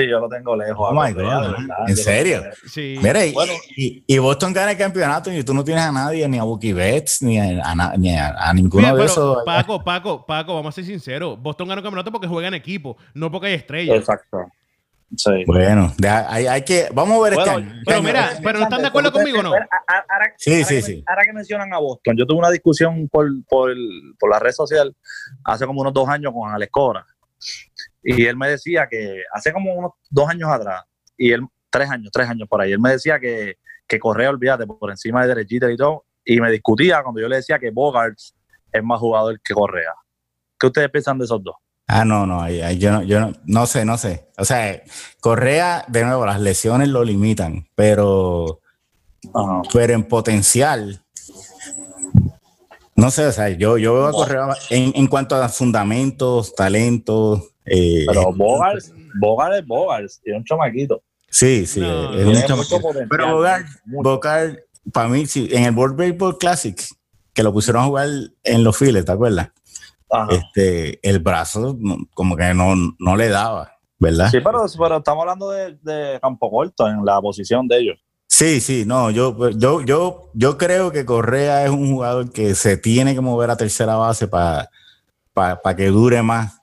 Sí, 0.02 0.08
yo 0.08 0.20
lo 0.20 0.28
tengo 0.28 0.54
lejos. 0.56 0.88
Oh 0.90 0.92
my 0.94 1.12
God, 1.12 1.54
¿En 1.86 1.96
yo 1.96 1.96
serio? 1.96 2.42
Sí. 2.66 2.98
Mira, 3.02 3.24
y, 3.24 3.32
Bueno. 3.32 3.52
y, 3.76 4.04
y 4.06 4.18
Boston 4.18 4.52
gana 4.52 4.72
el 4.72 4.78
campeonato 4.78 5.32
y 5.32 5.42
tú 5.42 5.54
no 5.54 5.64
tienes 5.64 5.84
a 5.84 5.92
nadie, 5.92 6.28
ni 6.28 6.38
a 6.38 6.42
Bucky 6.44 6.72
Betts, 6.72 7.22
ni 7.22 7.38
a, 7.38 7.62
a 7.64 7.96
ni 7.96 8.16
a- 8.16 8.34
a 8.38 8.52
ninguno 8.54 8.82
Mira, 8.82 8.92
de 8.94 9.00
pero, 9.00 9.10
esos. 9.12 9.38
Paco, 9.44 9.82
Paco, 9.82 10.24
Paco, 10.26 10.54
vamos 10.54 10.72
a 10.72 10.76
ser 10.76 10.84
sinceros. 10.84 11.40
Boston 11.40 11.68
ganó 11.68 11.80
el 11.80 11.84
campeonato 11.84 12.12
porque 12.12 12.26
juega 12.28 12.48
en 12.48 12.54
equipo, 12.54 12.96
no 13.14 13.30
porque 13.30 13.48
hay 13.48 13.54
estrellas. 13.54 13.96
Exacto. 13.96 14.38
Sí. 15.16 15.30
Bueno, 15.46 15.90
hay, 16.28 16.46
hay 16.46 16.62
que. 16.64 16.88
Vamos 16.92 17.18
a 17.18 17.22
ver 17.24 17.32
este 17.32 17.44
Bueno, 17.50 17.58
año. 17.66 17.72
Este 17.78 17.82
pero 17.86 17.96
año- 17.98 18.06
mira, 18.06 18.30
pero 18.42 18.58
no 18.58 18.64
están 18.64 18.82
de 18.82 18.88
acuerdo 18.88 19.10
conmigo, 19.10 19.42
¿no? 19.42 19.48
Ahora- 19.48 19.68
ahora- 19.88 20.34
Sí, 20.36 20.52
ahora 20.52 20.64
sí, 20.66 20.74
que- 20.74 20.82
sí. 20.82 21.04
Ahora 21.06 21.22
que 21.24 21.32
mencionan 21.32 21.72
a 21.72 21.78
Boston, 21.78 22.14
yo 22.16 22.26
tuve 22.26 22.38
una 22.38 22.50
discusión 22.50 23.08
por, 23.08 23.26
por, 23.48 23.72
por 24.18 24.30
la 24.30 24.38
red 24.38 24.52
social 24.52 24.94
hace 25.44 25.64
como 25.64 25.80
unos 25.80 25.94
dos 25.94 26.06
años 26.10 26.30
con 26.34 26.52
Alex 26.52 26.70
Cora. 26.70 27.06
Y 28.02 28.26
él 28.26 28.36
me 28.36 28.48
decía 28.48 28.86
que 28.90 29.22
hace 29.32 29.52
como 29.52 29.74
unos 29.74 29.92
dos 30.10 30.28
años 30.28 30.50
atrás, 30.50 30.84
y 31.16 31.32
él, 31.32 31.42
tres 31.70 31.90
años, 31.90 32.10
tres 32.12 32.28
años 32.28 32.48
por 32.48 32.60
ahí, 32.60 32.72
él 32.72 32.80
me 32.80 32.92
decía 32.92 33.18
que, 33.18 33.56
que 33.86 33.98
Correa, 33.98 34.30
olvídate, 34.30 34.66
por 34.66 34.90
encima 34.90 35.22
de 35.22 35.28
Derechita 35.28 35.70
y 35.70 35.76
todo, 35.76 36.04
y 36.24 36.40
me 36.40 36.50
discutía 36.50 37.02
cuando 37.02 37.20
yo 37.20 37.28
le 37.28 37.36
decía 37.36 37.58
que 37.58 37.70
Bogarts 37.70 38.34
es 38.72 38.82
más 38.82 39.00
jugador 39.00 39.40
que 39.42 39.54
Correa. 39.54 39.92
¿Qué 40.58 40.66
ustedes 40.66 40.90
piensan 40.90 41.18
de 41.18 41.24
esos 41.24 41.42
dos? 41.42 41.56
Ah, 41.86 42.04
no, 42.04 42.26
no, 42.26 42.48
yo, 42.50 42.92
no, 42.92 43.02
yo 43.02 43.18
no, 43.18 43.32
no 43.46 43.66
sé, 43.66 43.86
no 43.86 43.96
sé. 43.96 44.28
O 44.36 44.44
sea, 44.44 44.82
Correa, 45.20 45.86
de 45.88 46.04
nuevo, 46.04 46.26
las 46.26 46.38
lesiones 46.38 46.88
lo 46.88 47.02
limitan, 47.02 47.66
pero, 47.74 48.60
pero 49.72 49.94
en 49.94 50.04
potencial, 50.04 51.02
No 52.94 53.10
sé, 53.12 53.26
o 53.26 53.32
sea, 53.32 53.48
yo, 53.48 53.78
yo 53.78 53.94
veo 53.94 54.06
a 54.08 54.12
Correa 54.12 54.48
en, 54.70 54.92
en 54.96 55.06
cuanto 55.06 55.36
a 55.36 55.48
fundamentos, 55.48 56.54
talentos. 56.54 57.54
Eh, 57.70 58.04
Pero 58.06 58.32
Bogart, 58.32 58.80
Bogart 59.20 59.54
es 59.54 59.66
Bogart, 59.66 60.10
y 60.24 60.30
es 60.30 60.36
un 60.36 60.44
chamaquito. 60.44 61.02
sí, 61.28 61.66
sí, 61.66 61.80
No, 61.80 62.12
es 62.14 62.26
un 62.26 62.32
Tiene 62.32 62.46
chamaquito. 62.46 62.80
Pero 63.10 63.36
Bogart. 63.36 63.66
Bogart, 63.84 64.58
para 64.92 65.08
mí, 65.08 65.26
sí, 65.26 65.48
en 65.52 65.64
el 65.64 65.74
World 65.74 65.96
Baseball 65.96 66.38
Classic, 66.38 66.80
que 67.32 67.42
lo 67.42 67.52
pusieron 67.52 67.82
a 67.82 67.86
jugar 67.86 68.08
en 68.42 68.64
los 68.64 68.76
files, 68.76 69.04
¿te 69.04 69.12
acuerdas? 69.12 69.50
Ajá. 70.10 70.34
Este, 70.34 70.98
el 71.08 71.18
brazo 71.18 71.78
como 72.14 72.36
que 72.36 72.54
no, 72.54 72.74
no 72.98 73.16
le 73.16 73.28
daba, 73.28 73.72
¿verdad? 73.98 74.30
Sí, 74.30 74.38
pero, 74.42 74.64
pero 74.78 74.96
estamos 74.98 75.22
hablando 75.22 75.50
de, 75.50 75.76
de 75.82 76.18
campo 76.20 76.50
corto 76.50 76.88
en 76.88 77.04
la 77.04 77.20
posición 77.20 77.68
de 77.68 77.78
ellos. 77.78 77.98
Sí, 78.26 78.60
sí, 78.60 78.84
no, 78.86 79.10
yo, 79.10 79.50
yo, 79.50 79.82
yo, 79.82 80.30
yo 80.34 80.58
creo 80.58 80.92
que 80.92 81.04
Correa 81.06 81.64
es 81.64 81.70
un 81.70 81.90
jugador 81.92 82.30
que 82.30 82.54
se 82.54 82.76
tiene 82.76 83.14
que 83.14 83.20
mover 83.20 83.50
a 83.50 83.56
tercera 83.56 83.96
base 83.96 84.28
para 84.28 84.68
que 85.76 85.86
dure 85.86 86.22
más. 86.22 86.60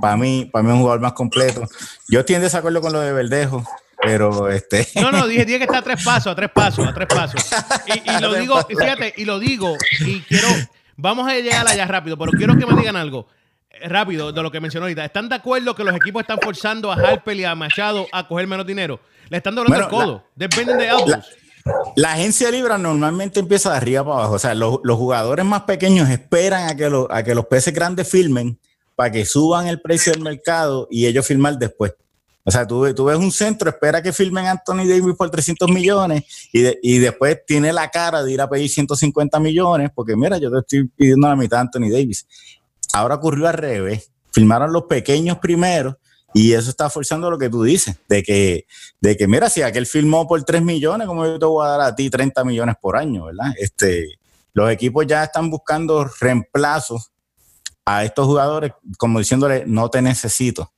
Para 0.00 0.16
mí, 0.16 0.48
para 0.52 0.62
mí 0.62 0.68
es 0.70 0.74
un 0.74 0.80
jugador 0.80 1.00
más 1.00 1.12
completo. 1.12 1.62
Yo 2.08 2.20
estoy 2.20 2.36
en 2.36 2.42
desacuerdo 2.42 2.80
con 2.80 2.92
lo 2.92 3.00
de 3.00 3.12
Verdejo, 3.12 3.64
pero 4.02 4.48
este. 4.50 4.86
No, 5.00 5.10
no, 5.12 5.26
dije, 5.26 5.44
dije 5.44 5.58
que 5.58 5.64
está 5.64 5.78
a 5.78 5.82
tres 5.82 6.02
pasos, 6.04 6.32
a 6.32 6.34
tres 6.36 6.50
pasos, 6.50 6.86
a 6.86 6.94
tres 6.94 7.06
pasos. 7.08 7.40
Y, 7.86 8.10
y 8.10 8.20
lo 8.20 8.34
digo, 8.40 8.58
y 8.68 8.74
fíjate, 8.74 9.14
y 9.16 9.24
lo 9.24 9.38
digo, 9.38 9.76
y 10.00 10.20
quiero, 10.22 10.48
vamos 10.96 11.28
a 11.28 11.34
llegar 11.34 11.66
allá 11.68 11.86
rápido, 11.86 12.16
pero 12.16 12.32
quiero 12.32 12.56
que 12.56 12.66
me 12.66 12.74
digan 12.78 12.96
algo 12.96 13.26
eh, 13.70 13.88
rápido 13.88 14.32
de 14.32 14.42
lo 14.42 14.50
que 14.50 14.60
mencionó 14.60 14.84
ahorita. 14.86 15.04
¿Están 15.04 15.28
de 15.28 15.34
acuerdo 15.36 15.74
que 15.74 15.84
los 15.84 15.94
equipos 15.96 16.22
están 16.22 16.38
forzando 16.40 16.90
a 16.92 16.96
Harper 16.96 17.36
y 17.36 17.44
a 17.44 17.54
Machado 17.54 18.06
a 18.12 18.26
coger 18.26 18.46
menos 18.46 18.66
dinero? 18.66 19.00
Le 19.28 19.38
están 19.38 19.54
doblando 19.54 19.84
el 19.86 19.90
Bueno, 19.90 20.04
codo. 20.06 20.24
Dependen 20.36 20.78
de 20.78 20.86
elbows. 20.88 21.26
La 21.96 22.12
agencia 22.12 22.48
libre 22.48 22.78
normalmente 22.78 23.40
empieza 23.40 23.72
de 23.72 23.76
arriba 23.78 24.04
para 24.04 24.18
abajo. 24.18 24.34
O 24.34 24.38
sea, 24.38 24.54
los, 24.54 24.78
los 24.84 24.96
jugadores 24.96 25.44
más 25.44 25.62
pequeños 25.62 26.08
esperan 26.08 26.68
a 26.68 26.76
que, 26.76 26.88
lo- 26.88 27.10
a 27.12 27.24
que 27.24 27.34
los 27.34 27.46
peces 27.46 27.74
grandes 27.74 28.08
firmen 28.08 28.56
para 28.96 29.12
que 29.12 29.24
suban 29.24 29.68
el 29.68 29.80
precio 29.80 30.12
del 30.12 30.22
mercado 30.22 30.88
y 30.90 31.06
ellos 31.06 31.24
firmar 31.26 31.56
después. 31.58 31.94
O 32.42 32.50
sea, 32.50 32.66
tú, 32.66 32.80
ve- 32.80 32.94
tú 32.94 33.04
ves 33.04 33.16
un 33.18 33.30
centro, 33.32 33.68
espera 33.70 34.00
que 34.02 34.12
firmen 34.12 34.46
Anthony 34.46 34.86
Davis 34.88 35.14
por 35.16 35.30
300 35.30 35.68
millones 35.70 36.24
y 36.52 36.98
después 36.98 37.38
tiene 37.46 37.72
la 37.72 37.88
cara 37.90 38.22
de 38.22 38.32
ir 38.32 38.40
a 38.40 38.48
pedir 38.48 38.68
150 38.70 39.38
millones 39.40 39.90
porque 39.94 40.16
mira, 40.16 40.38
yo 40.38 40.50
te 40.50 40.58
estoy 40.60 40.88
pidiendo 40.96 41.28
la 41.28 41.36
mitad 41.36 41.58
de 41.58 41.60
Anthony 41.62 41.90
Davis. 41.90 42.26
Ahora 42.92 43.16
ocurrió 43.16 43.48
al 43.48 43.54
revés. 43.54 44.10
Firmaron 44.32 44.72
los 44.72 44.84
pequeños 44.84 45.38
primero 45.38 45.98
y 46.34 46.52
eso 46.52 46.70
está 46.70 46.88
forzando 46.90 47.30
lo 47.30 47.38
que 47.38 47.48
tú 47.50 47.62
dices, 47.64 47.96
de 48.08 48.22
que, 48.22 48.66
de 49.00 49.16
que 49.16 49.26
mira, 49.26 49.48
si 49.50 49.62
aquel 49.62 49.86
firmó 49.86 50.28
por 50.28 50.42
3 50.44 50.62
millones, 50.62 51.06
como 51.06 51.24
yo 51.26 51.38
te 51.38 51.46
voy 51.46 51.66
a 51.66 51.70
dar 51.70 51.80
a 51.80 51.96
ti 51.96 52.10
30 52.10 52.44
millones 52.44 52.76
por 52.80 52.96
año, 52.96 53.24
¿verdad? 53.24 53.52
Este, 53.58 54.18
los 54.52 54.70
equipos 54.70 55.06
ya 55.06 55.24
están 55.24 55.50
buscando 55.50 56.04
reemplazos 56.20 57.10
a 57.86 58.04
estos 58.04 58.26
jugadores, 58.26 58.72
como 58.98 59.18
diciéndole, 59.20 59.64
no 59.66 59.88
te 59.88 60.02
necesito. 60.02 60.72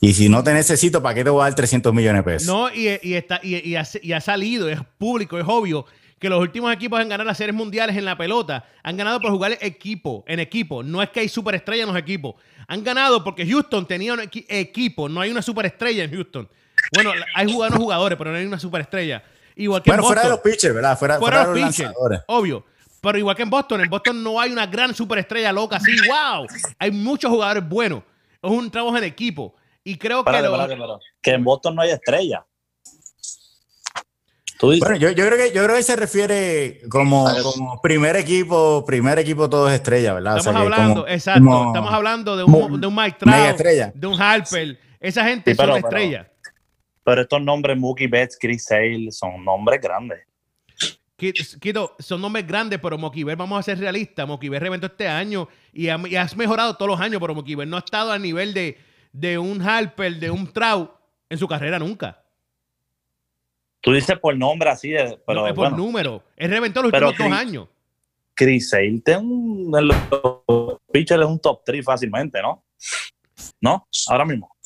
Y 0.00 0.12
si 0.14 0.28
no 0.28 0.42
te 0.44 0.52
necesito, 0.52 1.02
¿para 1.02 1.14
qué 1.14 1.24
te 1.24 1.30
voy 1.30 1.40
a 1.40 1.44
dar 1.44 1.54
300 1.54 1.92
millones 1.94 2.24
de 2.24 2.30
pesos? 2.32 2.46
No, 2.48 2.68
y, 2.72 2.98
y 3.02 3.14
está, 3.14 3.40
y, 3.42 3.56
y 3.68 3.76
ha, 3.76 3.84
y 4.02 4.12
ha 4.12 4.20
salido, 4.20 4.68
es 4.68 4.80
público, 4.98 5.38
es 5.38 5.44
obvio, 5.46 5.86
que 6.18 6.28
los 6.28 6.40
últimos 6.40 6.72
equipos 6.74 7.00
en 7.00 7.08
ganar 7.08 7.26
las 7.26 7.38
series 7.38 7.54
mundiales 7.54 7.96
en 7.96 8.04
la 8.04 8.16
pelota 8.18 8.64
han 8.82 8.96
ganado 8.96 9.20
por 9.20 9.30
jugar 9.30 9.56
equipo, 9.60 10.24
en 10.26 10.40
equipo. 10.40 10.82
No 10.82 11.02
es 11.02 11.08
que 11.10 11.20
hay 11.20 11.28
superestrella 11.28 11.82
en 11.84 11.88
los 11.88 11.96
equipos. 11.98 12.34
Han 12.68 12.84
ganado 12.84 13.24
porque 13.24 13.46
Houston 13.46 13.86
tenía 13.86 14.12
un 14.12 14.20
equi- 14.20 14.44
equipo, 14.48 15.08
no 15.08 15.20
hay 15.20 15.30
una 15.30 15.42
superestrella 15.42 16.04
en 16.04 16.10
Houston. 16.12 16.48
Bueno, 16.94 17.12
hay 17.34 17.50
jugadores, 17.52 17.78
jugadores, 17.80 18.18
pero 18.18 18.30
no 18.32 18.36
hay 18.38 18.44
una 18.44 18.58
superestrella. 18.58 19.22
Igual 19.54 19.82
que 19.82 19.90
bueno, 19.90 20.02
en 20.02 20.06
fuera 20.06 20.22
de 20.22 20.28
los 20.30 20.40
pitchers, 20.40 20.74
¿verdad? 20.74 20.98
Fuera, 20.98 21.18
Fuera 21.18 21.44
fuera 21.44 21.52
de 21.54 21.60
los 21.60 21.60
los 21.60 21.76
pitchers, 21.76 22.24
obvio. 22.26 22.64
Pero 23.02 23.18
igual 23.18 23.34
que 23.34 23.42
en 23.42 23.50
Boston, 23.50 23.80
en 23.80 23.90
Boston 23.90 24.22
no 24.22 24.40
hay 24.40 24.52
una 24.52 24.64
gran 24.66 24.94
superestrella 24.94 25.52
loca 25.52 25.76
así, 25.76 25.90
wow. 26.08 26.46
Hay 26.78 26.92
muchos 26.92 27.30
jugadores 27.30 27.68
buenos. 27.68 28.04
Es 28.40 28.48
un 28.50 28.70
trabajo 28.70 28.96
en 28.96 29.04
equipo. 29.04 29.54
Y 29.82 29.96
creo 29.98 30.24
que 30.24 30.30
lo-. 30.40 31.00
Que 31.20 31.32
en 31.32 31.42
Boston 31.42 31.74
no 31.74 31.82
hay 31.82 31.90
estrella. 31.90 32.46
Tú 34.58 34.70
dices, 34.70 34.88
Bueno, 34.88 34.96
yo, 34.96 35.10
yo 35.10 35.26
creo 35.26 35.36
que 35.36 35.52
yo 35.52 35.64
creo 35.64 35.74
que 35.76 35.82
se 35.82 35.96
refiere 35.96 36.80
como, 36.88 37.26
como 37.42 37.80
primer 37.80 38.14
equipo, 38.14 38.84
primer 38.86 39.18
equipo 39.18 39.50
todo 39.50 39.68
es 39.68 39.74
estrella, 39.74 40.14
¿verdad? 40.14 40.36
O 40.36 40.40
sea, 40.40 40.52
Estamos 40.52 40.72
hablando, 40.72 40.94
como- 41.02 41.08
exacto, 41.12 41.44
como- 41.44 41.66
estamos 41.66 41.92
hablando 41.92 42.36
de 42.36 42.44
un, 42.44 42.80
de 42.80 42.86
un 42.86 42.94
Mike 42.94 43.16
Trout, 43.18 43.34
estrella. 43.36 43.90
de 43.92 44.06
un 44.06 44.20
Harper. 44.22 44.78
Esa 45.00 45.24
gente 45.24 45.50
Sí, 45.50 45.56
pero- 45.56 45.72
son 45.72 45.82
pero- 45.82 45.96
estrellas. 45.96 46.26
pero 47.02 47.22
estos 47.22 47.42
nombres, 47.42 47.76
Mookie 47.76 48.06
Betts, 48.06 48.38
Chris 48.40 48.64
Sale, 48.64 49.08
son 49.10 49.44
nombres 49.44 49.80
grandes. 49.80 50.20
Qui- 51.22 51.58
Quito, 51.60 51.94
son 52.00 52.20
nombres 52.20 52.44
grandes, 52.46 52.80
pero 52.80 52.98
Moquiver, 52.98 53.36
vamos 53.36 53.58
a 53.58 53.62
ser 53.62 53.78
realistas. 53.78 54.26
Moquiver 54.26 54.60
reventó 54.60 54.86
este 54.86 55.06
año 55.06 55.48
y, 55.72 55.88
ha- 55.88 56.00
y 56.08 56.16
has 56.16 56.36
mejorado 56.36 56.74
todos 56.76 56.90
los 56.90 57.00
años, 57.00 57.20
pero 57.20 57.34
Moquiver 57.34 57.68
no 57.68 57.76
ha 57.76 57.80
estado 57.80 58.10
al 58.10 58.20
nivel 58.20 58.52
de, 58.52 58.76
de 59.12 59.38
un 59.38 59.62
Harper, 59.62 60.16
de 60.18 60.30
un 60.30 60.52
Trout 60.52 60.90
en 61.30 61.38
su 61.38 61.46
carrera 61.46 61.78
nunca. 61.78 62.18
Tú 63.80 63.92
dices 63.92 64.18
por 64.18 64.36
nombre 64.36 64.70
así, 64.70 64.90
de, 64.90 65.18
pero 65.26 65.40
No, 65.42 65.46
es 65.46 65.54
por 65.54 65.68
bueno, 65.70 65.76
número. 65.76 66.22
Él 66.36 66.50
reventó 66.50 66.82
los 66.82 66.90
Pero 66.92 67.08
últimos 67.08 67.30
dos 67.30 67.38
años. 67.38 67.68
Chris 68.34 68.70
Sale 68.70 69.00
tiene 69.04 69.20
un, 69.20 69.72
en 69.76 69.88
los 69.88 69.96
pitchers 70.92 71.20
es 71.22 71.28
un 71.28 71.38
top 71.38 71.62
3 71.64 71.84
fácilmente, 71.84 72.40
¿no? 72.40 72.64
¿No? 73.60 73.86
Ahora 74.08 74.24
mismo. 74.24 74.56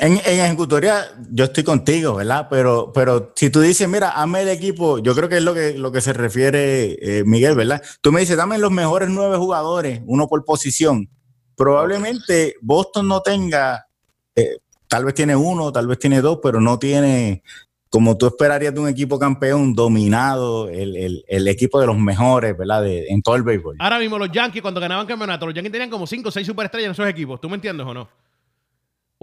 En, 0.00 0.12
en 0.24 0.40
ejecutoria 0.40 1.04
yo 1.30 1.44
estoy 1.44 1.64
contigo, 1.64 2.14
¿verdad? 2.14 2.46
Pero, 2.48 2.92
pero 2.94 3.32
si 3.36 3.50
tú 3.50 3.60
dices, 3.60 3.86
mira, 3.88 4.08
hazme 4.10 4.40
el 4.40 4.48
equipo, 4.48 4.98
yo 4.98 5.14
creo 5.14 5.28
que 5.28 5.36
es 5.36 5.42
lo 5.42 5.52
que, 5.52 5.74
lo 5.76 5.92
que 5.92 6.00
se 6.00 6.14
refiere 6.14 6.96
eh, 7.18 7.24
Miguel, 7.24 7.54
¿verdad? 7.54 7.82
Tú 8.00 8.10
me 8.10 8.20
dices, 8.20 8.38
dame 8.38 8.56
los 8.56 8.70
mejores 8.70 9.10
nueve 9.10 9.36
jugadores, 9.36 10.00
uno 10.06 10.28
por 10.28 10.44
posición. 10.46 11.10
Probablemente 11.56 12.54
Boston 12.62 13.06
no 13.06 13.20
tenga, 13.20 13.86
eh, 14.34 14.56
tal 14.88 15.04
vez 15.04 15.14
tiene 15.14 15.36
uno, 15.36 15.70
tal 15.72 15.86
vez 15.86 15.98
tiene 15.98 16.22
dos, 16.22 16.38
pero 16.42 16.58
no 16.58 16.78
tiene, 16.78 17.42
como 17.90 18.16
tú 18.16 18.26
esperarías 18.28 18.72
de 18.72 18.80
un 18.80 18.88
equipo 18.88 19.18
campeón, 19.18 19.74
dominado, 19.74 20.70
el, 20.70 21.22
el- 21.28 21.48
equipo 21.48 21.78
de 21.78 21.86
los 21.88 21.98
mejores, 21.98 22.56
¿verdad? 22.56 22.82
De- 22.82 23.08
en 23.08 23.20
todo 23.20 23.36
el 23.36 23.42
béisbol. 23.42 23.76
Ahora 23.78 23.98
mismo 23.98 24.18
los 24.18 24.32
Yankees, 24.32 24.62
cuando 24.62 24.80
ganaban 24.80 25.06
campeonato, 25.06 25.44
los 25.44 25.54
Yankees 25.54 25.72
tenían 25.72 25.90
como 25.90 26.06
5 26.06 26.30
o 26.30 26.32
6 26.32 26.46
superestrellas 26.46 26.86
en 26.86 26.92
esos 26.92 27.06
equipos. 27.06 27.38
¿Tú 27.42 27.50
me 27.50 27.56
entiendes 27.56 27.86
o 27.86 27.92
no? 27.92 28.08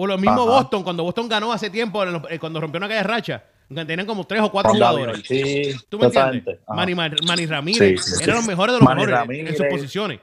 O 0.02 0.08
lo 0.08 0.18
mismo 0.18 0.44
Ajá. 0.44 0.62
Boston, 0.62 0.82
cuando 0.82 1.04
Boston 1.04 1.28
ganó 1.28 1.52
hace 1.52 1.70
tiempo, 1.70 2.02
eh, 2.30 2.40
cuando 2.40 2.62
rompió 2.62 2.78
una 2.78 2.88
calle 2.88 3.04
racha, 3.04 3.44
tenían 3.68 4.06
como 4.06 4.24
3 4.26 4.42
o 4.44 4.50
4 4.50 4.72
Con 4.72 4.80
David 4.80 4.96
jugadores. 4.98 5.20
Ortiz, 5.30 5.86
¿Tú 5.90 6.00
me 6.00 6.06
entiendes? 6.06 6.58
Manny, 6.70 6.96
Manny 6.96 7.46
Ramírez 7.46 8.02
Sí, 8.02 8.16
sí, 8.16 8.24
eran 8.24 8.36
sí. 8.38 8.40
los 8.40 8.48
mejores 8.48 8.74
de 8.76 8.80
los 8.80 8.86
Manny 8.88 9.06
mejores 9.06 9.40
en- 9.40 9.48
en 9.48 9.58
sus 9.58 9.66
posiciones. 9.66 10.22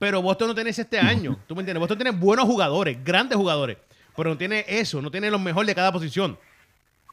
Pero 0.00 0.20
Boston 0.20 0.48
no 0.48 0.54
tiene 0.56 0.70
ese 0.70 0.82
este 0.82 0.98
año. 0.98 1.38
¿Tú 1.46 1.54
me 1.54 1.60
entiendes? 1.60 1.78
Boston 1.78 1.96
tiene 1.96 2.10
buenos 2.10 2.44
jugadores, 2.46 2.98
grandes 3.04 3.36
jugadores, 3.38 3.76
pero 4.16 4.30
no 4.30 4.36
tiene 4.36 4.64
eso, 4.66 5.00
no 5.00 5.12
tiene 5.12 5.30
los 5.30 5.40
mejores 5.40 5.68
de 5.68 5.74
cada 5.76 5.92
posición. 5.92 6.36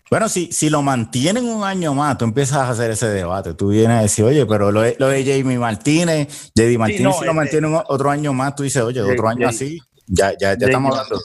Bueno, 0.10 0.28
si, 0.28 0.52
si 0.52 0.72
lo 0.72 0.82
mantienen 0.82 1.46
un 1.46 1.64
año 1.64 1.94
más, 1.94 2.18
tú 2.18 2.26
empiezas 2.26 2.58
a 2.58 2.70
hacer 2.72 2.90
ese 2.90 3.08
debate. 3.10 3.54
Tú 3.54 3.68
vienes 3.68 4.00
a 4.00 4.02
decir, 4.02 4.26
oye, 4.26 4.44
pero 4.48 4.72
lo 4.72 4.82
de, 4.82 4.96
lo 4.98 5.08
de 5.08 5.24
Jamie 5.24 5.60
Martínez, 5.60 6.52
JD 6.56 6.80
Martínez, 6.80 7.04
no, 7.04 7.14
si 7.14 7.20
lo 7.20 7.26
este- 7.26 7.34
mantienen 7.34 7.80
otro 7.88 8.10
año 8.10 8.34
más, 8.34 8.56
tú 8.56 8.64
dices, 8.64 8.82
oye, 8.82 9.00
J- 9.02 9.14
otro 9.14 9.30
año 9.30 9.42
J- 9.46 9.50
así, 9.50 9.80
ya, 10.08 10.32
ya, 10.38 10.58
ya 10.58 10.66
estamos 10.66 10.98
hablando. 10.98 11.22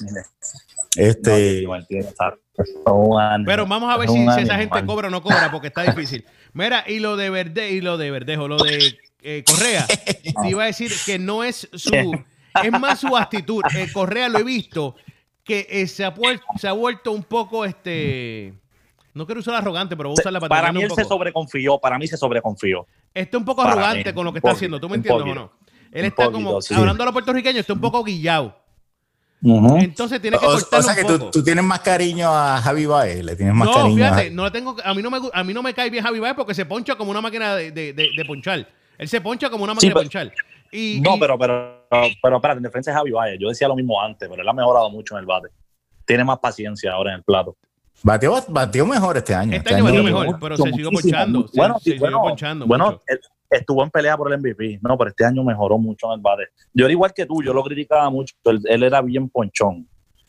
Este, 0.96 1.64
Este, 1.64 1.66
Pero 3.44 3.66
vamos 3.66 3.92
a 3.92 3.96
ver 3.98 4.08
si, 4.08 4.18
esa 4.18 4.56
gente 4.56 4.84
cobra 4.84 5.08
o 5.08 5.10
no 5.10 5.22
cobra, 5.22 5.50
porque 5.50 5.68
está 5.68 5.82
difícil. 5.82 6.24
Mira, 6.52 6.84
y 6.86 7.00
lo 7.00 7.16
de 7.16 7.30
Verde, 7.30 7.70
y 7.70 7.80
lo 7.80 7.98
de 7.98 8.10
Verdejo, 8.10 8.48
lo 8.48 8.56
de 8.58 8.96
eh, 9.22 9.44
Correa, 9.46 9.86
te 10.42 10.48
iba 10.48 10.62
a 10.62 10.66
decir 10.66 10.90
que 11.04 11.18
no 11.18 11.44
es 11.44 11.68
su, 11.72 12.24
es 12.62 12.72
más 12.72 13.00
su 13.00 13.16
actitud. 13.16 13.62
Eh, 13.76 13.88
Correa 13.92 14.28
lo 14.28 14.38
he 14.38 14.44
visto 14.44 14.96
que 15.44 15.66
eh, 15.70 15.86
se, 15.86 16.04
ha 16.04 16.14
puer- 16.14 16.40
se 16.58 16.68
ha 16.68 16.72
vuelto 16.72 17.12
un 17.12 17.22
poco 17.22 17.64
este. 17.64 18.54
No 19.14 19.24
quiero 19.24 19.40
usar 19.40 19.54
arrogante, 19.54 19.96
pero 19.96 20.10
voy 20.10 20.16
a 20.18 20.20
usar 20.20 20.32
la 20.32 20.40
para 20.40 20.72
mí 20.72 20.82
él 20.82 20.90
se 20.90 21.04
sobreconfió, 21.04 21.78
para 21.78 21.98
mí 21.98 22.06
se 22.06 22.16
sobreconfió. 22.18 22.86
Está 23.14 23.38
un 23.38 23.46
poco 23.46 23.62
para 23.62 23.72
arrogante 23.72 24.10
mí, 24.10 24.14
con 24.14 24.26
lo 24.26 24.32
que 24.32 24.38
está 24.40 24.50
poquito, 24.50 24.56
haciendo, 24.56 24.80
¿tú 24.80 24.88
me 24.90 24.96
entiendes 24.96 25.26
o 25.26 25.34
no? 25.34 25.52
Él 25.90 26.04
está 26.04 26.24
poquito, 26.26 26.32
como, 26.44 26.60
sí. 26.60 26.74
hablando 26.74 27.02
a 27.02 27.06
los 27.06 27.12
puertorriqueños, 27.12 27.60
está 27.60 27.72
un 27.72 27.80
poco 27.80 28.04
guillado. 28.04 28.65
Entonces 29.42 30.20
tiene 30.20 30.38
que 30.38 30.46
o, 30.46 30.48
o 30.50 30.58
sea 30.58 30.80
un 30.80 30.94
que 30.96 31.02
poco. 31.02 31.18
tú, 31.18 31.30
tú 31.30 31.44
tienes 31.44 31.62
más 31.64 31.80
cariño 31.80 32.28
a 32.30 32.60
Javi 32.60 32.86
Baez, 32.86 33.24
le 33.24 33.36
tienes 33.36 33.54
más 33.54 33.68
no, 33.68 33.74
cariño 33.74 33.92
a 34.04 34.08
fíjate, 34.08 34.22
Javi. 34.24 34.34
no 34.34 34.44
le 34.44 34.50
tengo, 34.50 34.76
a 34.82 34.94
mí 34.94 35.02
no 35.02 35.10
me, 35.10 35.18
a 35.32 35.44
mí 35.44 35.54
no 35.54 35.62
me 35.62 35.74
cae 35.74 35.90
bien 35.90 36.02
Javi 36.04 36.18
Baez 36.18 36.34
porque 36.34 36.54
se 36.54 36.64
poncha 36.66 36.96
como 36.96 37.10
una 37.10 37.20
máquina 37.20 37.54
de, 37.54 37.70
de, 37.70 37.92
de- 37.92 38.10
de 38.16 38.24
ponchar. 38.24 38.66
Él 38.98 39.08
se 39.08 39.20
poncha 39.20 39.50
como 39.50 39.64
una 39.64 39.74
máquina 39.74 39.92
pero- 39.94 40.00
de 40.00 40.06
ponchar. 40.06 40.32
Y, 40.72 41.00
No, 41.00 41.16
y- 41.16 41.20
pero, 41.20 41.38
pero, 41.38 41.84
pero 42.22 42.36
espérate, 42.36 42.56
en 42.58 42.62
defensa 42.64 42.90
de 42.90 42.96
Javi 42.96 43.10
Valle, 43.12 43.36
yo 43.38 43.48
decía 43.48 43.68
lo 43.68 43.76
mismo 43.76 44.00
antes, 44.02 44.28
pero 44.28 44.42
él 44.42 44.48
ha 44.48 44.52
mejorado 44.52 44.90
mucho 44.90 45.14
en 45.14 45.20
el 45.20 45.26
bate. 45.26 45.48
Tiene 46.04 46.24
más 46.24 46.38
paciencia 46.38 46.92
ahora 46.92 47.10
en 47.12 47.18
el 47.18 47.22
plato. 47.22 47.56
Batió, 48.02 48.34
batió 48.48 48.84
mejor 48.84 49.16
este 49.16 49.34
año. 49.34 49.56
Este 49.56 49.74
año 49.74 49.84
batió 49.84 50.00
año- 50.00 50.04
mejor, 50.20 50.38
pero 50.40 50.56
se 50.56 50.62
siguió 50.64 50.90
ponchando. 50.90 51.46
Se, 51.48 51.56
Bueno, 51.56 51.74
se 51.78 51.80
sí, 51.84 51.90
siguió 51.92 52.00
bueno, 52.00 52.20
ponchando 52.22 52.66
bueno, 52.66 52.84
mucho. 52.86 53.02
Estuvo 53.50 53.82
en 53.82 53.90
pelea 53.90 54.16
por 54.16 54.32
el 54.32 54.38
MVP, 54.38 54.80
no, 54.82 54.96
pero 54.96 55.10
este 55.10 55.24
año 55.24 55.42
mejoró 55.44 55.78
mucho 55.78 56.06
en 56.08 56.14
el 56.14 56.20
bate. 56.20 56.44
Yo 56.72 56.84
era 56.86 56.92
igual 56.92 57.12
que 57.14 57.26
tú, 57.26 57.42
yo 57.42 57.52
lo 57.52 57.62
criticaba 57.62 58.08
mucho, 58.10 58.34
él, 58.44 58.60
él 58.64 58.82
era 58.82 59.00
bien 59.02 59.28
ponchón, 59.28 59.88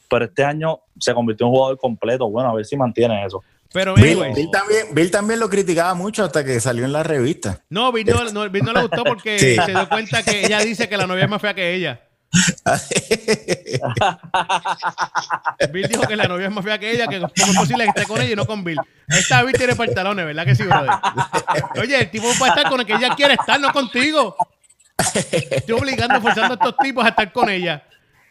pero 0.10 0.26
este 0.26 0.44
año 0.44 0.80
se 1.00 1.14
convirtió 1.14 1.46
en 1.46 1.52
un 1.52 1.56
jugador 1.58 1.78
completo. 1.78 2.30
Bueno, 2.30 2.50
a 2.50 2.56
ver 2.56 2.66
si 2.66 2.78
mantiene 2.78 3.26
eso. 3.26 3.44
Pero, 3.74 3.96
Bill, 3.96 4.50
también, 4.50 4.88
Bill 4.94 5.12
también 5.12 5.40
lo 5.42 5.50
criticaba 5.50 5.94
mucho 5.94 6.24
hasta 6.24 6.44
que 6.44 6.60
salió 6.62 6.86
en 6.86 6.94
la 6.94 7.04
revista. 7.04 7.64
no, 7.70 7.92
Bill 7.92 8.08
no, 8.08 8.32
no, 8.32 8.50
Bill 8.50 8.64
no 8.64 8.72
le 8.72 8.82
gustó 8.82 9.04
porque 9.04 9.38
Sí. 9.40 9.56
se 9.56 9.72
dio 9.72 9.90
cuenta 9.90 10.24
que 10.24 10.46
ella 10.46 10.60
dice 10.62 10.88
que 10.88 10.96
la 10.96 11.06
novia 11.06 11.26
es 11.26 11.30
más 11.30 11.42
fea 11.42 11.54
que 11.54 11.74
ella. 11.76 12.07
Bill 15.72 15.88
dijo 15.88 16.04
que 16.08 16.16
la 16.16 16.28
novia 16.28 16.48
es 16.48 16.54
más 16.54 16.64
fea 16.64 16.78
que 16.78 16.92
ella, 16.92 17.08
que 17.08 17.18
es 17.18 17.56
posible 17.56 17.84
que 17.86 17.90
esté 17.90 18.04
con 18.06 18.22
ella 18.22 18.34
y 18.34 18.36
no 18.36 18.46
con 18.46 18.64
Bill. 18.64 18.80
Esta 19.08 19.44
Bill 19.44 19.56
tiene 19.56 19.76
pantalones, 19.76 20.26
¿verdad 20.26 20.46
que 20.46 20.56
sí, 20.56 20.64
brother? 20.64 20.92
Oye, 21.82 22.00
el 22.02 22.12
tipo 22.12 22.28
va 22.42 22.48
a 22.48 22.50
estar 22.50 22.70
con 22.70 22.80
el 22.82 22.86
que 22.86 22.94
ella 22.94 23.16
quiere 23.16 23.36
estar, 23.36 23.60
no 23.60 23.72
contigo. 23.72 24.36
Estoy 25.24 25.76
obligando, 25.80 26.22
forzando 26.22 26.54
a 26.54 26.56
estos 26.56 26.78
tipos 26.78 27.06
a 27.06 27.10
estar 27.10 27.32
con 27.32 27.50
ella. 27.50 27.84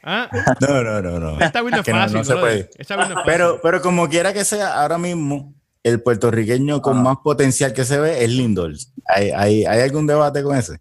¿Ah? 0.03 0.29
no, 0.61 0.83
no, 0.83 1.03
no, 1.03 1.19
no. 1.19 1.41
Esta 1.41 1.63
Bill 1.63 1.73
no 1.73 1.81
es 1.81 1.89
no- 1.89 1.95
fácil, 1.95 2.19
no 2.19 2.25
se 2.25 2.35
brother. 2.35 2.67
puede. 2.69 2.71
Esta 2.79 2.97
Bill 2.97 3.09
no 3.09 3.11
es 3.11 3.15
fácil. 3.15 3.33
Pero, 3.33 3.61
pero 3.63 3.83
como 3.83 4.09
quiera 4.09 4.33
que 4.33 4.45
sea, 4.45 4.81
ahora 4.81 4.99
mismo 4.99 5.55
el 5.83 6.03
puertorriqueño 6.03 6.83
con 6.83 7.03
más 7.03 7.17
potencial 7.23 7.73
que 7.73 7.85
se 7.85 7.99
ve 7.99 8.23
es 8.25 8.31
Lindor. 8.31 8.73
¿Hay, 9.09 9.31
hay, 9.31 9.65
hay 9.65 9.81
algún 9.81 10.07
debate 10.07 10.43
con 10.43 10.57
ese? 10.57 10.81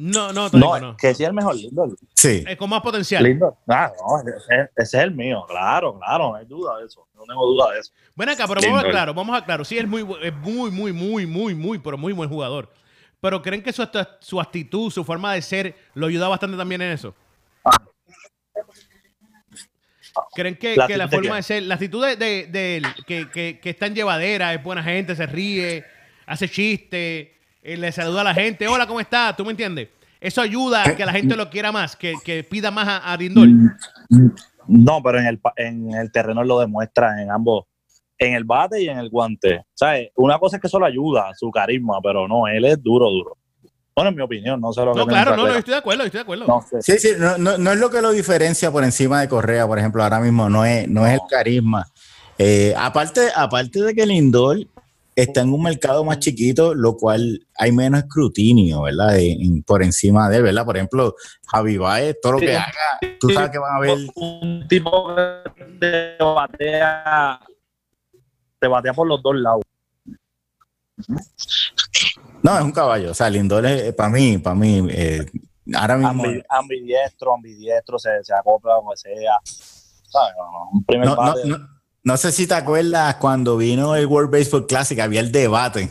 No, 0.00 0.32
no, 0.32 0.48
digo, 0.48 0.78
No, 0.78 0.78
no. 0.92 0.96
que 0.96 1.12
sí 1.12 1.24
es 1.24 1.28
el 1.28 1.34
mejor, 1.34 1.56
Lindor. 1.56 1.96
Sí. 2.14 2.44
Es 2.46 2.56
con 2.56 2.70
más 2.70 2.80
potencial. 2.82 3.20
Lindor. 3.24 3.56
Ah, 3.66 3.90
no, 3.98 4.20
ese, 4.20 4.70
ese 4.76 4.96
es 4.98 5.02
el 5.02 5.10
mío, 5.10 5.44
claro, 5.48 5.98
claro, 5.98 6.28
no 6.28 6.34
hay 6.36 6.46
duda 6.46 6.78
de 6.78 6.86
eso. 6.86 7.08
No 7.16 7.24
tengo 7.24 7.44
duda 7.46 7.72
de 7.72 7.80
eso. 7.80 7.92
Ven 8.14 8.28
acá, 8.28 8.46
pero 8.46 8.60
vamos 8.64 8.84
a 8.84 8.88
claro, 8.90 9.12
vamos 9.12 9.36
a 9.36 9.44
claro. 9.44 9.64
Sí, 9.64 9.76
es 9.76 9.88
muy, 9.88 10.06
es 10.22 10.32
muy, 10.34 10.70
muy, 10.70 10.92
muy, 10.92 11.26
muy, 11.26 11.54
muy, 11.56 11.78
pero 11.80 11.98
muy 11.98 12.12
buen 12.12 12.28
jugador. 12.28 12.72
Pero 13.20 13.42
¿creen 13.42 13.60
que 13.60 13.72
su, 13.72 13.84
su 14.20 14.40
actitud, 14.40 14.88
su 14.92 15.02
forma 15.02 15.34
de 15.34 15.42
ser, 15.42 15.74
lo 15.94 16.06
ayuda 16.06 16.28
bastante 16.28 16.56
también 16.56 16.80
en 16.82 16.92
eso? 16.92 17.12
¿Creen 20.34 20.56
que, 20.56 20.76
¿La 20.76 20.86
que 20.86 20.96
la 20.96 21.04
actitud 21.04 21.22
de 21.22 21.26
forma 21.28 21.36
de 21.36 21.42
ser, 21.42 21.62
la 21.64 21.74
actitud 21.74 22.04
de, 22.06 22.16
de- 22.16 22.46
de 22.46 22.76
él, 22.78 22.86
que, 23.06 23.28
que, 23.30 23.58
que 23.60 23.70
es 23.70 23.76
tan 23.78 23.94
llevadera, 23.94 24.54
es 24.54 24.62
buena 24.62 24.82
gente, 24.82 25.14
se 25.16 25.26
ríe, 25.26 25.84
hace 26.26 26.48
chistes, 26.48 27.28
eh, 27.72 27.76
le 27.76 27.92
saluda 27.92 28.22
a 28.22 28.24
la 28.24 28.34
gente, 28.34 28.66
hola, 28.66 28.86
¿cómo 28.86 29.00
estás? 29.00 29.36
¿Tú 29.36 29.44
me 29.44 29.50
entiendes? 29.50 29.88
Eso 30.20 30.40
ayuda 30.40 30.82
a 30.82 30.96
que 30.96 31.06
la 31.06 31.12
gente 31.12 31.36
lo 31.36 31.48
quiera 31.48 31.70
más, 31.70 31.94
que, 31.94 32.14
que 32.24 32.42
pida 32.42 32.70
más 32.70 32.88
a, 32.88 33.12
a 33.12 33.16
Lindor. 33.16 33.48
No, 34.66 35.02
pero 35.02 35.20
en 35.20 35.26
el, 35.26 35.40
en 35.56 35.94
el 35.94 36.10
terreno 36.10 36.42
lo 36.42 36.58
demuestra 36.58 37.22
en 37.22 37.30
ambos, 37.30 37.66
en 38.18 38.34
el 38.34 38.44
bate 38.44 38.82
y 38.82 38.88
en 38.88 38.98
el 38.98 39.10
guante. 39.10 39.64
¿Sabes? 39.74 40.10
Una 40.16 40.38
cosa 40.38 40.56
es 40.56 40.60
que 40.60 40.66
eso 40.66 40.78
lo 40.78 40.86
ayuda, 40.86 41.30
su 41.34 41.50
carisma, 41.50 42.00
pero 42.02 42.26
no, 42.26 42.48
él 42.48 42.64
es 42.64 42.82
duro, 42.82 43.08
duro. 43.10 43.36
Bueno, 43.94 44.10
en 44.10 44.16
mi 44.16 44.22
opinión, 44.22 44.60
no 44.60 44.72
sé 44.72 44.84
lo 44.84 44.92
que 44.92 44.98
No, 45.00 45.06
piensa 45.06 45.24
claro, 45.24 45.36
no, 45.36 45.48
no, 45.48 45.54
estoy 45.54 45.72
de 45.72 45.78
acuerdo, 45.78 46.04
estoy 46.04 46.18
de 46.18 46.22
acuerdo. 46.22 46.46
No 46.46 46.62
sé. 46.62 46.82
Sí, 46.82 46.98
sí, 46.98 47.14
no, 47.18 47.36
no, 47.36 47.58
no 47.58 47.72
es 47.72 47.78
lo 47.78 47.90
que 47.90 48.00
lo 48.00 48.10
diferencia 48.12 48.70
por 48.70 48.84
encima 48.84 49.20
de 49.20 49.28
Correa, 49.28 49.66
por 49.66 49.78
ejemplo, 49.78 50.02
ahora 50.02 50.20
mismo 50.20 50.48
no 50.48 50.64
es, 50.64 50.88
no 50.88 51.06
es 51.06 51.14
el 51.14 51.20
carisma. 51.28 51.86
Eh, 52.38 52.74
aparte, 52.76 53.28
aparte 53.34 53.82
de 53.82 53.94
que 53.94 54.06
Lindor 54.06 54.58
está 55.22 55.40
en 55.42 55.52
un 55.52 55.62
mercado 55.62 56.04
más 56.04 56.18
chiquito, 56.18 56.74
lo 56.74 56.96
cual 56.96 57.46
hay 57.56 57.72
menos 57.72 58.00
escrutinio, 58.00 58.82
¿verdad? 58.82 59.18
En- 59.18 59.62
por 59.62 59.82
encima 59.82 60.28
de 60.28 60.36
él, 60.38 60.42
¿verdad? 60.44 60.64
Por 60.64 60.76
ejemplo, 60.76 61.14
Javi 61.46 61.76
Baez, 61.78 62.16
todo 62.22 62.32
lo 62.34 62.38
que 62.38 62.48
Sí. 62.48 62.54
haga, 62.54 63.16
tú 63.20 63.30
sabes 63.30 63.50
que 63.50 63.58
van 63.58 63.76
a 63.76 63.80
ver. 63.80 63.98
Un 64.14 64.66
tipo 64.68 65.14
que 65.56 65.64
te 65.80 66.16
batea, 66.22 67.40
te 68.60 68.68
batea 68.68 68.92
por 68.92 69.06
los 69.06 69.22
dos 69.22 69.34
lados. 69.36 69.62
No, 72.42 72.56
es 72.58 72.64
un 72.64 72.72
caballo. 72.72 73.10
O 73.10 73.14
sea, 73.14 73.28
Lindor 73.30 73.66
es 73.66 73.94
para 73.94 74.10
mí, 74.10 74.38
para 74.38 74.54
mí, 74.56 74.86
eh, 74.90 75.26
ahora 75.74 75.96
mismo. 75.96 76.24
Ambi- 76.24 76.44
ambidiestro, 76.48 77.34
ambidiestro, 77.34 77.98
se, 77.98 78.22
se 78.22 78.34
acopla 78.34 78.76
como 78.76 78.94
sea. 78.96 79.34
¿Sabes? 79.42 80.34
Un 80.72 80.84
primer 80.84 81.06
No, 81.08 81.16
no, 81.16 81.34
no, 81.44 81.68
no 82.08 82.16
sé 82.16 82.32
si 82.32 82.46
te 82.46 82.54
acuerdas 82.54 83.16
cuando 83.16 83.58
vino 83.58 83.94
el 83.94 84.06
World 84.06 84.30
Baseball 84.30 84.66
Classic, 84.66 84.98
había 84.98 85.20
el 85.20 85.30
debate 85.30 85.90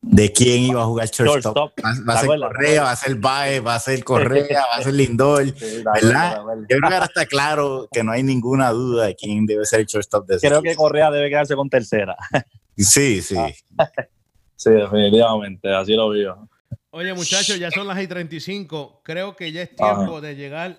de 0.00 0.32
quién 0.32 0.62
iba 0.62 0.82
a 0.82 0.84
jugar 0.84 1.06
shortstop. 1.06 1.56
Shortstop. 1.56 1.84
Va, 1.84 1.92
va 2.08 2.18
a 2.18 2.20
¿Te 2.22 2.26
ser? 2.26 2.40
Correa, 2.40 2.82
va 2.82 2.90
a 2.90 2.96
ser 2.96 3.14
Baez, 3.14 3.64
va 3.64 3.74
a 3.76 3.78
ser 3.78 4.02
Correa, 4.02 4.66
va 4.66 4.80
a 4.80 4.82
ser 4.82 4.94
Lindor. 4.94 5.44
Sí, 5.56 5.84
¿verdad? 5.94 6.38
Yo 6.38 6.66
creo 6.66 6.88
que 6.88 6.94
ahora 6.94 7.06
está 7.06 7.24
claro 7.26 7.88
que 7.92 8.02
no 8.02 8.10
hay 8.10 8.24
ninguna 8.24 8.70
duda 8.70 9.06
de 9.06 9.14
quién 9.14 9.46
debe 9.46 9.64
ser 9.64 9.78
el 9.78 9.86
shortstop 9.86 10.26
de 10.26 10.36
ese 10.38 10.48
Creo 10.48 10.60
que. 10.60 10.74
Correa 10.74 11.08
debe 11.12 11.28
quedarse 11.28 11.54
con 11.54 11.70
tercera. 11.70 12.16
Sí, 12.76 13.22
sí. 13.22 13.36
Ah. 13.78 13.88
Sí, 14.56 14.70
definitivamente, 14.70 15.72
así 15.72 15.92
lo 15.94 16.08
veo. 16.08 16.48
Oye, 16.90 17.14
muchachos, 17.14 17.60
ya 17.60 17.70
son 17.70 17.86
las 17.86 18.02
y 18.02 18.08
35. 18.08 19.02
Creo 19.04 19.36
que 19.36 19.52
ya 19.52 19.62
es 19.62 19.70
Ajá. 19.78 19.98
tiempo 19.98 20.20
de 20.20 20.34
llegar 20.34 20.78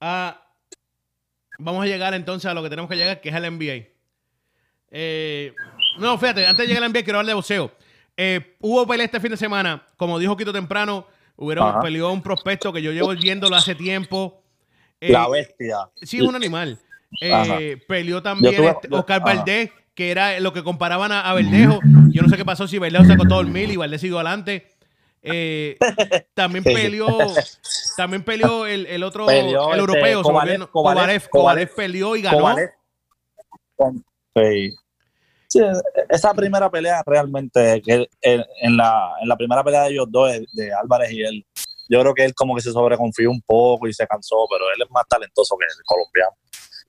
a. 0.00 0.39
Vamos 1.60 1.84
a 1.84 1.86
llegar 1.86 2.14
entonces 2.14 2.50
a 2.50 2.54
lo 2.54 2.62
que 2.62 2.70
tenemos 2.70 2.88
que 2.90 2.96
llegar, 2.96 3.20
que 3.20 3.28
es 3.28 3.34
el 3.34 3.42
NBA. 3.56 3.86
Eh, 4.90 5.54
no, 5.98 6.18
fíjate, 6.18 6.46
antes 6.46 6.64
de 6.64 6.68
llegar 6.68 6.82
al 6.84 6.90
NBA, 6.92 7.02
quiero 7.02 7.18
hablar 7.18 7.28
de 7.30 7.34
boxeo. 7.34 7.70
Eh, 8.16 8.56
hubo 8.60 8.86
pelea 8.86 9.06
este 9.06 9.20
fin 9.20 9.30
de 9.30 9.36
semana. 9.36 9.82
Como 9.96 10.18
dijo 10.18 10.36
Quito 10.36 10.52
temprano, 10.52 11.06
hubieron, 11.36 11.68
Ajá. 11.68 11.80
peleó 11.80 12.10
un 12.12 12.22
prospecto 12.22 12.72
que 12.72 12.82
yo 12.82 12.92
llevo 12.92 13.10
viéndolo 13.14 13.56
hace 13.56 13.74
tiempo. 13.74 14.42
Eh, 15.00 15.12
La 15.12 15.28
bestia. 15.28 15.88
Sí, 16.02 16.18
es 16.18 16.22
un 16.24 16.34
animal. 16.34 16.78
Eh, 17.20 17.78
peleó 17.88 18.22
también 18.22 18.54
tuve- 18.56 18.70
este 18.70 18.88
Oscar. 18.90 19.22
Valdés, 19.22 19.70
que 19.94 20.10
era 20.10 20.38
lo 20.40 20.52
que 20.52 20.62
comparaban 20.62 21.12
a, 21.12 21.22
a 21.28 21.34
Verdejo. 21.34 21.80
Yo 22.10 22.22
no 22.22 22.28
sé 22.28 22.36
qué 22.36 22.44
pasó 22.44 22.66
si 22.68 22.78
Verdejo 22.78 23.04
sacó 23.04 23.26
todo 23.26 23.40
el 23.40 23.48
mil 23.48 23.70
y 23.70 23.76
Valdés 23.76 24.00
siguió 24.00 24.18
adelante. 24.18 24.66
Eh, 25.22 25.76
también 26.34 26.64
peleó, 26.64 27.06
también 27.96 28.24
peleó 28.24 28.66
el, 28.66 28.86
el 28.86 29.02
otro, 29.02 29.26
Peleó, 29.26 29.72
el 29.74 29.80
este, 29.80 29.80
europeo, 29.80 30.22
Kovalev, 30.70 31.28
Kovalev, 31.28 31.74
peleó 31.74 32.16
y 32.16 32.22
ganó. 32.22 32.56
Sí. 34.36 34.70
Sí, 35.48 35.58
esa 36.08 36.32
primera 36.32 36.70
pelea 36.70 37.02
realmente, 37.04 37.82
que 37.84 38.08
en, 38.20 38.44
en 38.62 38.76
la, 38.76 39.14
en 39.20 39.28
la 39.28 39.36
primera 39.36 39.64
pelea 39.64 39.82
de 39.82 39.90
ellos 39.90 40.06
dos, 40.08 40.30
de, 40.52 40.72
Álvarez 40.72 41.10
y 41.10 41.22
él, 41.22 41.44
yo 41.88 42.00
creo 42.00 42.14
que 42.14 42.24
él 42.24 42.34
como 42.34 42.54
que 42.54 42.60
se 42.60 42.70
sobreconfió 42.70 43.28
un 43.30 43.42
poco 43.42 43.88
y 43.88 43.92
se 43.92 44.06
cansó, 44.06 44.46
pero 44.48 44.66
él 44.72 44.80
es 44.80 44.90
más 44.92 45.04
talentoso 45.08 45.56
que 45.58 45.64
el 45.64 45.84
colombiano. 45.84 46.36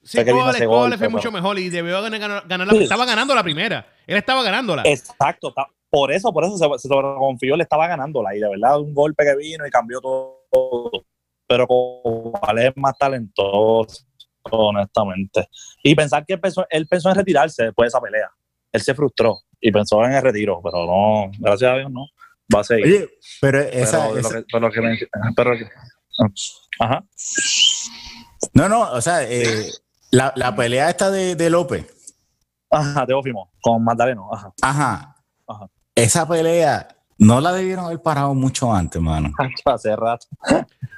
Sí, 0.03 0.17
Kovalev, 0.23 0.35
Kovalev 0.35 0.67
golpe, 0.67 0.97
fue 0.97 1.07
pero- 1.07 1.11
mucho 1.11 1.31
mejor 1.31 1.57
y 1.57 1.69
debió 1.69 1.99
ganar, 2.03 2.43
ganar- 2.47 2.67
la, 2.67 2.73
Sí. 2.73 2.83
estaba 2.83 3.05
ganando 3.05 3.33
la 3.33 3.41
primera. 3.43 3.87
Él 4.05 4.17
estaba 4.17 4.43
ganándola. 4.43 4.83
Exacto, 4.85 5.53
por 5.91 6.11
eso, 6.11 6.31
por 6.33 6.45
eso 6.45 6.57
se, 6.57 6.65
se 6.79 6.87
sobreconfió, 6.87 7.55
le 7.57 7.63
estaba 7.63 7.85
ganándola 7.87 8.35
y 8.35 8.39
de 8.39 8.49
verdad 8.49 8.79
un 8.79 8.93
golpe 8.93 9.25
que 9.25 9.35
vino 9.35 9.67
y 9.67 9.69
cambió 9.69 9.99
todo. 10.01 10.89
Pero 11.47 11.67
Kovalev 11.67 12.69
es 12.71 12.77
más 12.77 12.97
talentoso, 12.97 14.05
honestamente. 14.49 15.47
Y 15.83 15.93
pensar 15.93 16.25
que 16.25 16.33
él 16.33 16.39
pensó, 16.39 16.65
él 16.69 16.87
pensó 16.87 17.09
en 17.09 17.15
retirarse 17.15 17.65
después 17.65 17.85
de 17.85 17.87
esa 17.89 17.99
pelea. 18.01 18.29
Él 18.71 18.81
se 18.81 18.95
frustró 18.95 19.39
y 19.59 19.69
pensó 19.71 20.03
en 20.05 20.13
el 20.13 20.21
retiro, 20.21 20.61
pero 20.63 20.85
no, 20.85 21.29
gracias 21.39 21.71
a 21.71 21.75
Dios 21.77 21.91
no. 21.91 22.05
Va 22.55 22.61
a 22.61 22.63
seguir. 22.63 22.85
Oye, 22.85 23.09
pero 23.41 23.59
pero, 23.59 23.69
esa, 23.83 24.07
lo 24.09 24.17
esa- 24.17 24.39
que, 24.39 24.45
pero 24.51 24.69
pero 25.35 25.51
ajá. 26.79 27.03
no, 28.53 28.69
no, 28.69 28.91
o 28.91 29.01
sea, 29.01 29.23
eh, 29.29 29.69
la, 30.11 30.33
la 30.35 30.55
pelea 30.55 30.89
esta 30.89 31.11
de, 31.11 31.35
de 31.35 31.49
López, 31.49 31.85
Ajá, 32.69 33.05
Teófimo, 33.05 33.51
con 33.61 33.83
Magdaleno. 33.83 34.29
Ajá, 34.33 34.53
Ajá. 34.61 35.10
Esa 36.03 36.27
pelea 36.27 36.87
no 37.17 37.39
la 37.39 37.51
debieron 37.53 37.85
haber 37.85 38.01
parado 38.01 38.33
mucho 38.33 38.73
antes, 38.73 39.01
mano. 39.01 39.31
Hace 39.65 39.95
rato. 39.95 40.27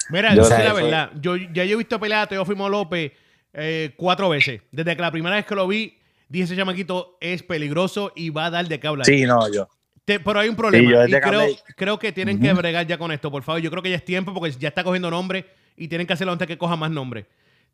Mira, 0.09 0.33
Yo 0.35 0.43
sé 0.45 0.63
la 0.63 0.71
fue- 0.71 0.83
verdad. 0.83 1.11
Yo, 1.19 1.35
ya 1.35 1.63
yo 1.65 1.73
he 1.73 1.77
visto 1.77 1.99
pelear 1.99 2.21
a 2.23 2.27
Teófimo 2.27 2.69
López 2.69 3.11
eh, 3.53 3.93
cuatro 3.97 4.29
veces. 4.29 4.61
Desde 4.71 4.95
que 4.95 5.01
la 5.01 5.11
primera 5.11 5.35
vez 5.35 5.45
que 5.45 5.55
lo 5.55 5.67
vi, 5.67 5.97
dije 6.29 6.45
ese 6.45 6.55
chamaquito 6.55 7.17
es 7.21 7.43
peligroso 7.43 8.11
y 8.15 8.29
va 8.29 8.45
a 8.45 8.49
dar 8.49 8.67
de 8.67 8.79
qué 8.79 8.87
hablar. 8.87 9.05
Sí, 9.05 9.23
no, 9.25 9.51
yo. 9.51 9.67
Te- 10.05 10.19
pero 10.19 10.39
hay 10.39 10.49
un 10.49 10.55
problema. 10.55 11.05
yo 11.07 11.17
y 11.17 11.21
creo, 11.21 11.47
creo 11.75 11.99
que 11.99 12.11
tienen 12.11 12.39
que 12.39 12.51
bregar 12.53 12.85
ya 12.85 12.97
con 12.97 13.11
esto, 13.11 13.31
por 13.31 13.43
favor. 13.43 13.61
Yo 13.61 13.69
creo 13.71 13.81
que 13.83 13.89
ya 13.89 13.95
es 13.95 14.05
tiempo 14.05 14.33
porque 14.33 14.51
ya 14.51 14.67
está 14.69 14.83
cogiendo 14.83 15.09
nombre 15.09 15.45
y 15.77 15.87
tienen 15.87 16.05
que 16.07 16.13
hacerlo 16.13 16.33
antes 16.33 16.47
que 16.47 16.57
coja 16.57 16.75
más 16.75 16.91
nombre. 16.91 17.25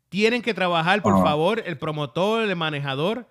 Tienen 0.08 0.42
que 0.42 0.54
trabajar, 0.54 1.02
por 1.02 1.22
favor, 1.22 1.62
el 1.64 1.78
promotor, 1.78 2.42
el 2.48 2.56
manejador, 2.56 3.26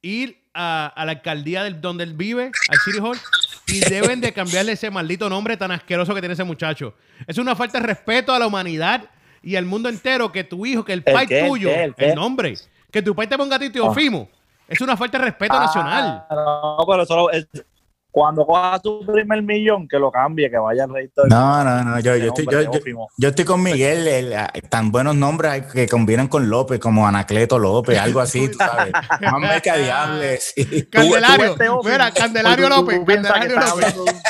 ir 0.00 0.41
a, 0.54 0.86
a 0.86 1.04
la 1.04 1.12
alcaldía 1.12 1.64
del, 1.64 1.80
donde 1.80 2.04
él 2.04 2.14
vive, 2.14 2.50
al 2.68 2.78
City 2.84 2.98
Hall, 3.00 3.18
y 3.66 3.80
deben 3.80 4.20
de 4.20 4.32
cambiarle 4.32 4.72
ese 4.72 4.90
maldito 4.90 5.28
nombre 5.28 5.56
tan 5.56 5.70
asqueroso 5.70 6.14
que 6.14 6.20
tiene 6.20 6.34
ese 6.34 6.44
muchacho. 6.44 6.94
Es 7.26 7.38
una 7.38 7.54
falta 7.54 7.80
de 7.80 7.86
respeto 7.86 8.34
a 8.34 8.38
la 8.38 8.46
humanidad 8.46 9.04
y 9.42 9.56
al 9.56 9.64
mundo 9.64 9.88
entero 9.88 10.30
que 10.30 10.44
tu 10.44 10.64
hijo, 10.66 10.84
que 10.84 10.92
el 10.92 11.02
¿El 11.04 11.12
pai 11.12 11.26
qué? 11.26 11.40
¿El 11.40 11.48
tuyo, 11.48 11.68
qué? 11.68 11.84
¿El 11.84 11.94
qué? 11.94 12.10
el 12.10 12.14
nombre, 12.14 12.54
que 12.90 13.02
tu 13.02 13.14
pai 13.14 13.26
te 13.26 13.36
ponga 13.36 13.56
a 13.56 13.58
ti 13.58 13.70
Teofimo. 13.70 14.28
Es 14.68 14.80
una 14.80 14.96
falta 14.96 15.18
de 15.18 15.24
respeto 15.24 15.58
nacional. 15.58 16.24
Ah, 16.30 16.76
no, 16.78 16.86
pero 16.86 17.28
cuando 18.12 18.44
coja 18.46 18.78
su 18.82 19.04
primer 19.06 19.42
millón, 19.42 19.88
que 19.88 19.98
lo 19.98 20.12
cambie, 20.12 20.50
que 20.50 20.58
vaya 20.58 20.84
al 20.84 20.92
registro. 20.92 21.24
No, 21.28 21.64
no, 21.64 21.82
no, 21.82 21.98
yo, 22.00 22.14
yo, 22.16 22.26
estoy, 22.26 22.44
yo, 22.50 22.60
yo- 23.16 23.28
estoy 23.30 23.44
con 23.46 23.62
Miguel, 23.62 24.06
el- 24.06 24.34
tan 24.68 24.92
buenos 24.92 25.16
nombres 25.16 25.64
que 25.72 25.88
combinan 25.88 26.28
con 26.28 26.48
López, 26.50 26.78
como 26.78 27.08
Anacleto 27.08 27.58
López, 27.58 27.98
algo 27.98 28.20
así, 28.20 28.48
tú 28.48 28.58
sabes, 28.58 28.92
más 28.92 29.40
mercadiables. 29.40 30.54
Candelario, 30.90 31.54
Teófimo, 31.56 31.90
mira, 31.92 32.10
Candelario 32.12 32.68
López, 32.68 33.00
Candelario 33.06 33.56
López. 33.96 34.22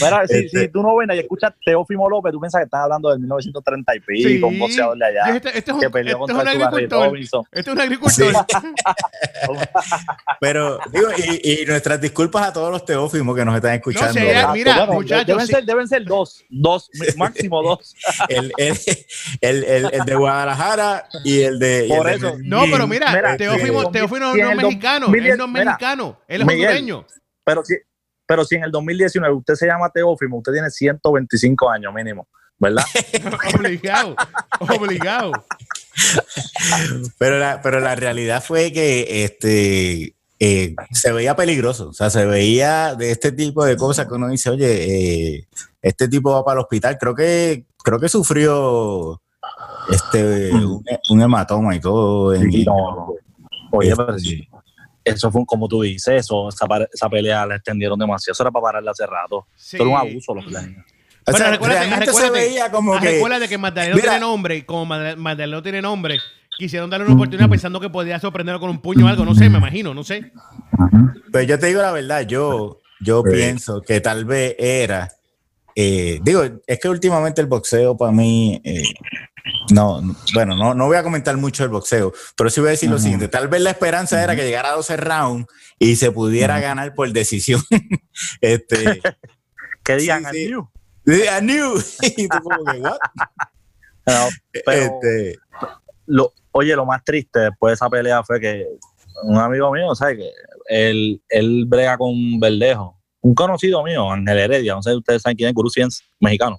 Mira, 0.00 0.26
si, 0.26 0.34
Este- 0.46 0.60
si 0.60 0.68
tú 0.68 0.82
no 0.82 0.96
vienes 0.96 1.16
y 1.16 1.20
escuchas 1.20 1.52
Teófimo 1.64 2.08
López, 2.08 2.32
tú 2.32 2.40
piensas 2.40 2.60
que 2.60 2.64
estás 2.64 2.80
hablando 2.82 3.10
del 3.10 3.18
1930 3.20 3.96
y 3.96 4.00
pico, 4.00 4.46
un 4.46 4.58
boxeador 4.58 4.96
de 4.96 5.04
allá. 5.06 5.34
Este, 5.36 5.48
este 5.58 5.70
es 5.70 5.74
un, 5.74 5.80
que 5.80 5.90
peleó 5.90 6.18
este 6.20 6.32
es 6.32 6.36
contra 6.38 6.52
agricultor. 6.52 7.06
Robinson. 7.08 7.44
Este 7.50 7.70
es 7.70 7.74
un 7.74 7.80
agricultor. 7.80 8.32
Pero, 10.40 10.78
digo, 10.92 11.08
y, 11.16 11.62
y 11.62 11.64
nuestras 11.66 12.00
disculpas 12.00 12.48
a 12.48 12.52
todos 12.52 12.70
los 12.70 12.84
teófimos 12.84 13.36
que 13.36 13.44
nos 13.44 13.54
están 13.56 13.74
escuchando. 13.74 14.08
No, 14.08 14.12
si 14.20 14.26
ella- 14.26 14.48
Ah, 14.48 14.52
mira, 14.52 14.76
bueno, 14.78 14.92
muchachos, 14.94 15.26
Deben, 15.26 15.46
sí. 15.46 15.52
ser, 15.52 15.64
deben 15.64 15.88
ser 15.88 16.04
dos, 16.04 16.44
dos, 16.48 16.90
máximo 17.16 17.62
dos. 17.62 17.94
el, 18.28 18.52
el, 18.56 18.76
el, 19.40 19.64
el- 19.64 19.90
el 19.94 20.04
de 20.04 20.14
Guadalajara 20.14 21.06
y 21.24 21.40
el 21.42 21.58
de. 21.58 21.86
y 21.86 21.88
Por 21.88 22.08
el 22.08 22.20
de 22.20 22.28
eso. 22.28 22.36
No, 22.42 22.62
pero 22.70 22.86
mira, 22.86 23.12
Mira, 23.12 23.36
Teófimo, 23.36 23.82
este, 23.82 23.98
Teófimo 23.98 24.20
no 24.20 24.34
es 24.34 24.56
mexicano. 24.56 25.06
Él 25.14 25.36
no 25.36 25.44
es 25.44 25.50
mexicano. 25.50 26.18
Él 26.28 26.42
es 26.42 26.48
hondureño. 26.48 27.06
Pero 27.44 27.64
si, 27.64 27.74
pero 28.26 28.44
si 28.44 28.56
en 28.56 28.64
el 28.64 28.70
2019 28.70 29.34
usted 29.34 29.54
se 29.54 29.66
llama 29.66 29.90
Teófimo, 29.90 30.38
usted 30.38 30.52
tiene 30.52 30.70
125 30.70 31.70
años 31.70 31.92
mínimo, 31.94 32.26
¿verdad? 32.58 32.84
obligado. 33.56 34.16
Obligado. 34.60 35.32
Pero 37.18 37.38
la, 37.38 37.60
pero 37.62 37.80
la 37.80 37.94
realidad 37.94 38.42
fue 38.42 38.72
que 38.72 39.24
este 39.24 40.14
eh, 40.40 40.74
se 40.92 41.12
veía 41.12 41.36
peligroso. 41.36 41.88
O 41.90 41.92
sea, 41.92 42.10
se 42.10 42.24
veía 42.26 42.94
de 42.94 43.10
este 43.12 43.32
tipo 43.32 43.64
de 43.64 43.76
cosas 43.76 44.06
que 44.06 44.14
uno 44.14 44.28
dice, 44.28 44.50
oye, 44.50 45.36
eh, 45.36 45.46
este 45.82 46.08
tipo 46.08 46.32
va 46.32 46.44
para 46.44 46.60
el 46.60 46.64
hospital. 46.64 46.96
Creo 46.98 47.14
que, 47.14 47.64
creo 47.82 48.00
que 48.00 48.08
sufrió 48.08 49.20
este 49.90 50.50
un, 50.52 50.82
un 51.10 51.22
hematoma 51.22 51.74
y 51.76 51.80
todo. 51.80 52.34
en- 52.34 52.50
Sí, 52.50 52.64
no. 52.64 53.14
Oye, 53.72 53.90
este, 53.90 54.04
pero 54.04 54.18
sí, 54.18 54.48
eso 55.04 55.30
fue 55.30 55.40
un- 55.40 55.46
como 55.46 55.68
tú 55.68 55.82
dices, 55.82 56.20
eso, 56.24 56.48
esa, 56.48 57.08
pelea 57.08 57.46
la 57.46 57.56
extendieron 57.56 57.98
demasiado. 57.98 58.32
Eso 58.32 58.42
era 58.42 58.50
para 58.50 58.62
pararla 58.64 58.90
hace 58.92 59.06
rato. 59.06 59.46
Sí. 59.56 59.76
Eso 59.76 59.84
era 59.84 59.92
un 59.92 59.98
abuso 60.08 60.34
los 60.34 60.44
planes. 60.46 60.78
o 60.78 60.82
Pero 61.26 61.38
sea, 61.38 61.50
recuérdate- 61.50 61.78
realmente 61.80 62.06
se 62.06 62.12
recuérdate- 62.12 62.46
veía 62.48 62.70
como 62.70 62.98
que. 63.00 63.10
Recuerda 63.12 63.48
que 63.48 63.58
Magdaleno 63.58 63.94
Mira. 63.96 64.08
tiene 64.08 64.20
nombre 64.20 64.56
y 64.56 64.62
como 64.62 64.86
Magda- 64.86 65.16
Magdaleno 65.16 65.62
tiene 65.62 65.80
nombre, 65.82 66.18
quisieron 66.58 66.90
darle 66.90 67.06
una 67.06 67.14
oportunidad 67.14 67.48
pensando 67.48 67.78
que 67.80 67.88
podía 67.90 68.18
sorprenderlo 68.20 68.60
con 68.60 68.70
un 68.70 68.80
puño 68.80 69.06
o 69.06 69.08
algo. 69.08 69.24
No 69.24 69.34
sé, 69.34 69.48
me 69.48 69.58
imagino, 69.58 69.94
no 69.94 70.02
sé. 70.04 70.32
Pero 71.32 71.44
yo 71.44 71.58
te 71.58 71.66
digo 71.68 71.80
la 71.80 71.92
verdad, 71.92 72.22
yo, 72.26 72.80
yo 73.00 73.22
Sí. 73.24 73.32
pienso 73.34 73.80
que 73.82 74.00
tal 74.00 74.24
vez 74.24 74.54
era. 74.58 75.10
eh, 75.74 76.20
digo, 76.22 76.42
es 76.66 76.78
que 76.78 76.88
últimamente 76.90 77.40
el 77.40 77.46
boxeo 77.46 77.96
para 77.96 78.12
mí. 78.12 78.60
eh, 78.62 78.82
no, 79.70 80.00
no- 80.00 80.16
bueno, 80.34 80.56
no, 80.56 80.74
no 80.74 80.86
voy 80.86 80.96
a 80.96 81.02
comentar 81.02 81.36
mucho 81.36 81.62
el 81.64 81.70
boxeo, 81.70 82.12
pero 82.36 82.50
sí 82.50 82.60
voy 82.60 82.68
a 82.68 82.70
decir 82.72 82.90
lo 82.90 82.98
siguiente: 82.98 83.28
tal 83.28 83.48
vez 83.48 83.60
la 83.62 83.70
esperanza 83.70 84.22
era 84.22 84.34
que 84.36 84.44
llegara 84.44 84.70
a 84.70 84.76
12 84.76 84.96
rounds 84.96 85.46
y 85.78 85.96
se 85.96 86.10
pudiera 86.12 86.60
ganar 86.60 86.94
por 86.94 87.10
decisión. 87.12 87.62
este, 88.40 89.00
Que 89.84 89.96
digan, 89.96 90.24
Sí, 90.32 90.46
sí. 91.06 91.22
"I 91.24 91.40
knew". 91.40 91.82
Y 92.16 92.28
tú 92.28 92.38
como 92.42 92.64
que, 92.64 92.78
what? 92.80 92.98
No, 94.06 94.28
pero- 94.64 94.82
Este, 95.02 95.36
lo, 96.06 96.32
oye, 96.52 96.76
lo 96.76 96.84
más 96.86 97.02
triste 97.04 97.38
después 97.40 97.70
de 97.70 97.74
esa 97.74 97.88
pelea 97.90 98.22
fue 98.22 98.40
que 98.40 98.66
un 99.24 99.38
amigo 99.38 99.72
mío, 99.72 99.94
¿sabes? 99.94 100.18
Que 100.18 100.30
él, 100.68 101.22
él 101.28 101.64
brega 101.66 101.96
con 101.98 102.14
Verdejo, 102.40 102.98
un 103.20 103.34
conocido 103.34 103.82
mío, 103.84 104.10
Ángel 104.10 104.38
Heredia, 104.38 104.74
no 104.74 104.82
sé 104.82 104.90
si 104.90 104.96
ustedes 104.96 105.22
saben 105.22 105.36
quién 105.36 105.48
es, 105.48 105.54
Guru 105.54 105.70
mexicano. 106.20 106.58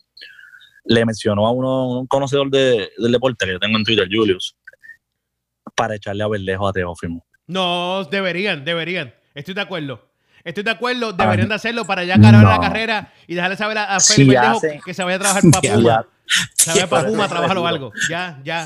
Le 0.85 1.05
mencionó 1.05 1.47
a 1.47 1.51
uno, 1.51 1.99
un 1.99 2.07
conocedor 2.07 2.49
de- 2.49 2.91
del 2.97 3.11
deporte 3.11 3.45
que 3.45 3.53
yo 3.53 3.59
tengo 3.59 3.77
en 3.77 3.83
Twitter, 3.83 4.07
Julius, 4.11 4.55
para 5.75 5.95
echarle 5.95 6.23
a 6.23 6.27
Verdejo 6.27 6.67
a 6.67 6.73
Teófimo. 6.73 7.25
No, 7.47 8.03
deberían, 8.05 8.63
deberían. 8.65 9.13
Estoy 9.33 9.53
de 9.53 9.61
acuerdo. 9.61 10.09
Estoy 10.43 10.63
de 10.63 10.71
acuerdo, 10.71 11.13
deberían 11.13 11.47
de 11.47 11.55
hacerlo 11.55 11.85
para 11.85 12.03
ya 12.03 12.15
acabar 12.15 12.33
No. 12.43 12.49
la 12.49 12.59
carrera 12.59 13.13
y 13.27 13.35
dejarle 13.35 13.55
saber 13.55 13.77
a, 13.77 13.95
a 13.95 13.99
Si 14.01 14.13
Felipe 14.15 14.35
Verdejo 14.35 14.57
hacen- 14.57 14.81
que 14.85 14.93
se 14.93 15.03
vaya 15.03 15.15
a 15.15 15.19
trabajar 15.19 15.43
para 15.51 15.61
Ya, 15.63 15.73
Puma. 15.75 16.07
Se 16.55 16.71
vaya 16.71 16.87
para 16.89 17.01
ya. 17.03 17.07
Puma 17.09 17.25
a 17.25 17.27
trabajar 17.29 17.57
o 17.57 17.67
algo. 17.67 17.91
Ya, 18.09 18.41
ya. 18.43 18.65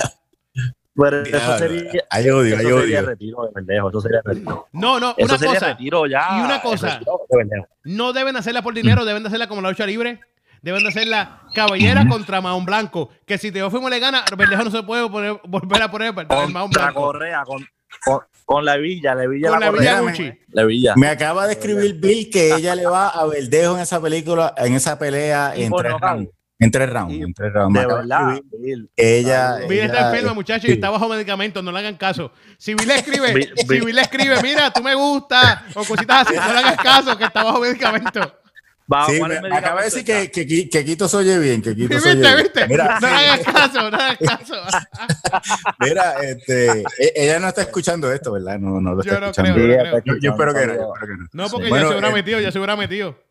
Pero 0.99 1.22
eso 1.22 1.57
sería, 1.59 1.91
hay 2.09 2.30
odio, 2.32 2.57
hay 2.57 2.65
eso 2.65 2.80
sería 2.82 2.99
odio. 2.99 3.09
retiro 3.09 3.43
de 3.45 3.51
Verdejo, 3.61 3.89
eso 3.89 4.01
sería 4.01 4.22
retiro. 4.26 4.68
No, 4.74 4.99
no, 4.99 5.13
Eso 5.15 5.26
una 5.28 5.38
sería 5.38 5.53
cosa. 5.53 5.68
retiro 5.68 6.05
ya. 6.07 6.28
y 6.32 6.41
una 6.41 6.61
cosa. 6.63 6.99
de. 6.99 7.63
No 7.84 8.13
deben 8.13 8.36
hacerla 8.36 8.63
por 8.63 8.74
dinero, 8.74 9.05
deben 9.05 9.22
de 9.22 9.28
hacerla 9.28 9.47
como 9.47 9.61
la 9.61 9.70
lucha 9.70 9.86
libre. 9.86 10.20
Deben 10.68 10.84
de 10.84 10.89
hacerla 10.89 11.43
cabellera 11.53 12.05
contra 12.09 12.41
Mahón 12.41 12.65
Blanco. 12.65 13.09
Que 13.26 13.38
si 13.38 13.53
Teófimo 13.53 13.89
le 13.89 13.99
gana, 13.99 14.26
Verdejo 14.38 14.65
no 14.65 14.70
se 14.70 14.84
puede 14.84 15.09
poner- 15.09 15.39
volver 15.47 15.82
a 15.82 15.89
poner 15.89 16.13
el 16.30 16.51
Mahón 16.51 16.70
Blanco. 16.72 16.99
Correa, 17.01 17.43
con, 17.45 17.65
con, 18.03 18.20
con 18.43 18.65
la 18.65 18.76
Villa, 18.76 19.15
la 19.15 19.28
Villa, 19.28 19.47
Con 19.47 19.61
la 19.61 19.72
Villa. 19.72 20.01
Gucci. 20.01 20.30
La 20.49 20.65
Villa. 20.65 20.93
Me 20.97 21.07
acaba 21.07 21.47
de 21.47 21.53
escribir 21.53 21.93
Bill 22.01 22.30
que 22.30 22.53
ella 22.53 22.76
le 22.76 22.86
va 22.86 23.07
a 23.07 23.26
Verdejo 23.28 23.76
en 23.76 23.82
esa 23.82 24.01
película, 24.01 24.53
en 24.57 24.74
esa 24.74 24.99
pelea 24.99 25.53
Y 25.55 25.63
en 25.63 25.72
tres 25.72 25.93
rounds. 26.01 26.30
En 26.59 26.72
tres 26.72 26.89
rounds. 26.89 27.13
En 27.15 27.34
tres 27.34 27.53
rounds. 27.53 27.80
De 27.80 27.88
verdad. 27.88 28.41
Bill. 28.59 28.89
ella. 28.97 29.59
Bill 29.70 29.80
está 29.80 29.99
ella- 29.99 30.09
enferma, 30.09 30.34
muchacho, 30.34 30.68
y 30.68 30.72
está 30.72 30.89
bajo 30.89 31.07
medicamentos, 31.07 31.63
no 31.63 31.72
le 31.72 31.80
hagan 31.80 31.95
caso. 31.95 32.34
Si 32.57 32.74
Bill 32.74 32.89
le 32.89 32.95
escribe, 32.99 33.34
Bill- 33.34 33.53
si 33.55 33.65
Bill- 33.80 33.97
escribe, 33.99 34.36
mira, 34.43 34.70
tú 34.72 34.84
me 34.84 34.95
gusta, 34.95 35.63
o 35.76 35.86
cositas 35.86 36.28
así, 36.28 36.36
no 36.36 36.51
le 36.51 36.59
hagas 36.59 36.76
caso, 36.78 37.18
que 37.18 37.24
está 37.24 37.41
bajo 37.45 37.61
medicamentos. 37.61 38.34
Va, 38.91 39.05
Sí, 39.05 39.19
¿cuál 39.19 39.29
me, 39.31 39.35
es 39.38 39.43
el 39.43 39.49
me 39.49 39.57
acaba 39.57 39.79
de 39.81 39.85
decir 39.85 40.05
que, 40.05 40.31
que, 40.69 40.85
Quito 40.85 41.09
se 41.09 41.17
oye 41.17 41.38
bien, 41.39 41.61
que 41.61 41.75
Quito 41.75 41.99
se 41.99 42.09
oye 42.11 42.19
¿Viste, 42.21 42.33
bien. 42.35 42.43
viste? 42.43 42.67
Mira, 42.67 42.99
no 43.01 43.07
hagas 43.07 43.39
caso, 43.41 43.91
no 43.91 43.97
hagas 43.97 44.17
caso. 44.39 44.55
mira, 45.79 46.13
este, 46.23 46.79
e- 46.97 47.13
ella 47.15 47.39
no 47.39 47.49
está 47.49 47.63
escuchando 47.63 48.11
esto, 48.11 48.31
¿verdad? 48.31 48.57
No, 48.59 48.79
no 48.79 48.95
lo 48.95 49.03
Yo 49.03 49.11
está 49.11 49.19
no 49.19 49.31
escuchando. 49.31 49.53
creo. 49.55 50.01
Yo, 50.05 50.13
yo 50.21 50.31
espero 50.31 50.53
que 50.53 50.67
no, 50.67 50.73
yo 50.73 50.79
escuchando. 50.79 50.93
espero 50.93 51.07
que 51.07 51.17
no. 51.21 51.27
No, 51.43 51.49
porque 51.49 51.69
ya 51.69 51.79
se 51.81 51.88
hubiera 51.88 52.09
eh, 52.09 52.13
metido, 52.13 52.39
ya 52.39 52.51
se 52.51 52.57
hubiera 52.59 52.75
metido. 52.77 53.26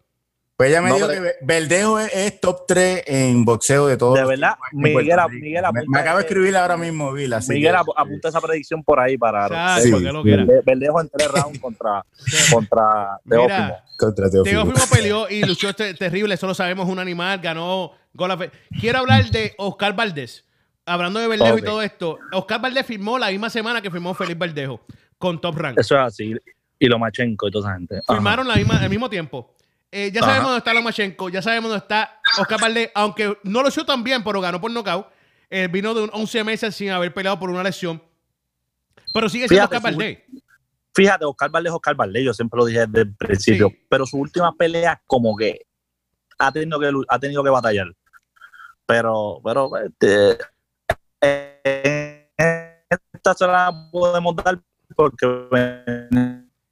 Pues 0.56 0.70
ella 0.70 0.80
me 0.80 0.88
No, 0.88 0.94
dijo 0.94 1.06
pero- 1.08 1.22
que 1.22 1.32
Verdejo 1.42 1.98
es, 1.98 2.14
es 2.14 2.40
top 2.40 2.64
3 2.66 3.02
en 3.06 3.44
boxeo 3.44 3.86
de 3.88 3.98
todos. 3.98 4.14
De 4.14 4.20
los 4.22 4.30
verdad, 4.30 4.54
Miguel. 4.72 4.96
Miguel 5.02 5.16
me, 5.16 5.62
apunta 5.66 5.84
me 5.88 5.98
acaba 6.00 6.18
de 6.18 6.24
escribir 6.24 6.56
ahora 6.56 6.78
mismo, 6.78 7.12
Bill. 7.12 7.32
Así 7.34 7.52
Miguel 7.52 7.74
que- 7.74 7.92
apunta 7.94 8.28
esa 8.30 8.40
predicción 8.40 8.82
por 8.82 8.98
ahí 8.98 9.18
para 9.18 9.80
Sí. 9.80 9.90
lo 9.90 10.22
Verdejo 10.64 11.00
en 11.02 11.10
tres 11.10 11.30
rounds 11.30 11.58
contra, 11.58 12.04
contra 12.50 13.20
Teófimo. 13.28 13.76
Contra 13.98 14.30
Teófimo. 14.30 14.62
Teófimo 14.64 14.84
peleó 14.90 15.28
y 15.28 15.42
luchó 15.44 15.74
te- 15.74 15.92
terrible, 15.92 16.34
eso 16.34 16.46
lo 16.46 16.54
sabemos, 16.54 16.88
un 16.88 16.98
animal, 16.98 17.38
ganó 17.40 17.92
gol 18.14 18.30
a 18.30 18.38
fe- 18.38 18.50
Quiero 18.80 19.00
hablar 19.00 19.26
de 19.30 19.52
Oscar 19.58 19.94
Valdés. 19.94 20.44
Hablando 20.86 21.18
de 21.20 21.28
Verdejo 21.28 21.58
y 21.58 21.62
todo 21.62 21.82
esto, 21.82 22.18
Oscar 22.32 22.62
Valdés 22.62 22.86
firmó 22.86 23.18
la 23.18 23.28
misma 23.30 23.50
semana 23.50 23.82
que 23.82 23.90
firmó 23.90 24.14
Felipe 24.14 24.46
Verdejo 24.46 24.80
con 25.18 25.38
Top 25.40 25.58
Rank. 25.58 25.78
Eso 25.78 25.96
es 25.96 26.00
así. 26.00 26.34
Y 26.78 26.86
Lomachenko 26.86 27.48
y 27.48 27.50
toda 27.50 27.68
esa 27.70 27.78
gente. 27.78 27.96
Ajá. 27.96 28.14
Firmaron 28.14 28.46
la 28.48 28.54
misma, 28.56 28.78
al 28.80 28.88
mismo 28.88 29.10
tiempo. 29.10 29.52
Eh, 29.92 30.10
ya 30.12 30.20
Ajá. 30.20 30.28
sabemos 30.30 30.48
dónde 30.50 30.58
está 30.58 30.74
Lomachenko, 30.74 31.28
ya 31.28 31.40
sabemos 31.42 31.70
dónde 31.70 31.82
está 31.84 32.20
Oscar 32.38 32.60
Valdés, 32.60 32.90
aunque 32.94 33.38
no 33.44 33.62
lo 33.62 33.68
hizo 33.68 33.84
tan 33.86 34.02
bien, 34.04 34.22
pero 34.24 34.40
ganó 34.40 34.60
por 34.60 34.70
nocaut. 34.70 35.06
Eh, 35.48 35.68
vino 35.68 35.94
de 35.94 36.02
un 36.02 36.10
11 36.12 36.42
meses 36.44 36.74
sin 36.74 36.90
haber 36.90 37.14
peleado 37.14 37.38
por 37.38 37.50
una 37.50 37.62
lesión. 37.62 38.02
Pero 39.14 39.28
sigue 39.28 39.46
siendo 39.48 39.68
Fíjate, 39.68 39.76
Oscar 39.76 39.92
Valdés. 39.92 40.18
Fíjate, 40.94 41.24
Oscar 41.24 41.50
Valdez, 41.50 41.72
Oscar 41.72 41.94
Valdez, 41.94 42.24
yo 42.24 42.34
siempre 42.34 42.58
lo 42.58 42.64
dije 42.66 42.80
desde 42.86 43.02
el 43.02 43.14
principio, 43.14 43.68
Sí. 43.68 43.86
pero 43.88 44.06
su 44.06 44.18
última 44.18 44.52
pelea 44.54 45.00
como 45.06 45.36
que 45.36 45.60
ha 46.38 46.50
tenido 46.50 46.80
que, 46.80 46.90
ha 47.08 47.18
tenido 47.18 47.44
que 47.44 47.50
batallar. 47.50 47.86
Pero, 48.86 49.40
pero, 49.44 49.70
este, 49.78 50.38
eh, 51.22 52.28
esta 52.88 53.34
se 53.34 53.46
la 53.46 53.72
podemos 53.90 54.34
dar 54.36 54.60
porque 54.94 55.26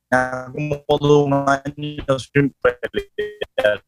como 0.09 1.25
un 1.25 1.33
año 1.49 2.19
sin 2.19 2.55
pelear. 2.61 3.83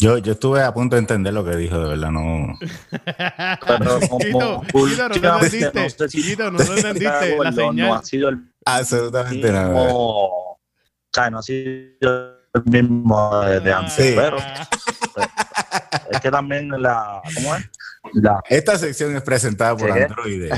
Yo, 0.00 0.18
yo 0.18 0.32
estuve 0.32 0.60
a 0.60 0.74
punto 0.74 0.96
de 0.96 1.00
entender 1.00 1.32
lo 1.32 1.44
que 1.44 1.56
dijo, 1.56 1.78
de 1.78 1.88
verdad, 1.90 2.10
no. 2.10 2.58
Pero 2.90 4.00
como 4.10 4.62
no 4.72 5.36
entendiste. 5.38 5.70
no 5.74 5.88
sé 5.88 6.08
si 6.08 6.22
Quito, 6.22 6.50
no 6.50 6.60
entendiste 6.60 7.38
la 7.38 7.72
No 7.72 7.94
ha 7.94 8.02
sido 8.02 8.28
el 8.30 8.38
Absolutamente 8.64 9.52
nada. 9.52 9.72
o 9.74 10.58
sea, 11.12 11.30
no 11.30 11.38
ha 11.38 11.42
sido 11.42 12.43
el 12.54 12.64
mismo 12.64 13.40
desde 13.40 13.72
antes, 13.72 13.92
Sí. 13.94 14.12
pero 14.16 14.36
es 16.10 16.20
que 16.20 16.30
también 16.30 16.68
la, 16.80 17.20
¿cómo 17.34 17.54
es? 17.56 17.70
La, 18.12 18.40
Esta 18.50 18.76
sección 18.78 19.16
es 19.16 19.22
presentada 19.22 19.74
por. 19.76 19.90
Android. 19.90 20.52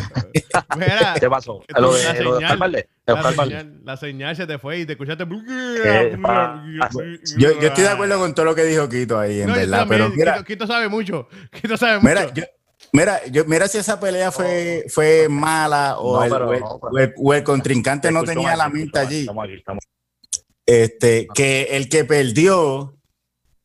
Mira, 0.77 1.15
¿Qué 1.21 1.31
pasó? 1.31 1.63
Lo 1.79 1.95
de, 1.95 2.23
lo 2.25 2.39
de. 2.39 2.45
Oscar 2.45 2.59
la, 3.07 3.33
señal, 3.45 3.81
la 3.85 3.97
señal 3.97 4.37
se 4.37 4.47
te 4.49 4.59
fue 4.59 4.81
y 4.81 4.87
te 4.87 4.93
escuchaste. 4.93 5.25
Yo, 7.37 7.53
yo 7.61 7.69
estoy 7.69 7.85
de 7.85 7.89
acuerdo 7.91 8.19
con 8.19 8.35
todo 8.35 8.47
lo 8.47 8.55
que 8.55 8.65
dijo 8.65 8.89
Quito 8.89 9.19
ahí, 9.19 9.43
en 9.43 9.49
No, 9.49 9.55
verdad. 9.55 9.79
también, 9.81 10.01
Pero 10.03 10.15
mira, 10.17 10.33
Quito, 10.35 10.45
Quito 10.45 10.67
sabe 10.67 10.89
mucho. 10.89 11.29
Quito 11.53 11.77
sabe 11.77 12.01
mucho. 12.01 12.09
mira, 12.09 12.35
yo, 12.35 12.43
mira, 12.93 13.25
yo, 13.27 13.45
mira 13.45 13.69
si 13.69 13.79
esa 13.79 14.01
pelea 14.01 14.33
fue, 14.33 14.85
fue 14.89 15.29
mala 15.29 15.99
o, 15.99 16.17
No, 16.17 16.25
el, 16.25 16.31
pero 16.33 16.49
o 16.49 16.53
el- 16.53 16.61
no, 16.61 16.81
pero- 16.81 16.93
o 16.93 16.99
el- 16.99 17.15
o 17.17 17.35
el 17.35 17.43
contrincante 17.45 18.11
no 18.11 18.25
tenía 18.25 18.57
la 18.57 18.69
mal, 18.69 18.91
allí. 18.95 19.21
Estamos 19.21 19.45
aquí, 19.45 19.55
estamos 19.55 19.85
Este, 20.67 21.29
que 21.35 21.69
el 21.77 21.89
que 21.89 22.05
perdió 22.05 22.95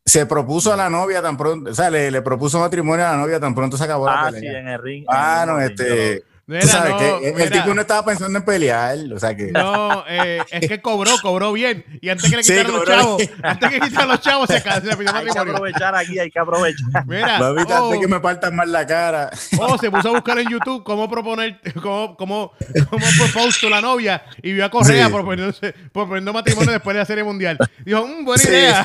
se 0.05 0.25
propuso 0.25 0.71
a 0.71 0.77
la 0.77 0.89
novia 0.89 1.21
tan 1.21 1.35
pronto, 1.37 1.71
o 1.71 1.73
sea, 1.73 1.89
le, 1.89 2.11
le 2.11 2.21
propuso 2.21 2.59
matrimonio 2.59 3.05
a 3.07 3.11
la 3.11 3.17
novia 3.17 3.39
tan 3.39 3.55
pronto 3.55 3.77
se 3.77 3.83
acabó 3.85 4.05
la 4.05 4.23
Ah, 4.27 4.29
sí, 4.31 4.35
pelea. 4.35 4.59
en 4.59 4.67
el 4.67 4.81
ring. 4.81 5.05
Ah, 5.07 5.41
en 5.43 5.49
no, 5.49 5.59
el 5.59 5.71
este. 5.71 6.23
Mira, 6.51 6.61
Tú 6.63 6.67
sabes 6.67 6.91
no, 6.91 6.97
que 6.97 7.29
el 7.29 7.33
mira. 7.35 7.49
tipo 7.49 7.73
no 7.73 7.79
estaba 7.81 8.03
pensando 8.05 8.37
en 8.37 8.43
pelear, 8.43 8.97
o 9.15 9.17
sea 9.19 9.33
que... 9.35 9.51
No, 9.53 10.03
eh, 10.05 10.39
es 10.51 10.67
que 10.67 10.81
cobró, 10.81 11.11
cobró 11.21 11.53
bien. 11.53 11.85
Y 12.01 12.09
antes 12.09 12.29
que 12.29 12.35
le 12.35 12.43
Sí, 12.43 12.51
quitaran 12.53 12.73
los 12.73 12.85
chavos, 12.85 13.17
bien. 13.19 13.31
antes 13.41 13.69
que 13.69 13.79
quitaran 13.79 14.07
los 14.09 14.19
chavos, 14.19 14.47
se, 14.49 14.59
se 14.59 14.97
pidió 14.97 15.15
Hay 15.15 15.25
que 15.27 15.39
aprovechar 15.39 15.95
aquí, 15.95 16.19
hay 16.19 16.29
que 16.29 16.39
aprovechar. 16.39 17.05
Mira, 17.07 17.39
oh, 17.39 17.57
antes 17.57 17.99
que 18.01 18.07
me 18.07 18.19
partan 18.19 18.53
más 18.55 18.67
la 18.67 18.85
cara. 18.85 19.29
oh, 19.59 19.77
se 19.77 19.89
puso 19.89 20.09
a 20.09 20.11
buscar 20.11 20.37
en 20.39 20.49
YouTube 20.49 20.83
cómo 20.83 21.09
proponer, 21.09 21.61
cómo, 21.81 22.17
cómo, 22.17 22.51
cómo 22.89 23.05
propose 23.17 23.59
to 23.61 23.69
la 23.69 23.79
novia 23.79 24.21
y 24.43 24.51
vio 24.51 24.65
a 24.65 24.69
Correa 24.69 25.07
Sí. 25.07 25.13
proponiéndose- 25.13 25.73
proponiendo 25.93 26.33
matrimonio 26.33 26.71
después 26.73 26.93
de 26.95 26.99
la 26.99 27.05
Serie 27.05 27.23
Mundial. 27.23 27.57
Dijo, 27.85 28.05
"Mm, 28.05 28.25
buena 28.25 28.43
Sí. 28.43 28.49
idea. 28.49 28.83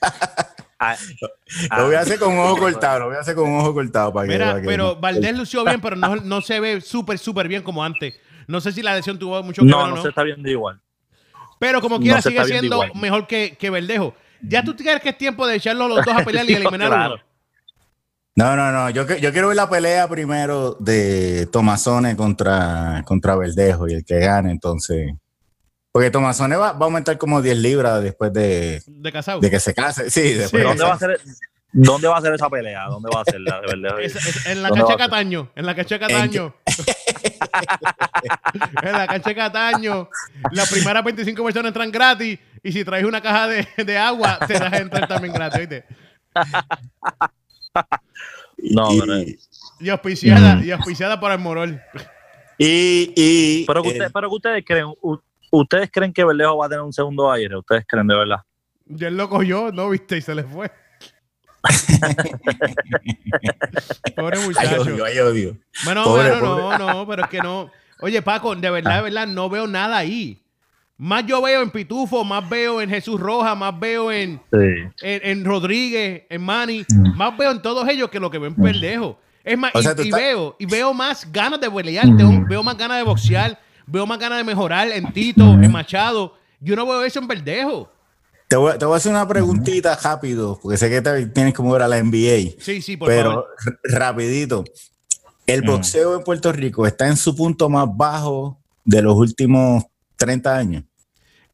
Ah, 1.70 1.78
Lo 1.78 1.86
voy 1.86 1.94
a 1.94 2.00
hacer 2.00 2.18
con 2.18 2.32
un 2.32 2.38
ojo 2.40 2.56
cortado, 2.58 2.98
lo 3.00 3.06
voy 3.06 3.16
a 3.16 3.20
hacer 3.20 3.34
con 3.34 3.48
un 3.48 3.60
ojo 3.60 3.72
cortado 3.74 4.12
para 4.12 4.26
que... 4.26 4.32
Mira, 4.32 4.46
para 4.48 4.60
que- 4.62 4.66
pero 4.66 4.96
Valdés 4.96 5.36
lució 5.38 5.64
bien, 5.64 5.80
pero 5.80 5.96
no, 5.96 6.16
no 6.16 6.40
se 6.40 6.58
ve 6.60 6.80
súper, 6.80 7.18
súper 7.18 7.46
bien 7.48 7.62
como 7.62 7.84
antes. 7.84 8.14
No 8.48 8.60
sé 8.60 8.72
si 8.72 8.82
la 8.82 8.94
lesión 8.94 9.18
tuvo 9.18 9.42
mucho 9.42 9.62
que 9.62 9.66
ver 9.66 9.76
no, 9.76 9.82
o 9.84 9.86
no 9.88 9.96
no. 9.96 10.02
se 10.02 10.08
está 10.08 10.22
viendo 10.22 10.48
igual. 10.50 10.80
Pero 11.60 11.80
como 11.80 12.00
quiera, 12.00 12.20
sigue 12.20 12.44
siendo 12.44 12.76
igual. 12.84 12.92
mejor 13.00 13.26
que, 13.28 13.56
que 13.58 13.70
Verdejo. 13.70 14.14
¿Ya 14.42 14.64
tú 14.64 14.74
crees 14.74 15.00
que 15.00 15.10
es 15.10 15.18
tiempo 15.18 15.46
de 15.46 15.56
echarlos 15.56 15.88
los 15.88 16.04
dos 16.04 16.14
a 16.16 16.24
pelear 16.24 16.48
y 16.50 16.54
eliminar 16.54 16.88
Claro. 16.88 17.14
uno? 17.14 17.22
No, 18.34 18.56
no, 18.56 18.72
no. 18.72 18.90
Yo, 18.90 19.06
que- 19.06 19.20
yo 19.20 19.30
quiero 19.30 19.48
ver 19.48 19.56
la 19.56 19.68
pelea 19.70 20.08
primero 20.08 20.74
de 20.80 21.46
Tomazone 21.52 22.16
contra, 22.16 23.02
contra 23.06 23.36
Verdejo 23.36 23.86
y 23.88 23.92
el 23.94 24.04
que 24.04 24.18
gane, 24.18 24.50
entonces. 24.50 25.12
Porque 25.92 26.10
Tomazone 26.10 26.56
va, 26.56 26.72
va 26.72 26.80
a 26.80 26.84
aumentar 26.84 27.18
como 27.18 27.42
10 27.42 27.58
libras 27.58 28.02
después 28.02 28.32
de, 28.32 28.82
De 28.86 29.12
casado. 29.12 29.40
de 29.40 29.50
que 29.50 29.60
se 29.60 29.74
case. 29.74 30.08
Sí, 30.10 30.32
después 30.32 30.50
Sí. 30.50 30.56
de 30.56 30.62
que 30.62 30.68
¿Dónde 30.68 30.84
va 30.84 30.94
a 30.94 30.98
ser, 30.98 31.20
¿Dónde 31.74 32.08
va 32.08 32.18
a 32.18 32.20
ser 32.22 32.34
esa 32.34 32.48
pelea? 32.50 32.84
¿Dónde 32.86 33.10
va 33.14 33.20
a 33.20 33.24
ser 33.24 33.40
la 33.40 33.60
de 33.60 33.66
Verdejo? 33.66 33.98
Es- 33.98 34.16
es- 34.16 34.46
en 34.46 34.62
la 34.62 34.68
¿Dónde 34.70 34.84
cancha? 34.84 34.96
Cataño. 34.96 35.50
En 35.54 35.66
la 35.66 35.74
cancha 35.74 35.94
de 35.96 36.00
Cataño. 36.00 36.54
en 38.82 38.92
la 38.92 39.06
cancha 39.06 39.34
Cataño. 39.34 40.08
Las 40.52 40.70
primeras 40.70 41.04
25 41.04 41.44
personas 41.44 41.68
entran 41.68 41.90
gratis. 41.90 42.38
Y 42.62 42.72
si 42.72 42.84
traes 42.84 43.04
una 43.04 43.20
caja 43.20 43.48
de, 43.48 43.66
de 43.84 43.98
agua, 43.98 44.38
te 44.46 44.54
das 44.58 44.72
entrar 44.74 45.08
también 45.08 45.32
gratis. 45.34 45.58
¿oíste? 45.60 45.84
No, 48.58 48.92
y, 48.92 49.00
pero- 49.00 49.14
Y 49.80 49.88
auspiciada, 49.88 50.56
Mm. 50.56 50.64
y 50.64 50.70
auspiciada 50.70 51.18
por 51.20 51.32
el 51.32 51.38
Morol. 51.38 51.80
y, 52.58 53.12
y- 53.16 53.64
Pero 53.66 53.82
que, 53.82 53.88
eh, 53.88 53.92
usted- 53.92 54.10
pero 54.12 54.28
que 54.28 54.34
ustedes 54.36 54.64
creen, 54.66 54.92
ustedes 55.52 55.90
creen 55.92 56.12
que 56.12 56.24
Verdejo 56.24 56.56
va 56.56 56.66
a 56.66 56.68
tener 56.68 56.82
un 56.82 56.92
segundo 56.92 57.30
aire, 57.30 57.56
ustedes 57.56 57.84
creen 57.86 58.06
de 58.08 58.16
verdad. 58.16 58.40
Y 58.88 59.04
él 59.04 59.16
lo 59.16 59.28
cogió, 59.28 59.70
¿no? 59.72 59.88
¿Viste? 59.90 60.16
Y 60.16 60.20
se 60.22 60.34
le 60.34 60.42
fue. 60.44 60.70
Pobre 64.16 64.38
muchacho. 64.40 64.82
odio, 64.82 65.04
hay 65.04 65.18
odio. 65.18 65.56
Bueno, 65.84 66.04
Pobre, 66.04 66.30
bueno, 66.30 66.56
pobre. 66.56 66.78
no, 66.78 66.92
no, 66.94 67.06
pero 67.06 67.22
es 67.24 67.28
que 67.28 67.38
no. 67.38 67.70
Oye, 68.00 68.20
Paco, 68.22 68.54
de 68.56 68.70
verdad, 68.70 68.96
de 68.96 69.02
verdad, 69.02 69.26
no 69.26 69.48
veo 69.48 69.66
nada 69.66 69.96
ahí. 69.98 70.38
Más 70.98 71.24
yo 71.26 71.40
veo 71.42 71.62
en 71.62 71.70
Pitufo, 71.70 72.22
más 72.24 72.48
veo 72.48 72.80
en 72.80 72.90
Jesús 72.90 73.18
Roja, 73.20 73.54
más 73.54 73.78
veo 73.78 74.12
en, 74.12 74.40
Sí. 74.52 74.58
en, 75.02 75.20
en 75.24 75.44
Rodríguez, 75.44 76.24
en 76.28 76.42
Manny, 76.42 76.84
Mm. 76.88 77.16
más 77.16 77.36
veo 77.36 77.50
en 77.50 77.62
todos 77.62 77.88
ellos 77.88 78.08
que 78.10 78.20
lo 78.20 78.30
que 78.30 78.38
veo 78.38 78.48
en 78.50 78.56
Verdejo. 78.56 79.18
Es 79.42 79.58
más, 79.58 79.74
O 79.74 79.80
y, 79.80 79.82
sea, 79.82 79.94
tú 79.96 80.02
y 80.02 80.06
estás- 80.08 80.20
veo, 80.20 80.56
y 80.58 80.66
veo 80.66 80.92
más 80.94 81.30
ganas 81.32 81.60
de 81.60 81.70
pelear, 81.70 82.06
Mm. 82.06 82.46
veo 82.48 82.62
más 82.62 82.76
ganas 82.76 82.98
de 82.98 83.02
boxear, 83.04 83.58
veo 83.86 84.06
más 84.06 84.18
ganas 84.18 84.38
de 84.38 84.44
mejorar 84.44 84.88
en 84.88 85.12
Tito, 85.12 85.42
en 85.54 85.70
Machado. 85.70 86.34
Yo 86.60 86.76
no 86.76 86.86
veo 86.86 87.02
eso 87.04 87.18
en 87.18 87.28
Verdejo. 87.28 87.90
Te 88.48 88.56
voy, 88.56 88.76
te 88.78 88.84
voy 88.84 88.94
a 88.94 88.96
hacer 88.98 89.10
una 89.12 89.26
preguntita 89.26 89.96
rápido, 90.02 90.58
porque 90.62 90.76
sé 90.76 90.90
que 90.90 91.00
te- 91.00 91.26
tienes 91.26 91.54
como 91.54 91.72
ver 91.72 91.82
a 91.82 91.88
la 91.88 91.96
NBA. 91.98 92.54
Sí, 92.60 92.82
sí, 92.82 92.96
por 92.96 93.08
pero 93.08 93.30
favor. 93.30 93.46
rapidito. 93.84 94.64
El 95.46 95.62
Mm. 95.62 95.66
boxeo 95.66 96.16
en 96.16 96.22
Puerto 96.24 96.52
Rico 96.52 96.86
está 96.86 97.08
en 97.08 97.16
su 97.16 97.34
punto 97.34 97.68
más 97.68 97.86
bajo 97.90 98.60
de 98.84 99.02
los 99.02 99.14
últimos 99.14 99.84
30 100.16 100.56
años. 100.56 100.84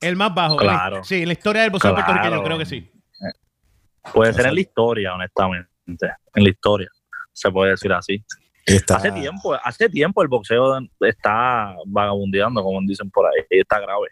El 0.01 0.17
más 0.17 0.35
bajo. 0.35 0.57
Claro. 0.57 1.03
Sí, 1.05 1.23
en 1.23 1.27
la 1.29 1.33
historia 1.33 1.63
del 1.63 1.71
boxeo 1.71 1.95
Claro. 1.95 2.07
puertorriqueño, 2.07 2.45
creo 2.45 2.59
que 2.59 2.67
sí. 2.67 2.91
Puede 4.13 4.33
ser 4.33 4.47
en 4.47 4.55
la 4.55 4.61
historia, 4.61 5.15
honestamente. 5.15 5.67
En 6.35 6.45
la 6.45 6.51
historia. 6.51 6.89
Se 7.33 7.51
puede 7.51 7.73
decir 7.73 7.93
así. 7.93 8.25
Está- 8.77 8.97
Hace 8.97 9.13
tiempo, 9.13 9.55
hace 9.63 9.89
tiempo 9.89 10.23
el 10.23 10.29
boxeo 10.29 10.79
está 11.01 11.75
vagabundeando, 11.87 12.63
como 12.63 12.81
dicen 12.83 13.11
por 13.11 13.27
ahí. 13.27 13.45
Está 13.51 13.81
grave. 13.81 14.09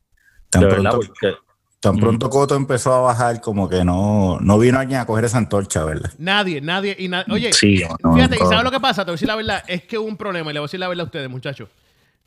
Tan 0.51 0.63
de 0.63 0.67
verdad, 0.69 0.91
pronto, 0.91 1.07
porque 1.09 1.35
tan 1.81 1.97
pronto 1.99 2.31
Coto 2.31 2.55
empezó 2.57 2.93
a 2.95 3.01
bajar, 3.01 3.41
como 3.41 3.69
que 3.69 3.85
no, 3.85 4.39
no 4.41 4.59
vino 4.59 4.79
alguien 4.79 5.01
a 5.01 5.07
coger 5.07 5.25
esa 5.25 5.39
antorcha, 5.39 5.85
¿verdad? 5.85 6.11
Nadie, 6.19 6.61
nadie. 6.61 6.97
Y 6.99 7.09
na- 7.09 7.25
Oye, 7.31 7.53
sí, 7.53 7.83
no, 8.03 8.15
Fíjate, 8.15 8.37
¿y 8.37 8.41
no. 8.41 8.49
sabes 8.49 8.65
lo 8.65 8.71
que 8.71 8.81
pasa? 8.81 9.05
Te 9.05 9.11
voy 9.11 9.13
a 9.13 9.17
decir 9.17 9.29
la 9.29 9.37
verdad. 9.37 9.63
Es 9.67 9.83
que 9.83 9.99
hubo 9.99 10.07
un 10.09 10.17
problema, 10.17 10.51
y 10.51 10.55
le 10.55 10.61
voy 10.61 10.65
a 10.65 10.69
decir 10.69 10.81
la 10.81 10.89
verdad 10.89 11.03
a 11.03 11.07
ustedes, 11.07 11.29
muchachos. 11.31 11.69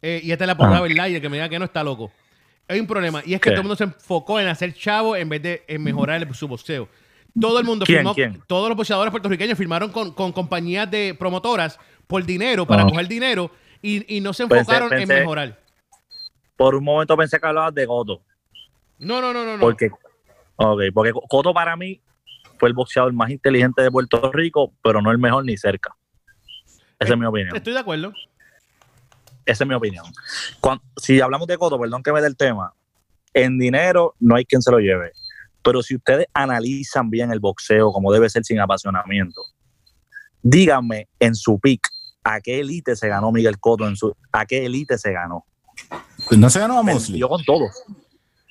Eh, 0.01 0.21
y 0.23 0.31
esta 0.31 0.43
es 0.45 0.47
la 0.47 0.55
pura 0.55 0.77
Ah. 0.77 0.81
verdad, 0.81 1.07
y 1.07 1.15
el 1.15 1.21
que 1.21 1.29
me 1.29 1.37
diga 1.37 1.49
que 1.49 1.59
no 1.59 1.65
está 1.65 1.83
loco. 1.83 2.11
Hay 2.67 2.79
un 2.79 2.87
problema, 2.87 3.21
y 3.25 3.33
es 3.33 3.41
que 3.41 3.49
¿Qué? 3.49 3.55
todo 3.55 3.61
el 3.61 3.67
mundo 3.67 3.75
se 3.75 3.85
enfocó 3.85 4.39
en 4.39 4.47
hacer 4.47 4.73
chavo 4.73 5.15
en 5.15 5.27
vez 5.27 5.41
de 5.41 5.63
en 5.67 5.83
mejorar 5.83 6.21
el- 6.21 6.33
su 6.35 6.47
boxeo. 6.47 6.87
Todo 7.39 7.59
el 7.59 7.65
mundo 7.65 7.85
¿Quién, 7.85 7.99
firmó, 7.99 8.13
quién? 8.15 8.41
todos 8.47 8.69
los 8.69 8.77
boxeadores 8.77 9.11
puertorriqueños 9.11 9.57
firmaron 9.57 9.91
con, 9.91 10.13
con 10.13 10.31
compañías 10.31 10.89
de 10.89 11.15
promotoras 11.17 11.79
por 12.07 12.23
dinero, 12.25 12.65
para 12.65 12.83
Ah. 12.83 12.87
coger 12.87 13.07
dinero, 13.07 13.51
y, 13.81 14.15
y 14.17 14.21
no 14.21 14.33
se 14.33 14.45
Pensé- 14.45 14.59
enfocaron 14.59 14.93
en 14.93 14.99
pensé- 15.07 15.19
mejorar. 15.19 15.59
Por 16.57 16.75
un 16.75 16.83
momento 16.83 17.15
pensé 17.15 17.39
que 17.39 17.47
hablabas 17.47 17.73
de 17.73 17.85
Coto. 17.87 18.21
No, 18.97 19.21
no, 19.21 19.31
no, 19.33 19.45
no. 19.45 19.59
Porque, 19.59 19.89
ok, 20.57 20.81
porque 20.93 21.11
Coto 21.29 21.53
para 21.53 21.75
mí 21.77 22.01
fue 22.57 22.67
el 22.69 22.73
boxeador 22.73 23.13
más 23.13 23.29
inteligente 23.29 23.81
de 23.81 23.89
Puerto 23.91 24.29
Rico, 24.33 24.73
pero 24.83 25.01
no 25.01 25.11
el 25.11 25.17
mejor 25.17 25.45
ni 25.45 25.55
cerca. 25.55 25.95
Esa 26.99 27.13
es 27.13 27.19
mi 27.19 27.25
opinión. 27.25 27.55
Estoy 27.55 27.71
de 27.73 27.79
acuerdo. 27.79 28.11
Esa 29.45 29.63
es 29.63 29.67
mi 29.67 29.73
opinión. 29.73 30.05
Si 30.97 31.21
hablamos 31.21 31.47
de 31.47 31.57
Coto, 31.57 31.79
perdón 31.79 32.03
que 32.03 32.11
me 32.11 32.19
dé 32.21 32.27
el 32.27 32.35
tema, 32.35 32.73
en 33.33 33.57
dinero 33.57 34.15
no 34.19 34.35
hay 34.35 34.43
quien 34.45 34.61
se 34.61 34.69
lo 34.71 34.79
lleve. 34.79 35.13
Pero 35.69 35.83
si 35.83 35.95
ustedes 35.95 36.25
analizan 36.33 37.11
bien 37.11 37.31
el 37.31 37.39
boxeo 37.39 37.91
como 37.91 38.11
debe 38.11 38.27
ser 38.27 38.43
sin 38.43 38.59
apasionamiento, 38.59 39.39
díganme 40.41 41.07
en 41.19 41.35
su 41.35 41.59
pick 41.59 41.87
a 42.23 42.41
qué 42.41 42.61
élite 42.61 42.95
se 42.95 43.07
ganó 43.07 43.31
Miguel 43.31 43.59
Coto, 43.59 43.87
en 43.87 43.95
su, 43.95 44.17
a 44.31 44.47
qué 44.47 44.65
élite 44.65 44.97
se 44.97 45.11
ganó. 45.11 45.45
Pues 46.27 46.39
no 46.39 46.49
se 46.49 46.59
ganó 46.59 46.79
a 46.79 46.81
Mosley. 46.81 47.19
Yo 47.19 47.29
con 47.29 47.43
todos. 47.43 47.69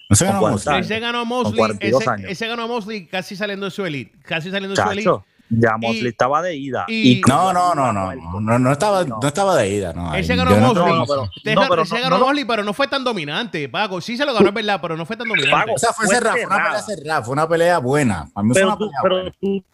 No 0.09 0.15
se 0.15 0.27
ganó 0.27 0.47
a 0.47 0.51
Mosley. 0.53 0.81
Ese 0.81 1.01
ganó 1.01 1.19
a 1.19 1.25
Mosley. 1.25 1.59
42 1.59 2.01
Ese, 2.01 2.11
años. 2.11 2.31
ese 2.31 2.47
ganó 2.47 2.63
a 2.63 2.67
Mosley 2.69 3.07
casi 3.09 3.35
saliendo 3.35 3.67
de 3.67 3.73
su 3.73 3.85
elite. 3.85 4.17
Casi 4.23 4.53
saliendo 4.53 4.77
de 4.77 4.81
su 4.81 4.89
elite. 4.89 5.11
Ya 5.51 5.77
Mosley 5.79 6.09
estaba 6.09 6.43
de 6.43 6.57
ida. 6.57 6.85
y- 6.89 7.21
No, 7.27 7.53
no, 7.53 7.75
no, 7.75 7.93
no, 7.93 8.15
no, 8.15 8.41
no, 8.41 8.59
no 8.59 8.73
estaba, 8.73 9.05
no 9.05 9.19
estaba 9.23 9.57
de 9.57 9.69
ida. 9.71 9.93
No, 9.95 10.15
Ese 10.15 10.33
Ay, 10.33 10.39
ganó 10.39 10.51
Mosley. 10.57 10.85
no, 10.85 10.97
no, 10.97 11.07
pero- 11.07 11.23
Ese 11.25 11.55
no, 11.55 11.61
ganó- 11.63 11.75
pero 11.75 12.19
Mosley, 12.19 12.45
pero 12.45 12.65
no 12.65 12.73
fue 12.75 12.87
tan 12.89 13.03
dominante, 13.03 13.69
Paco. 13.69 14.01
Sí 14.01 14.17
se 14.17 14.27
lo 14.27 14.35
ganó, 14.35 14.49
es 14.49 14.55
verdad, 14.55 14.79
pero 14.83 14.97
no 14.97 15.07
fue 15.07 15.17
tan 15.17 15.27
dominante. 15.27 15.51
Paco, 15.51 15.73
O 15.75 15.79
sea, 15.79 15.93
fue 15.93 16.07
Fue 16.07 16.15
cerrada, 16.17 16.37
fue 16.37 16.47
una 16.47 16.57
pelea 16.65 16.83
cerrada. 16.83 17.23
fue 17.23 17.33
una 17.33 17.49
pelea 17.49 17.79
buena. 17.79 18.29
Para 18.35 18.45
mí 18.45 18.51
fue 18.53 18.61
Pero, 18.61 18.67
una 18.69 18.77
tú, 18.77 18.85
pelea 18.87 18.99
pero 19.03 19.15
buena. 19.17 19.31
tú, 19.41 19.65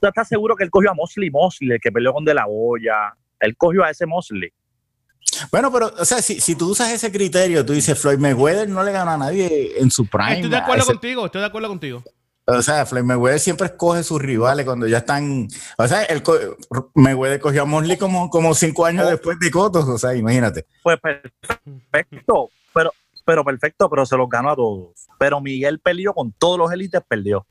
tú 0.00 0.06
estás 0.06 0.28
seguro 0.28 0.54
que 0.56 0.64
él 0.64 0.70
cogió 0.70 0.90
a 0.90 0.94
Mosley 0.94 1.30
Mosley, 1.30 1.72
el 1.72 1.80
que 1.80 1.90
peleó 1.90 2.12
con 2.12 2.24
De 2.24 2.32
La 2.34 2.46
Hoya. 2.46 3.14
Él 3.40 3.56
cogió 3.56 3.82
a 3.84 3.90
ese 3.90 4.06
Mosley. 4.06 4.50
Bueno, 5.50 5.72
pero, 5.72 5.90
o 5.98 6.04
sea, 6.04 6.22
si, 6.22 6.40
si 6.40 6.54
tú 6.54 6.70
usas 6.70 6.92
ese 6.92 7.10
criterio, 7.10 7.64
tú 7.66 7.72
dices, 7.72 7.98
Floyd 7.98 8.18
Mayweather 8.18 8.68
no 8.68 8.84
le 8.84 8.92
gana 8.92 9.14
a 9.14 9.18
nadie 9.18 9.72
en 9.80 9.90
su 9.90 10.06
prime. 10.06 10.34
Estoy 10.34 10.50
de 10.50 10.56
acuerdo 10.58 10.82
ese- 10.84 10.92
contigo, 10.92 11.26
estoy 11.26 11.40
de 11.40 11.46
acuerdo 11.48 11.68
contigo. 11.68 12.02
O 12.46 12.60
sea, 12.60 12.84
Floyd 12.84 13.04
Mayweather 13.04 13.40
siempre 13.40 13.66
escoge 13.66 14.02
sus 14.02 14.20
rivales 14.20 14.66
cuando 14.66 14.86
ya 14.86 14.98
están. 14.98 15.48
O 15.78 15.88
sea, 15.88 16.02
el 16.04 16.22
Mayweather 16.94 17.40
cogió 17.40 17.62
a 17.62 17.64
Mosley 17.64 17.96
como, 17.96 18.28
como 18.28 18.54
cinco 18.54 18.84
años 18.84 19.08
después 19.08 19.38
de 19.38 19.50
Cotos. 19.50 19.88
O 19.88 19.96
sea, 19.96 20.14
imagínate. 20.14 20.66
Pues 20.82 20.98
perfecto, 21.00 22.50
pero, 22.74 22.90
pero 23.24 23.44
perfecto, 23.44 23.88
pero 23.88 24.04
se 24.04 24.16
los 24.16 24.28
ganó 24.28 24.50
a 24.50 24.56
todos. 24.56 24.90
Pero 25.18 25.40
Miguel 25.40 25.78
perdió 25.80 26.12
con 26.12 26.32
todos 26.32 26.58
los 26.58 26.72
élites, 26.72 27.00
perdió. 27.08 27.46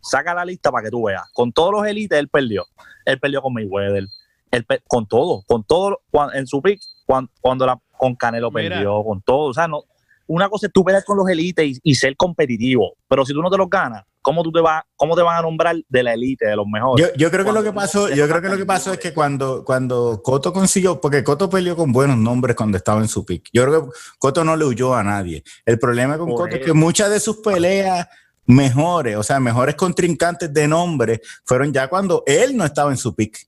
Saca 0.00 0.32
la 0.34 0.44
lista 0.44 0.70
para 0.70 0.84
que 0.84 0.90
tú 0.90 1.04
veas. 1.06 1.22
Con 1.32 1.52
todos 1.52 1.72
los 1.72 1.86
élites, 1.86 2.16
él 2.18 2.28
perdió. 2.28 2.64
Él 3.04 3.18
perdió 3.18 3.42
con 3.42 3.52
Mayweather. 3.54 4.04
Él 4.50 4.66
con 4.86 5.06
todo, 5.06 5.42
con 5.46 5.64
todo, 5.64 5.98
en 6.32 6.46
su 6.46 6.62
pick, 6.62 6.80
cuan- 7.06 7.28
cuando, 7.40 7.66
la, 7.66 7.78
con 7.98 8.14
Canelo 8.14 8.50
Mira. 8.50 8.76
perdió, 8.76 9.02
con 9.04 9.20
todo. 9.20 9.48
O 9.50 9.52
sea, 9.54 9.66
no, 9.68 9.82
una 10.28 10.48
cosa 10.48 10.66
es 10.66 10.72
tú 10.72 10.84
pelear 10.84 11.04
con 11.04 11.16
los 11.16 11.28
élites 11.28 11.66
y, 11.66 11.80
y 11.82 11.94
ser 11.96 12.16
competitivo, 12.16 12.94
pero 13.08 13.26
si 13.26 13.32
tú 13.32 13.42
no 13.42 13.50
te 13.50 13.56
los 13.56 13.68
ganas, 13.68 14.04
¿cómo, 14.22 14.42
tú 14.42 14.52
te, 14.52 14.60
vas, 14.60 14.82
cómo 14.94 15.16
te 15.16 15.22
van 15.22 15.38
a 15.38 15.42
nombrar 15.42 15.76
de 15.88 16.02
la 16.02 16.12
élite, 16.12 16.46
de 16.46 16.54
los 16.54 16.66
mejores? 16.66 17.06
Yo, 17.06 17.14
yo 17.16 17.30
creo 17.30 17.44
que 17.44 17.52
lo 17.52 17.62
que 17.62 17.72
pasó, 17.72 18.08
yo 18.10 18.28
creo 18.28 18.42
que 18.42 18.48
lo 18.48 18.56
que 18.56 18.66
pasó 18.66 18.92
es 18.92 18.98
que 18.98 19.14
cuando, 19.14 19.64
cuando 19.64 20.20
Coto 20.22 20.52
consiguió, 20.52 21.00
porque 21.00 21.24
Coto 21.24 21.48
peleó 21.48 21.74
con 21.76 21.92
buenos 21.92 22.18
nombres 22.18 22.54
cuando 22.54 22.76
estaba 22.76 23.00
en 23.00 23.08
su 23.08 23.24
pick. 23.24 23.48
Yo 23.52 23.64
creo 23.64 23.86
que 23.86 23.98
Coto 24.18 24.44
no 24.44 24.56
le 24.56 24.66
huyó 24.66 24.94
a 24.94 25.02
nadie. 25.02 25.42
El 25.64 25.78
problema 25.78 26.18
con 26.18 26.30
Coto 26.34 26.56
es 26.56 26.64
que 26.64 26.72
muchas 26.74 27.10
de 27.10 27.20
sus 27.20 27.38
peleas 27.38 28.06
mejores, 28.44 29.16
o 29.16 29.22
sea, 29.22 29.40
mejores 29.40 29.74
contrincantes 29.74 30.52
de 30.52 30.68
nombre, 30.68 31.20
fueron 31.44 31.72
ya 31.72 31.88
cuando 31.88 32.22
él 32.26 32.56
no 32.56 32.64
estaba 32.64 32.90
en 32.90 32.96
su 32.96 33.14
pick. 33.14 33.46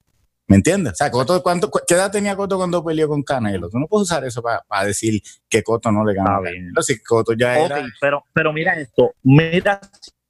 ¿Me 0.50 0.56
entiendes? 0.56 0.94
O 0.94 0.96
sea, 0.96 1.10
Coto, 1.12 1.40
¿cuánto, 1.44 1.70
cu- 1.70 1.78
¿qué 1.86 1.94
edad 1.94 2.10
tenía 2.10 2.34
Coto 2.34 2.56
cuando 2.56 2.84
peleó 2.84 3.06
con 3.08 3.22
Canelo? 3.22 3.70
Tú 3.70 3.78
no 3.78 3.86
puedes 3.86 4.08
usar 4.10 4.24
eso 4.24 4.42
para 4.42 4.84
decir 4.84 5.22
que 5.48 5.62
Coto 5.62 5.92
no 5.92 6.04
le 6.04 6.12
ganó. 6.12 6.42
Canelo. 6.42 6.82
Si 6.82 7.00
Coto 7.02 7.34
ya 7.34 7.56
era. 7.56 7.86
pero, 8.00 8.24
pero 8.34 8.52
mira 8.52 8.74
esto, 8.74 9.12
mira 9.22 9.80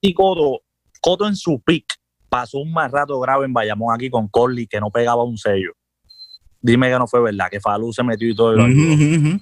si 0.02 0.12
Coto, 0.12 0.60
Coto 1.00 1.26
en 1.26 1.34
su 1.36 1.58
pick 1.62 1.86
pasó 2.28 2.58
un 2.58 2.70
más 2.70 2.92
rato 2.92 3.18
grave 3.18 3.46
en 3.46 3.54
Bayamón 3.54 3.94
aquí 3.94 4.10
con 4.10 4.28
Corley 4.28 4.66
que 4.66 4.78
no 4.78 4.90
pegaba 4.90 5.24
un 5.24 5.38
sello. 5.38 5.72
dime 6.60 6.90
que 6.90 6.98
no 6.98 7.06
fue 7.06 7.22
verdad, 7.22 7.48
que 7.50 7.58
Falú 7.58 7.90
se 7.90 8.02
metió 8.02 8.28
y 8.28 8.36
todo. 8.36 8.56
ujú. 8.56 9.40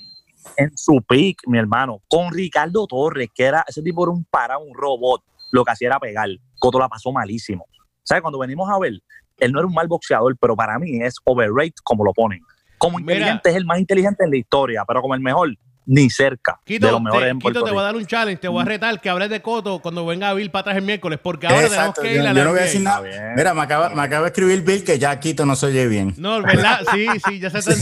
En 0.57 0.77
su 0.77 1.03
pick, 1.09 1.41
mi 1.49 1.59
hermano, 1.59 2.01
con 2.09 2.33
Ricardo 2.33 2.87
Torres, 2.87 3.29
que 3.35 3.43
era, 3.45 3.65
ese 3.67 3.83
tipo 3.83 4.05
era 4.05 4.13
un 4.13 4.25
para, 4.25 4.59
un 4.59 4.73
robot, 4.75 5.23
lo 5.51 5.65
que 5.65 5.73
hacía 5.73 5.89
era 5.89 5.99
pegar. 5.99 6.29
Coto 6.61 6.79
la 6.79 6.89
pasó 6.89 7.11
malísimo. 7.11 7.67
¿Sabes? 8.05 8.23
Cuando 8.23 8.39
venimos 8.39 8.71
a 8.71 8.79
ver, 8.79 8.93
él 9.39 9.53
no 9.53 9.59
era 9.61 9.67
un 9.69 9.75
mal 9.75 9.89
boxeador, 9.89 10.37
pero 10.41 10.55
para 10.57 10.79
mí 10.79 11.01
es 11.03 11.17
overrated 11.25 11.75
como 11.83 12.05
lo 12.05 12.13
ponen. 12.13 12.41
Como 12.79 12.99
Mira. 12.99 13.13
inteligente 13.15 13.51
es 13.51 13.57
el 13.57 13.65
más 13.65 13.79
inteligente 13.81 14.25
en 14.25 14.31
la 14.31 14.37
historia, 14.37 14.85
pero 14.87 15.01
como 15.03 15.15
el 15.15 15.21
mejor, 15.21 15.51
ni 15.91 16.11
cerca 16.11 16.61
Quito, 16.65 16.85
de 16.87 16.93
los 16.93 17.01
mejores 17.01 17.25
te, 17.25 17.31
en 17.31 17.39
Quito, 17.39 17.65
te 17.65 17.71
voy 17.71 17.81
a 17.81 17.83
dar 17.85 17.97
un 17.97 18.07
challenge, 18.07 18.41
te 18.41 18.47
voy 18.49 18.61
a 18.61 18.65
retar 18.67 19.01
que 19.01 19.09
hables 19.09 19.31
de 19.31 19.41
Coto 19.41 19.81
cuando 19.81 20.05
venga 20.05 20.33
Bill 20.35 20.51
para 20.51 20.61
atrás 20.61 20.77
el 20.77 20.83
miércoles, 20.83 21.19
porque 21.23 21.47
ahora 21.47 21.63
Exacto, 21.63 22.03
tenemos 22.03 22.03
que 22.03 22.09
ir 22.11 22.15
yo, 22.17 22.21
a 22.21 22.33
yo 22.33 22.35
la 22.39 22.45
no 22.45 22.51
voy 22.51 22.59
a 22.59 22.63
decir 22.63 22.81
nada. 22.83 23.01
bien. 23.01 23.35
Mira, 23.35 23.55
me 23.55 23.63
acaba, 23.63 23.89
me 23.89 24.03
acaba 24.03 24.23
de 24.25 24.29
escribir 24.29 24.63
Bill 24.63 24.85
que 24.85 24.99
ya 24.99 25.19
Quito 25.19 25.47
no 25.47 25.57
se 25.57 25.67
oye 25.67 25.89
bien. 25.89 26.15
No, 26.19 26.43
¿verdad? 26.43 26.81
Sí, 26.93 27.07
sí, 27.25 27.39
ya 27.41 27.49
se 27.51 27.59
está, 27.61 27.73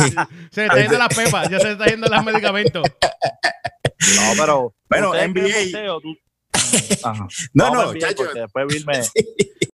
se 0.51 0.67
está 0.67 0.81
yendo 0.81 0.99
las 0.99 1.09
pepas, 1.15 1.51
ya 1.51 1.59
se 1.59 1.73
está 1.73 1.87
yendo 1.87 2.07
los 2.09 2.25
medicamentos. 2.25 2.85
No, 4.17 4.33
pero. 4.39 4.75
Bueno, 4.89 5.11
¿ustedes 5.11 5.31
NBA. 5.31 5.79
Mateo, 5.79 6.01
tú- 6.01 6.17
Ajá. 7.03 7.29
No, 7.53 7.75
no, 7.75 7.85
porque 7.85 8.07
Después 8.35 8.67
Bill 8.69 8.87
me. 8.87 9.01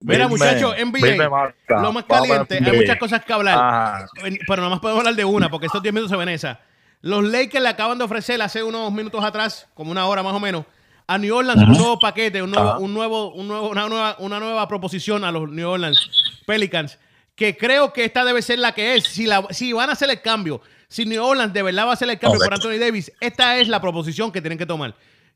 Mira, 0.00 0.28
muchachos, 0.28 0.74
NBA. 0.78 1.54
Lo 1.68 1.92
más 1.92 2.04
caliente, 2.04 2.58
hay 2.64 2.76
muchas 2.76 2.98
cosas 2.98 3.24
que 3.24 3.32
hablar, 3.32 3.58
Ajá. 3.58 4.06
pero 4.46 4.56
nada 4.56 4.70
más 4.70 4.80
podemos 4.80 5.00
hablar 5.00 5.14
de 5.14 5.24
una, 5.24 5.48
porque 5.48 5.66
estos 5.66 5.82
10 5.82 5.94
minutos 5.94 6.10
se 6.10 6.16
ven 6.16 6.28
esa. 6.28 6.60
Los 7.00 7.24
Lakers 7.24 7.62
le 7.62 7.68
acaban 7.68 7.98
de 7.98 8.04
ofrecer 8.04 8.40
hace 8.42 8.62
unos 8.62 8.92
minutos 8.92 9.24
atrás, 9.24 9.68
como 9.74 9.90
una 9.90 10.06
hora 10.06 10.22
más 10.22 10.34
o 10.34 10.40
menos, 10.40 10.64
a 11.06 11.18
New 11.18 11.34
Orleans 11.34 11.62
un 11.62 11.72
nuevo 11.72 11.98
paquete, 11.98 12.42
un 12.42 12.50
nuevo, 12.50 12.78
un 12.78 12.94
nuevo, 12.94 13.32
un 13.32 13.48
nuevo, 13.48 13.68
una, 13.68 13.88
nueva, 13.88 14.16
una 14.18 14.38
nueva 14.38 14.68
proposición 14.68 15.24
a 15.24 15.32
los 15.32 15.50
New 15.50 15.68
Orleans 15.68 15.98
Pelicans, 16.46 16.98
que 17.34 17.56
creo 17.56 17.92
que 17.92 18.04
esta 18.04 18.24
debe 18.24 18.40
ser 18.40 18.58
la 18.58 18.72
que 18.72 18.94
es. 18.94 19.04
Si, 19.04 19.26
la, 19.26 19.46
si 19.50 19.72
van 19.72 19.90
a 19.90 19.92
hacer 19.92 20.10
el 20.10 20.20
cambio, 20.20 20.60
si 20.88 21.04
New 21.04 21.22
Orleans 21.22 21.52
de 21.52 21.62
verdad 21.62 21.86
va 21.86 21.90
a 21.90 21.94
hacer 21.94 22.08
el 22.08 22.18
cambio 22.18 22.38
por. 22.38 22.52
Anthony 22.52 22.78
Davis, 22.78 23.10
esta 23.20 23.58
es 23.58 23.68
la 23.68 23.80
proposición 23.80 24.30
que 24.30 24.40
tienen 24.40 24.58
que 24.58 24.66
tomar. 24.66 24.94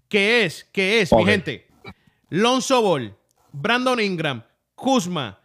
Que 0.08 0.44
es, 0.44 0.64
que 0.72 1.00
es, 1.00 1.12
mi 1.12 1.24
gente, 1.24 1.66
Lonzo 2.30 2.80
Ball, 2.82 3.16
Brandon 3.52 3.98
Ingram, 4.00 4.42
Kuzma, 4.74 5.38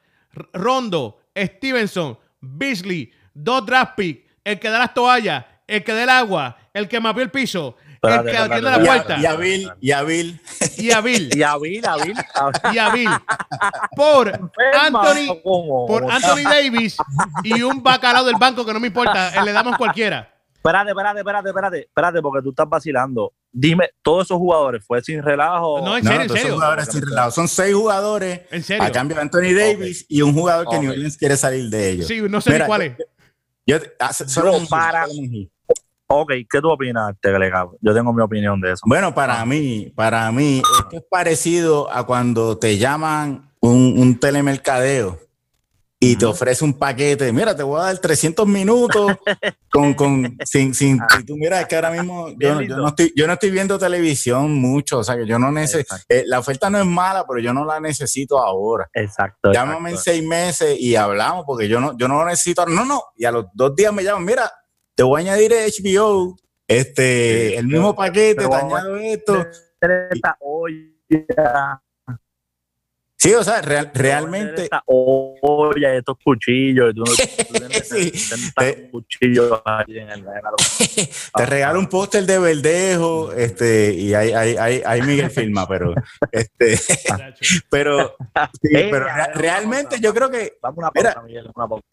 Rondo, 0.54 1.20
Stevenson, 1.36 2.18
Beasley, 2.40 3.12
dos 3.34 3.66
draft 3.66 3.94
pick, 3.96 4.26
el 4.44 4.60
que 4.60 4.70
da 4.70 4.80
las 4.80 4.94
toallas, 4.94 5.46
el 5.68 5.84
que 5.84 5.94
da 5.94 6.04
el 6.04 6.10
agua, 6.10 6.58
el 6.74 6.88
que 6.88 7.00
mapeó 7.00 7.24
el 7.24 7.32
piso, 7.32 7.76
el 8.04 8.24
que 8.24 8.38
atiende 8.38 8.62
la 8.62 8.80
puerta. 8.84 9.18
Y 9.20 9.26
a 9.26 9.36
Bill, 9.36 9.72
y 9.80 9.92
a 9.92 10.02
Bill. 10.04 10.42
y 10.78 10.92
a 10.92 11.02
Bill. 11.02 11.30
Y 11.36 11.44
a 11.44 11.58
Bill, 11.58 11.86
a 11.86 11.98
Bill. 11.98 12.16
a- 12.18 12.74
y 12.74 12.78
a 12.78 12.90
Bill. 12.90 13.10
Por 13.96 14.30
Anthony 14.74 15.36
por 15.88 16.12
Anthony 16.12 16.44
Davis 16.50 16.98
y 17.44 17.62
un 17.62 17.82
bacalao 17.84 18.26
del 18.26 18.36
banco 18.40 18.66
que 18.66 18.74
no 18.74 18.80
me 18.80 18.88
importa, 18.88 19.30
eh, 19.36 19.44
le 19.46 19.52
damos 19.52 19.78
cualquiera. 19.78 20.28
Espérate, 20.64 20.92
espérate, 20.92 21.20
espérate, 21.20 21.50
espérate, 21.50 21.80
espérate, 21.80 22.22
porque 22.22 22.44
tú 22.44 22.50
estás 22.52 22.70
vacilando. 22.70 23.34
Dime, 23.52 23.90
todos 24.04 24.26
esos 24.28 24.38
jugadores, 24.38 24.86
¿fue 24.86 25.02
sin 25.02 25.24
relajo? 25.24 25.82
No, 25.82 25.98
en 25.98 26.04
No, 26.04 26.10
serio, 26.12 26.22
en 26.22 26.28
todos 26.28 26.38
esos 26.38 26.40
serio. 26.42 26.54
jugadores 26.56 26.86
sin 26.88 27.02
relajo. 27.02 27.32
Son 27.32 27.48
seis 27.48 27.74
jugadores 27.76 28.42
En 28.52 28.64
serio. 28.64 28.84
a 28.84 28.92
cambio 28.92 29.16
de 29.16 29.22
Anthony 29.24 29.54
Davis 29.58 30.06
y 30.08 30.22
un 30.22 30.34
jugador 30.34 30.68
que. 30.70 30.78
New 30.80 30.92
Orleans 30.92 31.18
quiere 31.18 31.36
salir 31.36 31.70
de 31.70 31.90
ellos. 31.90 32.08
Sí, 32.08 32.22
no 32.30 32.40
sé 32.42 32.52
ni 32.52 32.54
Mira, 32.56 32.68
cuál 32.68 32.82
es. 32.84 32.98
Yo, 33.66 33.78
ah, 34.00 34.14
solo 34.14 34.56
un- 34.58 34.68
para- 34.68 35.08
Ok, 36.14 36.32
¿qué 36.50 36.60
tú 36.62 36.70
opinas, 36.70 37.16
Telega? 37.22 37.66
Yo 37.80 37.94
tengo 37.94 38.12
mi 38.14 38.22
opinión 38.22 38.60
de 38.60 38.74
eso. 38.74 38.82
Bueno, 38.86 39.16
para 39.16 39.44
mí, 39.46 39.92
para 39.96 40.30
mí, 40.32 40.62
esto 40.84 40.98
es 40.98 41.04
parecido 41.10 41.90
a 41.92 42.06
cuando 42.06 42.58
te 42.58 42.78
llaman 42.78 43.50
un, 43.62 43.96
un 43.98 44.20
telemercadeo 44.20 45.18
y 46.04 46.16
te 46.16 46.26
ofrece 46.26 46.66
un 46.66 46.74
paquete. 46.74 47.32
Mira, 47.32 47.56
te 47.56 47.62
voy 47.62 47.80
a 47.80 47.84
dar 47.84 48.00
300 48.00 48.48
minutos 48.48 49.12
con, 49.72 49.94
con, 49.94 50.36
sin, 50.44 50.74
sin, 50.74 51.00
y 51.20 51.24
tú 51.24 51.36
mira, 51.38 51.62
es 51.62 51.68
que 51.68 51.76
ahora 51.76 51.92
mismo 51.92 52.30
yo, 52.40 52.56
no- 52.56 52.56
yo 52.56 52.60
lindo. 52.62 52.78
no 52.78 52.88
estoy, 52.88 53.14
yo 53.16 53.28
no 53.28 53.34
estoy 53.34 53.52
viendo 53.52 53.78
televisión 53.78 54.52
mucho, 54.56 54.98
o 54.98 55.04
sea 55.04 55.16
que 55.16 55.28
yo 55.28 55.38
no 55.38 55.52
necesito, 55.52 55.94
Exacto. 55.96 56.16
la 56.26 56.40
oferta 56.40 56.70
no 56.72 56.80
es 56.80 56.86
mala, 56.88 57.24
pero 57.28 57.40
yo 57.40 57.54
no 57.54 57.64
la 57.66 57.80
necesito 57.80 58.40
ahora. 58.44 58.90
Exacto. 58.94 59.52
Llámame 59.54 59.92
en 59.92 59.98
seis 60.00 60.24
meses 60.26 60.76
y 60.80 60.96
hablamos 60.96 61.46
porque 61.46 61.68
yo 61.68 61.80
no, 61.80 61.96
yo 61.96 62.08
no 62.08 62.16
lo 62.24 62.26
necesito. 62.26 62.66
No, 62.66 62.84
no. 62.84 63.04
Y 63.16 63.26
a 63.26 63.32
los 63.32 63.46
dos 63.54 63.76
días 63.76 63.94
me 63.94 64.04
llaman, 64.04 64.26
mira, 64.26 64.52
te 64.96 65.04
voy 65.04 65.22
a 65.22 65.34
añadir 65.34 65.52
HBO, 65.54 66.36
este, 66.68 67.58
el 67.58 67.68
mismo 67.68 67.96
paquete, 67.96 68.48
te 68.48 68.56
añado 68.56 68.98
esto. 68.98 69.46
Olla, 70.40 71.82
Sí, 73.22 73.36
o 73.36 73.44
sea, 73.44 73.62
real- 73.62 73.92
realmente, 73.94 74.64
Esta 74.64 74.82
olla, 74.88 75.94
estos 75.94 76.18
cuchillos. 76.24 76.92
Tú, 76.96 77.02
no- 77.04 77.06
tú 77.48 77.54
tienes 77.54 77.88
Sí. 77.88 78.10
70 78.10 78.90
cuchillos 78.90 79.62
te 81.36 81.46
regalo 81.46 81.78
un 81.80 81.88
póster 81.88 82.26
de 82.26 82.40
verdejo, 82.40 83.32
este, 83.34 83.94
y 83.94 84.16
ahí, 84.16 84.32
ahí, 84.32 84.56
ahí, 84.58 84.82
ahí 84.84 85.02
Miguel 85.04 85.30
firma, 85.30 85.68
pero, 85.68 85.94
este, 86.32 86.80
pero, 87.70 88.16
sí, 88.60 88.70
pero 88.90 89.06
realmente 89.36 90.00
yo 90.00 90.14
creo 90.16 90.32
que, 90.32 90.54
Dame 90.64 90.78
una 90.78 90.90
pausa, 90.92 91.22
Miguel, 91.22 91.48
una 91.56 91.68
pausa. 91.68 91.84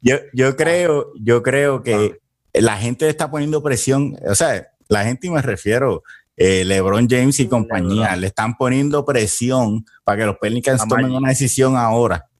yo, 0.00 0.16
yo 0.32 0.54
creo, 0.56 1.12
yo 1.20 1.42
creo 1.42 1.82
que 1.82 2.18
la 2.52 2.76
gente 2.76 3.08
está 3.08 3.28
poniendo 3.28 3.60
presión, 3.62 4.16
o 4.24 4.34
sea, 4.36 4.68
la 4.88 5.04
gente 5.04 5.26
y 5.26 5.30
me 5.30 5.42
refiero, 5.42 6.02
eh, 6.42 6.64
LeBron 6.64 7.06
James 7.06 7.38
y 7.38 7.48
compañía, 7.48 8.04
LeBron. 8.04 8.20
le 8.22 8.26
están 8.28 8.56
poniendo 8.56 9.04
presión 9.04 9.84
para 10.04 10.20
que 10.20 10.24
los 10.24 10.38
Pelicans 10.38 10.88
tomen 10.88 11.10
una 11.12 11.28
decisión 11.28 11.76
ahora. 11.76 12.30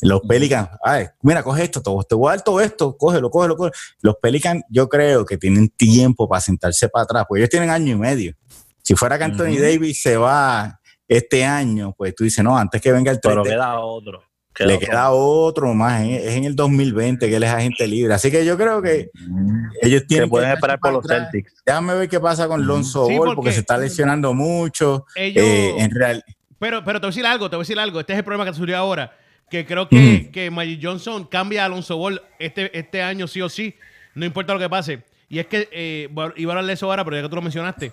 Los 0.00 0.20
Pelicans, 0.20 0.68
ay, 0.84 1.06
mira, 1.22 1.42
coge 1.42 1.64
esto, 1.64 1.82
te, 1.82 1.90
te 2.08 2.14
voy 2.14 2.28
a 2.28 2.36
dar 2.36 2.44
todo 2.44 2.60
esto, 2.60 2.96
cógelo, 2.96 3.32
cógelo, 3.32 3.56
cógelo. 3.56 3.74
Los 4.00 4.14
Pelicans, 4.22 4.62
yo 4.70 4.88
creo 4.88 5.26
que 5.26 5.36
tienen 5.38 5.70
tiempo 5.70 6.28
para 6.28 6.40
sentarse 6.40 6.88
para 6.88 7.02
atrás, 7.02 7.24
porque 7.28 7.40
ellos 7.40 7.50
tienen 7.50 7.70
año 7.70 7.94
y 7.94 7.98
medio. 7.98 8.32
Si 8.80 8.94
fuera 8.94 9.18
que 9.18 9.24
Anthony. 9.24 9.58
Davis 9.60 10.02
se 10.02 10.16
va 10.16 10.78
este 11.08 11.44
año, 11.44 11.92
pues 11.98 12.14
tú 12.14 12.22
dices, 12.22 12.44
no, 12.44 12.56
antes 12.56 12.80
que 12.80 12.92
venga 12.92 13.10
el 13.10 13.20
3 13.20 13.34
Pero 13.34 13.42
queda 13.42 13.80
otro. 13.80 14.22
Le 14.66 14.74
otro. 14.74 14.86
queda 14.88 15.10
otro 15.10 15.74
más, 15.74 16.00
en- 16.02 16.10
es 16.12 16.34
en 16.36 16.44
el 16.44 16.56
2020 16.56 17.28
que 17.28 17.36
él 17.36 17.42
es 17.42 17.50
agente 17.50 17.86
libre. 17.86 18.14
Así 18.14 18.30
que 18.30 18.44
yo 18.44 18.56
creo 18.56 18.80
que 18.82 19.10
Mm. 19.14 19.66
ellos 19.82 20.02
Que 20.02 20.06
tienen 20.08 20.28
pueden 20.30 20.48
que 20.50 20.54
esperar 20.54 20.78
por 20.80 20.92
los 20.92 21.04
atrás. 21.04 21.28
Celtics. 21.30 21.54
Déjame 21.64 21.94
ver 21.94 22.08
qué 22.08 22.20
pasa 22.20 22.48
con 22.48 22.66
Lonzo 22.66 23.06
Sí, 23.06 23.16
Ball, 23.16 23.26
porque, 23.26 23.36
porque- 23.36 23.52
se 23.52 23.60
está 23.60 23.76
lesionando 23.78 24.34
mucho. 24.34 25.06
Ellos, 25.14 25.44
Eh, 25.44 25.74
en 25.78 25.90
real, 25.90 26.24
pero, 26.58 26.84
pero 26.84 27.00
te 27.00 27.06
voy 27.06 27.10
a 27.10 27.14
decir 27.14 27.26
algo, 27.26 27.48
te 27.50 27.56
voy 27.56 27.62
a 27.62 27.64
decir 27.64 27.78
algo. 27.78 28.00
Este 28.00 28.12
es 28.14 28.18
el 28.18 28.24
problema 28.24 28.44
que 28.44 28.50
te 28.52 28.56
surgió 28.56 28.76
ahora. 28.76 29.16
Que 29.50 29.64
creo 29.64 29.88
que, 29.88 30.20
Ujú. 30.24 30.30
que 30.32 30.50
Magic 30.50 30.80
Johnson 30.82 31.24
cambia 31.24 31.62
a 31.62 31.66
Alonso 31.66 31.96
Ball 31.96 32.20
este, 32.38 32.76
este 32.78 33.00
año 33.02 33.26
sí 33.26 33.40
o 33.40 33.48
sí. 33.48 33.74
No 34.14 34.26
importa 34.26 34.52
lo 34.52 34.58
que 34.60 34.68
pase. 34.68 35.02
Y 35.30 35.38
es 35.38 35.46
que, 35.46 35.68
eh, 35.72 36.08
iba 36.36 36.52
a 36.52 36.56
hablar 36.56 36.66
de 36.66 36.72
eso 36.72 36.86
ahora, 36.86 37.04
pero 37.04 37.16
ya 37.16 37.22
que 37.22 37.28
tú 37.28 37.36
lo 37.36 37.42
mencionaste. 37.42 37.92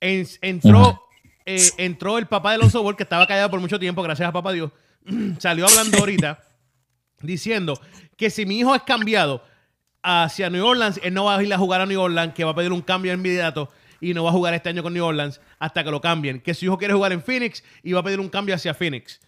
En- 0.00 0.26
entró, 0.40 1.00
eh, 1.46 1.62
entró 1.78 2.18
el 2.18 2.26
papá 2.26 2.50
de 2.50 2.56
Alonso 2.56 2.82
Ball, 2.82 2.96
que 2.96 3.04
estaba 3.04 3.26
callado 3.26 3.50
por 3.50 3.60
mucho 3.60 3.78
tiempo, 3.78 4.02
gracias 4.02 4.28
a 4.28 4.32
papá 4.32 4.52
Dios. 4.52 4.70
Salió 5.38 5.66
hablando 5.66 5.98
ahorita, 5.98 6.40
diciendo 7.20 7.80
que 8.16 8.30
si 8.30 8.46
mi 8.46 8.58
hijo 8.58 8.74
es 8.74 8.82
cambiado 8.82 9.42
hacia 10.02 10.50
New 10.50 10.66
Orleans, 10.66 11.00
él 11.02 11.14
no 11.14 11.24
va 11.24 11.36
a 11.36 11.42
ir 11.42 11.52
a 11.52 11.58
jugar 11.58 11.80
a 11.80 11.86
New 11.86 12.00
Orleans, 12.00 12.34
que 12.34 12.44
va 12.44 12.50
a 12.50 12.54
pedir 12.54 12.72
un 12.72 12.82
cambio 12.82 13.12
inmediato 13.12 13.70
y 14.00 14.14
no 14.14 14.24
va 14.24 14.30
a 14.30 14.32
jugar 14.32 14.52
este 14.54 14.68
año 14.68 14.82
con 14.82 14.92
New 14.92 15.04
Orleans 15.04 15.40
hasta 15.58 15.84
que 15.84 15.90
lo 15.90 16.00
cambien. 16.00 16.40
Que 16.40 16.54
su 16.54 16.64
hijo 16.64 16.76
quiere 16.76 16.92
jugar 16.92 17.12
en 17.12 17.22
Phoenix 17.22 17.62
y 17.82 17.92
va 17.92 18.00
a 18.00 18.02
pedir 18.02 18.20
un 18.20 18.28
cambio 18.28 18.54
hacia 18.54 18.74
Phoenix. 18.74 19.20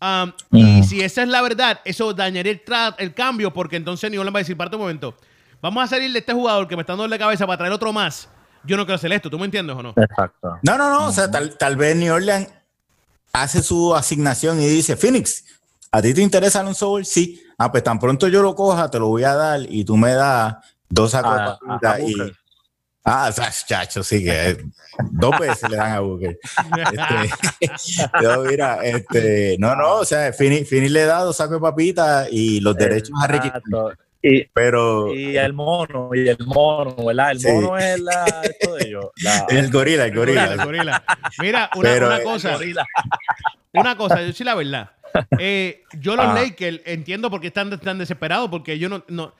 Um, 0.00 0.32
Y 0.52 0.82
si 0.82 1.00
esa 1.00 1.22
es 1.22 1.28
la 1.28 1.40
verdad, 1.40 1.80
eso 1.84 2.12
dañaría 2.12 2.60
el, 2.98 3.14
cambio 3.14 3.52
porque 3.52 3.76
entonces 3.76 4.10
New 4.10 4.20
Orleans 4.20 4.34
va 4.34 4.40
a 4.40 4.42
decir, 4.42 4.56
parte 4.56 4.76
un 4.76 4.82
momento, 4.82 5.16
vamos 5.62 5.82
a 5.82 5.86
salir 5.86 6.12
de 6.12 6.18
este 6.18 6.32
jugador 6.32 6.68
que 6.68 6.76
me 6.76 6.82
está 6.82 6.94
dando 6.94 7.08
de 7.08 7.18
cabeza 7.18 7.46
para 7.46 7.56
traer 7.56 7.72
otro 7.72 7.92
más. 7.92 8.28
Yo 8.64 8.76
no 8.76 8.84
quiero 8.84 8.96
hacer 8.96 9.12
esto, 9.12 9.30
¿tú 9.30 9.38
me 9.38 9.44
entiendes 9.44 9.76
o 9.76 9.82
no? 9.82 9.94
Exacto. 9.96 10.58
no, 10.62 10.76
no, 10.76 10.90
no. 10.90 11.06
O 11.06 11.12
sea, 11.12 11.30
tal, 11.30 11.56
tal 11.56 11.76
vez 11.76 11.96
New 11.96 12.12
Orleans 12.12 12.48
hace 13.42 13.62
su 13.62 13.94
asignación 13.94 14.60
y 14.60 14.66
dice: 14.66 14.96
Phoenix, 14.96 15.44
¿a 15.90 16.02
ti 16.02 16.12
te 16.14 16.20
interesa 16.22 16.60
Alonso 16.60 16.88
Ball? 16.90 17.04
Sí. 17.06 17.42
Ah, 17.58 17.70
pues 17.72 17.82
tan 17.82 17.98
pronto 17.98 18.28
yo 18.28 18.42
lo 18.42 18.54
coja, 18.54 18.90
te 18.90 18.98
lo 18.98 19.08
voy 19.08 19.24
a 19.24 19.34
dar 19.34 19.60
y 19.68 19.84
tú 19.84 19.96
me 19.96 20.12
das 20.12 20.56
dos 20.88 21.10
sacos 21.12 21.34
de 21.34 21.40
A- 21.40 21.44
a- 21.46 21.58
papita 21.58 21.92
a 21.94 22.00
y. 22.00 22.14
Ah, 23.08 23.30
chacho, 23.66 24.02
sí 24.02 24.24
que 24.24 24.58
dos 25.12 25.38
veces 25.38 25.70
le 25.70 25.76
dan 25.76 25.92
a 25.92 26.00
Booker. 26.00 26.36
Este, 26.92 27.70
yo, 28.22 28.42
mira, 28.42 28.80
este, 28.84 29.56
no, 29.60 29.76
no, 29.76 29.98
o 29.98 30.04
sea, 30.04 30.32
Fini, 30.32 30.64
Fini 30.64 30.88
le 30.88 31.04
da 31.04 31.20
dos 31.20 31.36
sacos 31.36 31.54
de 31.54 31.60
papita 31.60 32.26
y 32.28 32.58
los 32.60 32.76
derechos 32.76 33.10
a 33.22 33.26
Ricky. 33.28 33.50
Y, 34.28 34.44
pero 34.52 35.14
y 35.14 35.36
el 35.36 35.52
mono, 35.52 36.10
y 36.12 36.28
el 36.28 36.38
mono, 36.46 36.96
¿verdad? 37.06 37.30
El 37.32 37.38
Sí. 37.40 37.48
mono 37.52 37.78
es 37.78 38.00
la, 38.00 38.24
esto 38.42 38.74
de 38.74 38.84
ellos. 38.88 39.04
La, 39.22 39.46
el 39.50 39.70
gorila, 39.70 40.04
el 40.06 40.14
gorila, 40.14 40.52
el 40.52 40.64
gorila. 40.64 41.04
Mira, 41.38 41.70
una, 41.76 41.88
Pero, 41.90 42.06
una 42.08 42.22
cosa. 42.22 42.54
gorila. 42.54 42.84
Una 43.72 43.96
cosa, 43.96 44.22
yo 44.22 44.32
sí 44.32 44.42
la 44.42 44.54
verdad. 44.54 44.90
Eh, 45.38 45.82
yo 46.00 46.16
los 46.16 46.26
Ah. 46.26 46.34
Lakers 46.34 46.80
entiendo 46.86 47.30
por 47.30 47.40
qué 47.40 47.46
están 47.48 47.78
tan 47.78 47.98
desesperados, 47.98 48.48
porque 48.50 48.78
yo 48.78 48.88
no, 48.88 49.04
no 49.08 49.32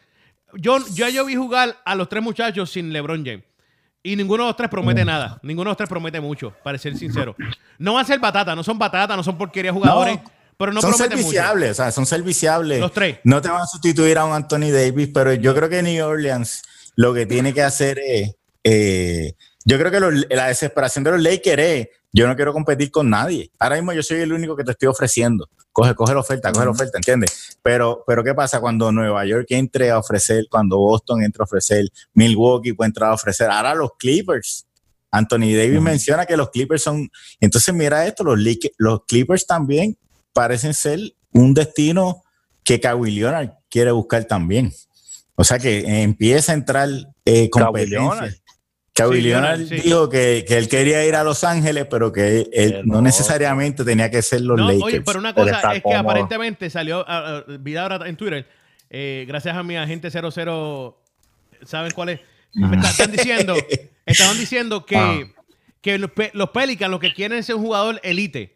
yo, 0.55 0.79
yo, 0.95 1.09
yo 1.09 1.25
vi 1.27 1.35
jugar 1.35 1.77
a 1.85 1.95
los 1.97 2.09
tres 2.09 2.23
muchachos 2.23 2.71
sin 2.71 2.93
LeBron 2.93 3.25
James. 3.25 3.45
Y 4.03 4.15
ninguno 4.15 4.45
de 4.45 4.51
los 4.51 4.57
tres 4.57 4.71
promete 4.71 5.03
Mm. 5.03 5.07
nada. 5.09 5.41
Ninguno 5.43 5.69
de 5.69 5.71
los 5.73 5.77
tres 5.77 5.89
promete 5.89 6.21
mucho, 6.21 6.55
para 6.63 6.79
ser 6.79 6.97
sincero. 6.97 7.35
No 7.79 7.95
van 7.95 8.05
a 8.05 8.07
ser 8.07 8.21
batata, 8.21 8.55
no 8.55 8.63
son 8.63 8.79
batata, 8.79 9.17
no 9.17 9.23
son 9.25 9.37
porquería 9.37 9.73
jugadores. 9.73 10.21
Pero 10.59 10.73
no 10.73 10.81
son 10.81 10.93
mucho. 10.93 11.05
serviciables, 11.05 11.71
o 11.73 11.75
sea, 11.75 11.91
son 11.91 12.07
serviciables. 12.07 12.81
Los 12.81 12.93
tres. 12.93 13.19
No 13.25 13.43
te 13.43 13.49
van 13.49 13.63
a 13.63 13.67
sustituir 13.67 14.17
a 14.19 14.25
un 14.25 14.33
Anthony 14.33 14.71
Davis, 14.73 15.11
pero 15.13 15.33
yo 15.35 15.55
creo 15.55 15.69
que 15.69 15.83
New 15.83 16.05
Orleans 16.07 16.63
lo 16.97 17.13
que 17.13 17.27
tiene 17.27 17.53
que 17.53 17.63
hacer 17.63 17.99
es, 17.99 18.33
eh, 18.65 19.35
yo 19.65 19.79
creo 19.79 19.91
que 19.91 20.01
los- 20.01 20.15
la 20.31 20.49
desesperación 20.49 21.05
de 21.05 21.11
los 21.13 21.21
Lakers 21.23 21.63
es, 21.63 21.89
yo 22.13 22.27
no 22.27 22.35
quiero 22.37 22.53
competir 22.55 22.91
con 22.91 23.11
nadie. 23.11 23.51
Ahora 23.59 23.77
mismo 23.77 23.93
yo 23.93 24.03
soy 24.03 24.21
el 24.21 24.33
único 24.33 24.57
que 24.57 24.65
te 24.65 24.71
estoy 24.71 24.89
ofreciendo. 24.89 25.47
Coge, 25.73 25.95
coge 25.95 26.15
la 26.15 26.21
oferta, 26.21 26.51
coge 26.53 26.65
la 26.65 26.71
oferta, 26.71 26.97
¿entiendes? 26.97 27.59
Pero, 27.63 28.03
pero 28.07 28.25
¿qué 28.25 28.33
pasa 28.33 28.59
cuando 28.61 28.91
Nueva 28.91 29.27
York 29.27 29.45
entre 29.51 29.91
a 29.91 29.99
ofrecer, 29.99 30.47
cuando 30.51 30.79
Boston 30.79 31.23
entra 31.23 31.43
a 31.43 31.45
ofrecer, 31.45 31.87
Milwaukee 32.15 32.73
puede 32.73 32.89
entrar 32.89 33.11
a 33.11 33.15
ofrecer, 33.15 33.51
ahora 33.51 33.75
los 33.75 33.91
Clippers. 33.99 34.67
Anthony 35.11 35.55
Davis 35.55 35.81
menciona 35.83 36.25
que 36.25 36.37
los 36.37 36.49
Clippers 36.51 36.83
son, 36.83 37.09
entonces 37.41 37.75
mira 37.75 38.07
esto, 38.07 38.25
los 38.25 39.05
Clippers 39.07 39.47
también 39.47 39.97
parecen 40.37 40.75
ser 40.75 41.01
un 41.33 41.55
destino 41.55 42.23
que 42.63 42.79
Kawhi 42.79 43.11
Leonard 43.11 43.51
quiere 43.71 43.91
buscar 43.91 44.25
también. 44.27 44.71
O 45.35 45.45
sea 45.45 45.59
que 45.59 46.03
empieza 46.03 46.53
a 46.53 46.55
entrar 46.55 46.89
eh, 47.25 47.49
competencia. 47.51 48.35
Kawhi 48.93 49.17
Sí, 49.17 49.23
Leonard 49.23 49.67
sí. 49.67 49.75
dijo 49.77 50.09
que, 50.09 50.45
que 50.49 50.57
él 50.57 50.69
quería 50.69 51.05
ir 51.07 51.15
a 51.17 51.23
Los 51.25 51.45
Ángeles, 51.45 51.87
pero 51.91 52.13
que 52.13 52.49
él, 52.53 52.83
no 52.87 52.95
no. 52.97 53.03
necesariamente 53.03 53.85
tenía 53.85 54.11
que 54.11 54.23
ser 54.23 54.41
los 54.43 54.57
No, 54.59 54.67
Lakers. 54.69 54.83
oye, 54.85 55.01
pero 55.03 55.19
una 55.19 55.35
cosa 55.35 55.75
es 55.75 55.83
que 55.83 55.95
aparentemente 55.95 56.71
salió, 56.71 57.05
vi 57.61 57.77
ahora 57.77 58.09
en 58.09 58.17
Twitter, 58.17 58.47
eh, 58.91 59.25
gracias 59.29 59.55
a 59.57 59.63
mi 59.63 59.77
agente 59.77 60.11
00, 60.11 60.99
¿saben 61.65 61.93
cuál 61.93 62.09
es? 62.11 62.21
Me 62.55 62.77
está- 62.77 62.89
están 62.91 63.13
diciendo, 63.13 63.55
estaban 64.07 64.39
diciendo 64.39 64.87
que, 64.87 64.97
Ah. 64.97 65.19
que 65.83 65.99
los, 65.99 66.11
los 66.33 66.49
Pelicans 66.51 66.91
lo 66.91 66.99
que 66.99 67.13
quieren 67.13 67.39
es 67.39 67.49
un 67.51 67.61
jugador 67.61 68.01
elite. 68.03 68.56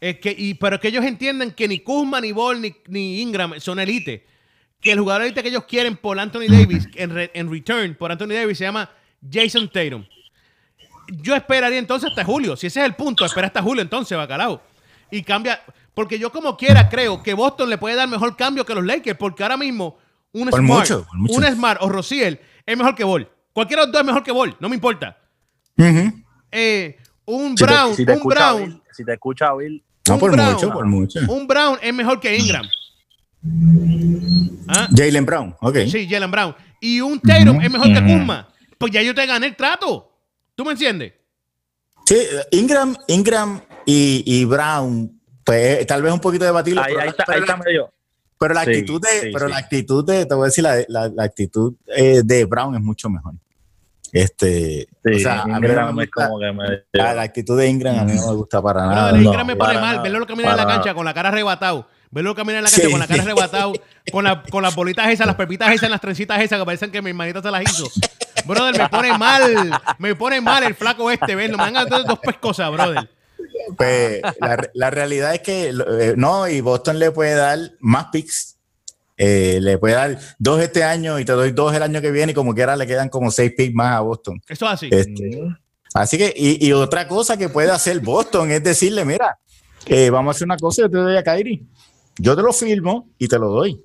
Es 0.00 0.18
que, 0.18 0.34
y, 0.36 0.54
pero 0.54 0.80
que 0.80 0.88
ellos 0.88 1.04
entienden 1.04 1.50
que 1.52 1.68
ni 1.68 1.80
Kuzma, 1.80 2.20
ni 2.20 2.32
Ball, 2.32 2.60
ni, 2.60 2.74
ni 2.88 3.20
Ingram 3.20 3.60
son 3.60 3.78
elite. 3.80 4.24
Que 4.80 4.92
el 4.92 5.00
jugador 5.00 5.22
elite 5.22 5.42
que 5.42 5.50
ellos 5.50 5.64
quieren 5.64 5.96
por 5.96 6.18
Anthony 6.18 6.46
Davis, 6.48 6.88
en, 6.94 7.10
re- 7.10 7.30
en 7.34 7.50
return 7.50 7.94
por 7.94 8.10
Anthony 8.10 8.28
Davis, 8.32 8.56
se 8.56 8.64
llama 8.64 8.88
Jason 9.30 9.68
Tatum. 9.68 10.04
Yo 11.22 11.34
esperaría 11.36 11.78
entonces 11.78 12.08
hasta 12.08 12.24
julio. 12.24 12.56
Si 12.56 12.66
ese 12.68 12.80
es 12.80 12.86
el 12.86 12.94
punto, 12.94 13.26
espera 13.26 13.48
hasta 13.48 13.60
julio 13.60 13.82
entonces, 13.82 14.16
bacalao. 14.16 14.62
Y 15.10 15.22
cambia. 15.22 15.60
Porque 15.92 16.18
yo 16.18 16.30
como 16.32 16.56
quiera 16.56 16.88
creo 16.88 17.22
que 17.22 17.34
Boston 17.34 17.68
le 17.68 17.76
puede 17.76 17.96
dar 17.96 18.08
mejor 18.08 18.36
cambio 18.36 18.64
que 18.64 18.74
los 18.74 18.84
Lakers. 18.86 19.18
Porque 19.18 19.42
ahora 19.42 19.56
mismo 19.56 19.98
un 20.32 20.48
Por 20.48 20.60
Smart, 20.60 20.80
mucho, 20.80 21.04
por 21.06 21.18
mucho. 21.18 21.34
un 21.34 21.44
Smart 21.44 21.82
o 21.82 21.88
Rociel 21.88 22.40
es 22.64 22.76
mejor 22.78 22.94
que 22.94 23.04
Ball. 23.04 23.28
Cualquiera 23.52 23.82
de 23.82 23.86
los 23.88 23.92
dos 23.92 24.00
es 24.00 24.06
mejor 24.06 24.22
que 24.22 24.32
Ball. 24.32 24.56
No 24.60 24.68
me 24.68 24.76
importa. 24.76 25.18
Eh, 26.52 26.96
un 27.26 27.50
Si 27.56 27.64
te- 27.64 27.70
Brown, 27.70 27.94
si 27.96 28.06
te 28.06 28.12
un 28.12 28.22
Brown, 28.22 28.64
Bill- 28.64 28.82
si 28.92 29.04
te 29.04 29.12
escucha 29.12 29.52
Bill, 29.54 29.82
No, 30.10 30.14
un 30.14 30.20
por 30.20 30.32
Brown. 30.32 30.52
mucho, 30.52 30.72
por 30.72 30.86
mucho. 30.86 31.20
un 31.28 31.46
Brown 31.46 31.78
es 31.82 31.94
mejor 31.94 32.20
que 32.20 32.36
Ingram. 32.36 32.66
¿Ah? 34.68 34.88
Jalen 34.94 35.26
Brown, 35.26 35.54
ok. 35.60 35.76
Sí, 35.90 36.08
Jalen 36.08 36.30
Brown. 36.30 36.54
Y 36.80 37.00
un 37.00 37.20
Tatum 37.20 37.60
es 37.60 37.70
mejor 37.70 37.88
que. 37.88 38.00
Kuzma. 38.02 38.48
Pues 38.78 38.92
ya 38.92 39.02
yo 39.02 39.14
te 39.14 39.26
gané 39.26 39.46
el 39.46 39.56
trato. 39.56 40.10
¿Tú 40.54 40.64
me 40.64 40.72
entiendes? 40.72 41.12
Sí, 42.06 42.16
Ingram, 42.52 42.96
Ingram 43.08 43.60
y, 43.86 44.22
y 44.26 44.44
Brown, 44.44 45.20
pues 45.44 45.86
tal 45.86 46.02
vez 46.02 46.12
un 46.12 46.20
poquito 46.20 46.44
debatible. 46.44 46.80
ahí, 46.80 46.86
pero 46.88 47.00
ahí 47.00 47.06
la- 47.06 47.10
está, 47.10 47.24
pero 47.26 47.34
ahí 47.36 47.40
la- 47.46 47.52
está 47.54 47.64
medio. 47.64 47.92
Pero 48.38 48.54
la 48.54 48.64
Sí, 48.64 48.70
actitud 48.70 49.00
de, 49.02 49.08
sí, 49.20 49.28
pero 49.32 49.46
sí. 49.46 49.52
la 49.52 49.58
actitud 49.58 50.04
de, 50.06 50.26
te 50.26 50.34
voy 50.34 50.44
a 50.44 50.46
decir, 50.46 50.64
la, 50.64 50.76
la- 50.88 51.08
la 51.08 51.24
actitud 51.24 51.74
eh, 51.94 52.22
de 52.24 52.44
Brown 52.46 52.74
es 52.74 52.80
mucho 52.80 53.10
mejor. 53.10 53.34
Este, 54.12 54.88
Sí, 55.04 55.14
o 55.14 55.18
sea, 55.18 55.42
a 55.42 55.46
mí 55.46 55.52
no 55.52 55.58
Ingram 55.68 55.94
me 55.94 56.04
es 56.04 56.10
gusta- 56.10 56.28
como 56.28 56.40
que 56.40 56.52
me. 56.52 56.64
la, 56.92 57.14
la 57.14 57.22
actitud 57.22 57.56
de 57.58 57.68
Ingram 57.68 57.98
a 57.98 58.04
mí 58.04 58.12
no 58.14 58.26
me 58.28 58.34
gusta 58.36 58.60
para 58.60 58.86
nada. 58.86 59.12
no, 59.12 59.20
Ingram 59.22 59.46
me 59.46 59.56
pone 59.56 59.74
mal. 59.74 59.82
nada, 59.96 60.02
Verlo 60.02 60.26
caminar 60.26 60.52
en 60.52 60.56
la 60.58 60.66
cancha 60.66 60.80
nada. 60.86 60.94
con 60.94 61.04
la 61.04 61.14
cara 61.14 61.28
arrebatado. 61.28 61.88
Verlo 62.10 62.34
caminar 62.34 62.58
en 62.58 62.64
la 62.64 62.70
cancha 62.70 62.86
Sí. 62.86 62.90
con 62.90 63.00
la 63.00 63.06
cara 63.06 63.22
arrebatado. 63.22 63.72
Con, 64.10 64.24
la, 64.24 64.42
con 64.42 64.62
las 64.62 64.74
bolitas 64.74 65.06
esas, 65.08 65.24
las 65.26 65.36
pepitas 65.36 65.70
esas, 65.72 65.88
las 65.88 66.00
trencitas 66.00 66.40
esas 66.40 66.58
que 66.58 66.64
parecen 66.64 66.90
que 66.90 67.00
mi 67.00 67.10
hermanita 67.10 67.40
se 67.42 67.50
las 67.50 67.62
hizo. 67.62 67.86
Brother, 68.44 68.76
me 68.76 68.88
pone 68.88 69.16
mal. 69.16 69.80
Me 69.98 70.16
pone 70.16 70.40
mal 70.40 70.64
el 70.64 70.74
flaco 70.74 71.08
este. 71.12 71.36
¿Ves? 71.36 71.50
Me 71.50 71.56
van 71.56 71.76
a 71.76 71.84
dar 71.84 72.04
dos 72.04 72.18
pescosas, 72.18 72.72
brother. 72.72 73.08
Pues, 73.76 74.20
la, 74.40 74.68
la 74.74 74.90
realidad 74.90 75.34
es 75.34 75.40
que 75.42 75.68
eh, 75.68 76.14
no, 76.16 76.48
y 76.48 76.60
Boston 76.60 76.98
le 76.98 77.12
puede 77.12 77.34
dar 77.34 77.58
más 77.78 78.06
picks. 78.10 78.56
Eh, 79.22 79.58
le 79.60 79.76
puede 79.76 79.92
dar 79.92 80.18
dos 80.38 80.62
este 80.62 80.82
año 80.82 81.18
y 81.18 81.26
te 81.26 81.32
doy 81.32 81.50
dos 81.50 81.74
el 81.74 81.82
año 81.82 82.00
que 82.00 82.10
viene 82.10 82.32
y 82.32 82.34
como 82.34 82.54
quiera 82.54 82.74
le 82.74 82.86
quedan 82.86 83.10
como 83.10 83.30
seis 83.30 83.52
picks 83.54 83.74
más 83.74 83.96
a 83.96 84.00
Boston. 84.00 84.40
Eso 84.48 84.64
es 84.64 84.72
así. 84.72 84.88
Este, 84.90 85.42
así 85.92 86.16
que, 86.16 86.32
y, 86.34 86.66
y 86.66 86.72
otra 86.72 87.06
cosa 87.06 87.36
que 87.36 87.50
puede 87.50 87.70
hacer 87.70 88.00
Boston 88.00 88.50
es 88.50 88.64
decirle, 88.64 89.04
mira, 89.04 89.38
eh, 89.84 90.08
vamos 90.08 90.34
a 90.34 90.36
hacer 90.36 90.46
una 90.46 90.56
cosa, 90.56 90.80
yo 90.80 90.90
te 90.90 90.96
doy 90.96 91.16
a 91.18 91.22
Kyrie. 91.22 91.62
Yo 92.16 92.34
te 92.34 92.40
lo 92.40 92.50
firmo 92.54 93.10
y 93.18 93.28
te 93.28 93.38
lo 93.38 93.48
doy. 93.50 93.84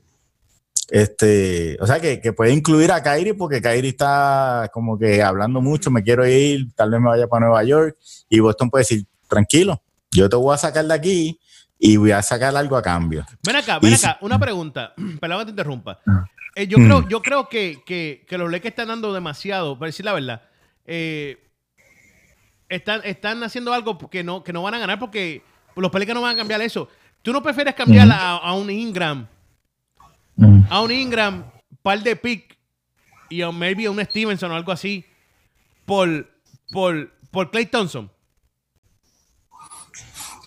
Este, 0.89 1.75
o 1.81 1.86
sea 1.86 1.99
que, 1.99 2.21
que 2.21 2.31
puede 2.31 2.53
incluir 2.53 2.93
a 2.93 3.03
Kyrie 3.03 3.33
porque 3.33 3.61
Kyrie 3.61 3.89
está 3.89 4.69
como 4.71 4.97
que 4.97 5.21
hablando 5.21 5.59
mucho, 5.59 5.91
me 5.91 6.01
quiero 6.01 6.25
ir, 6.25 6.73
tal 6.75 6.91
vez 6.91 7.01
me 7.01 7.09
vaya 7.09 7.27
para 7.27 7.47
Nueva 7.47 7.61
York 7.65 7.97
y 8.29 8.39
Boston 8.39 8.69
puede 8.69 8.83
decir, 8.83 9.05
tranquilo, 9.27 9.81
yo 10.11 10.29
te 10.29 10.38
voy 10.38 10.53
a 10.53 10.57
sacar 10.57 10.86
de 10.86 10.93
aquí 10.93 11.39
y 11.80 11.97
voy 11.97 12.11
a 12.11 12.21
sacar 12.21 12.55
algo 12.55 12.78
a 12.78 12.82
cambio. 12.82 13.26
Ven 13.43 13.55
acá, 13.55 13.80
ven 13.80 13.91
Y 13.91 13.95
acá. 13.95 14.17
Una 14.21 14.39
pregunta. 14.39 14.93
Perdón 15.19 15.39
que 15.39 15.45
te 15.45 15.51
interrumpa. 15.51 15.99
Eh, 16.55 16.67
yo, 16.67 16.78
creo, 16.78 17.07
yo 17.07 17.21
creo 17.21 17.49
que, 17.49 17.82
que, 17.86 18.26
que 18.28 18.38
los 18.38 18.49
Lakers 18.49 18.71
están 18.71 18.88
dando 18.88 19.13
demasiado, 19.13 19.78
para 19.78 19.88
decir 19.88 20.05
la 20.05 20.13
verdad. 20.13 20.41
Eh, 20.86 21.38
están, 22.69 23.01
están 23.03 23.43
haciendo 23.43 23.73
algo 23.73 23.97
que 24.09 24.23
no, 24.23 24.43
que 24.43 24.53
no 24.53 24.63
van 24.63 24.73
a 24.73 24.80
ganar 24.80 24.99
porque 24.99 25.43
los 25.76 25.91
Pelicans 25.91 26.15
no 26.15 26.21
van 26.21 26.36
a 26.36 26.38
cambiar 26.38 26.61
eso. 26.61 26.88
¿Tú 27.21 27.34
no 27.34 27.43
prefieres 27.43 27.76
cambiar 27.76 28.09
a, 28.11 28.38
a 28.38 28.53
un 28.53 28.69
Ingram? 28.69 29.28
A 30.69 30.82
un 30.82 30.91
Ingram, 30.91 31.45
par 31.82 32.01
de 32.01 32.15
pick 32.15 32.57
y 33.30 33.41
a 33.41 33.51
maybe 33.51 33.86
a 33.86 33.91
un 33.91 34.03
Stevenson 34.03 34.51
o 34.51 34.55
algo 34.55 34.71
así 34.71 35.05
por, 35.86 36.30
por, 36.71 37.11
por 37.32 37.51
Clay 37.51 37.65
Thompson. 37.65 38.11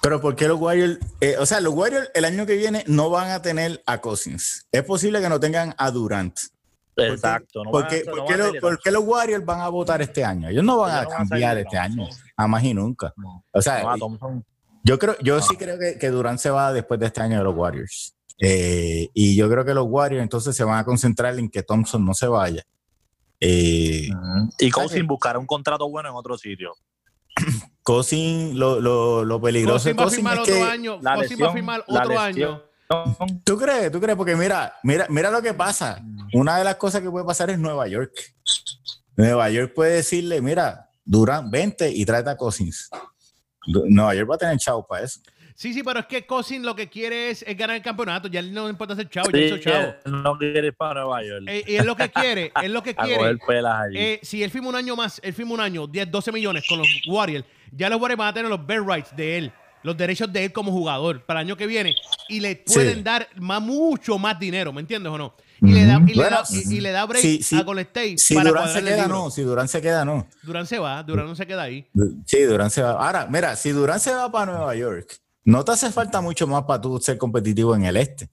Pero 0.02 0.20
¿por 0.20 0.36
qué 0.36 0.46
los 0.48 0.60
Warriors? 0.60 0.98
eh, 1.20 1.36
o 1.38 1.46
sea, 1.46 1.60
los 1.60 1.74
Warriors 1.74 2.10
el 2.14 2.24
año 2.24 2.46
que 2.46 2.56
viene 2.56 2.84
no 2.86 3.10
van 3.10 3.30
a 3.30 3.42
tener 3.42 3.82
a 3.86 4.00
Cousins. 4.00 4.66
Es 4.70 4.84
posible 4.84 5.20
que 5.20 5.28
no 5.28 5.40
tengan 5.40 5.74
a 5.76 5.90
Durant. 5.90 6.38
Exacto. 6.96 7.62
no 7.64 7.70
¿Por 7.70 7.82
van 7.84 7.86
a- 7.86 7.94
qué, 7.94 8.04
no 8.04 8.10
por 8.12 8.18
van 8.18 8.26
qué 8.28 8.34
a 8.34 8.36
lo- 8.38 8.44
salir 8.46 8.60
por 8.60 8.80
qué 8.80 8.90
los 8.90 9.04
Warriors 9.04 9.44
van 9.44 9.60
a 9.60 9.68
votar 9.68 10.02
este 10.02 10.24
año? 10.24 10.48
Ellos 10.48 10.64
no 10.64 10.78
van 10.78 10.90
Ellos 10.90 11.00
a 11.00 11.04
no 11.04 11.08
van 11.10 11.14
a 11.14 11.18
cambiar 11.18 11.58
este 11.58 11.78
año, 11.78 12.08
jamás 12.36 12.64
y 12.64 12.74
nunca. 12.74 13.14
O 13.52 13.62
sea, 13.62 13.84
yo 14.84 14.98
creo, 14.98 15.16
yo 15.20 15.40
sí 15.40 15.56
creo 15.56 15.78
que, 15.78 15.98
que 15.98 16.08
Durant 16.10 16.38
se 16.40 16.50
va 16.50 16.72
después 16.72 16.98
de 17.00 17.06
este 17.06 17.20
año 17.20 17.38
de 17.38 17.44
los 17.44 17.54
Warriors. 17.54 18.14
Eh, 18.40 19.08
y 19.14 19.34
yo 19.36 19.48
creo 19.50 19.64
que 19.64 19.74
los 19.74 19.86
Warriors 19.88 20.22
entonces 20.22 20.54
se 20.56 20.62
van 20.64 20.78
a 20.78 20.84
concentrar 20.84 21.36
en 21.38 21.48
que 21.50 21.62
Thompson 21.62 22.04
no 22.04 22.14
se 22.14 22.26
vaya. 22.28 22.64
Eh, 23.40 24.08
Y 24.58 24.70
Cousins 24.70 25.06
buscará 25.06 25.38
un 25.38 25.46
contrato 25.46 25.88
bueno 25.88 26.08
en 26.08 26.14
otro 26.14 26.36
sitio. 26.38 26.72
Cousins, 27.82 28.54
lo, 28.54 28.80
lo, 28.80 29.24
lo 29.24 29.40
peligroso 29.40 29.88
de 29.88 29.94
va 29.94 30.02
a 30.02 30.04
Cousins 30.04 30.16
firmar 30.16 30.34
es 30.34 30.40
otro 30.42 30.54
que- 30.54 30.62
año. 30.62 30.98
la 31.02 31.10
va 31.10 31.16
a 31.16 31.22
lesión- 31.22 31.52
firmar 31.52 31.84
la 31.88 32.00
otro 32.00 32.14
lesión- 32.14 32.22
año. 32.50 32.62
¿Tú 33.44 33.58
crees? 33.58 33.92
¿Tú 33.92 34.00
crees? 34.00 34.16
Porque 34.16 34.34
mira, 34.34 34.74
mira, 34.82 35.06
mira 35.10 35.30
lo 35.30 35.42
que 35.42 35.52
pasa. 35.54 36.02
Una 36.32 36.56
de 36.58 36.64
las 36.64 36.76
cosas 36.76 37.02
que 37.02 37.10
puede 37.10 37.24
pasar 37.26 37.50
es 37.50 37.58
Nueva 37.58 37.86
York. 37.86 38.12
Nueva 39.16 39.50
York 39.50 39.72
puede 39.74 39.96
decirle, 39.96 40.40
mira, 40.40 40.88
Durant, 41.04 41.50
vente 41.50 41.90
y 41.90 42.04
tráete 42.06 42.30
a 42.30 42.36
Cousins. 42.36 42.88
Nueva 43.66 44.14
York 44.14 44.30
va 44.30 44.34
a 44.36 44.38
tener 44.38 44.56
chavo 44.58 44.86
para 44.86 45.04
eso. 45.04 45.20
Sí, 45.60 45.74
sí, 45.74 45.82
pero 45.82 45.98
es 45.98 46.06
que 46.06 46.24
Cousins 46.24 46.64
lo 46.64 46.76
que 46.76 46.88
quiere 46.88 47.30
es, 47.30 47.42
es 47.42 47.56
ganar 47.56 47.74
el 47.74 47.82
campeonato. 47.82 48.28
Ya 48.28 48.38
él 48.38 48.54
no 48.54 48.66
le 48.66 48.70
importa 48.70 48.94
ser 48.94 49.08
chavo, 49.10 49.28
ya 49.32 49.38
hizo 49.40 49.58
chavo. 49.58 49.92
él 50.04 50.22
no 50.22 50.38
quiere 50.38 50.68
ir 50.68 50.72
para 50.74 51.00
Nueva 51.00 51.24
York. 51.24 51.46
Eh, 51.48 51.64
y 51.66 51.74
es 51.74 51.84
lo 51.84 51.96
que 51.96 52.08
quiere, 52.10 52.52
es 52.62 52.70
lo 52.70 52.80
que 52.80 52.90
a 52.90 52.94
quiere. 53.04 53.16
coger 53.18 53.38
pelas 53.44 53.74
allí. 53.82 53.98
Eh, 53.98 54.20
si 54.22 54.40
él 54.44 54.52
firma 54.52 54.68
un 54.68 54.76
año 54.76 54.94
más, 54.94 55.20
él 55.20 55.34
firma 55.34 55.54
un 55.54 55.60
año, 55.60 55.88
10, 55.88 56.12
12 56.12 56.30
millones 56.30 56.64
con 56.68 56.78
los 56.78 56.86
Warriors, 57.08 57.44
ya 57.72 57.88
los 57.88 58.00
Warriors 58.00 58.18
van 58.20 58.28
a 58.28 58.32
tener 58.34 58.48
los 58.48 58.64
bare 58.64 58.82
rights 58.86 59.16
de 59.16 59.36
él, 59.38 59.52
los 59.82 59.96
derechos 59.96 60.32
de 60.32 60.44
él 60.44 60.52
como 60.52 60.70
jugador 60.70 61.24
para 61.24 61.40
el 61.40 61.48
año 61.48 61.56
que 61.56 61.66
viene 61.66 61.96
y 62.28 62.38
le 62.38 62.54
pueden 62.64 62.98
Sí. 62.98 63.02
dar 63.02 63.26
más, 63.34 63.60
mucho 63.60 64.16
más 64.16 64.38
dinero, 64.38 64.72
¿me 64.72 64.80
entiendes 64.80 65.10
o 65.10 65.18
no? 65.18 65.34
Y, 65.60 65.72
le, 65.72 65.86
da, 65.86 66.00
y, 66.06 66.14
le, 66.14 66.22
da, 66.30 66.44
y, 66.50 66.76
y 66.76 66.80
le 66.80 66.90
da 66.92 67.04
break 67.04 67.20
sí, 67.20 67.42
sí. 67.42 67.56
a 67.58 67.64
Golden 67.64 67.84
State 67.86 68.18
Si 68.18 68.36
para 68.36 68.50
Durant 68.50 68.70
se 68.70 68.84
queda, 68.84 69.08
no. 69.08 69.28
Si 69.28 69.42
Durant 69.42 69.68
se 69.68 69.82
queda, 69.82 70.04
no. 70.04 70.24
Durant 70.44 70.68
se 70.68 70.78
va, 70.78 71.02
Durant 71.02 71.28
no 71.28 71.34
se 71.34 71.44
queda 71.48 71.62
ahí. 71.64 71.84
Sí, 72.26 72.42
Durant 72.42 72.70
se 72.70 72.80
va. 72.80 72.92
Ahora, 72.92 73.26
mira, 73.28 73.56
si 73.56 73.70
Durant 73.70 73.98
se 74.00 74.14
va 74.14 74.30
para 74.30 74.52
Nueva 74.52 74.76
York, 74.76 75.18
no 75.50 75.64
te 75.64 75.72
hace 75.72 75.90
falta 75.90 76.20
mucho 76.20 76.46
más 76.46 76.64
para 76.64 76.80
tú 76.80 76.98
ser 77.00 77.16
competitivo 77.18 77.74
en 77.74 77.84
el 77.84 77.96
este. 77.96 78.28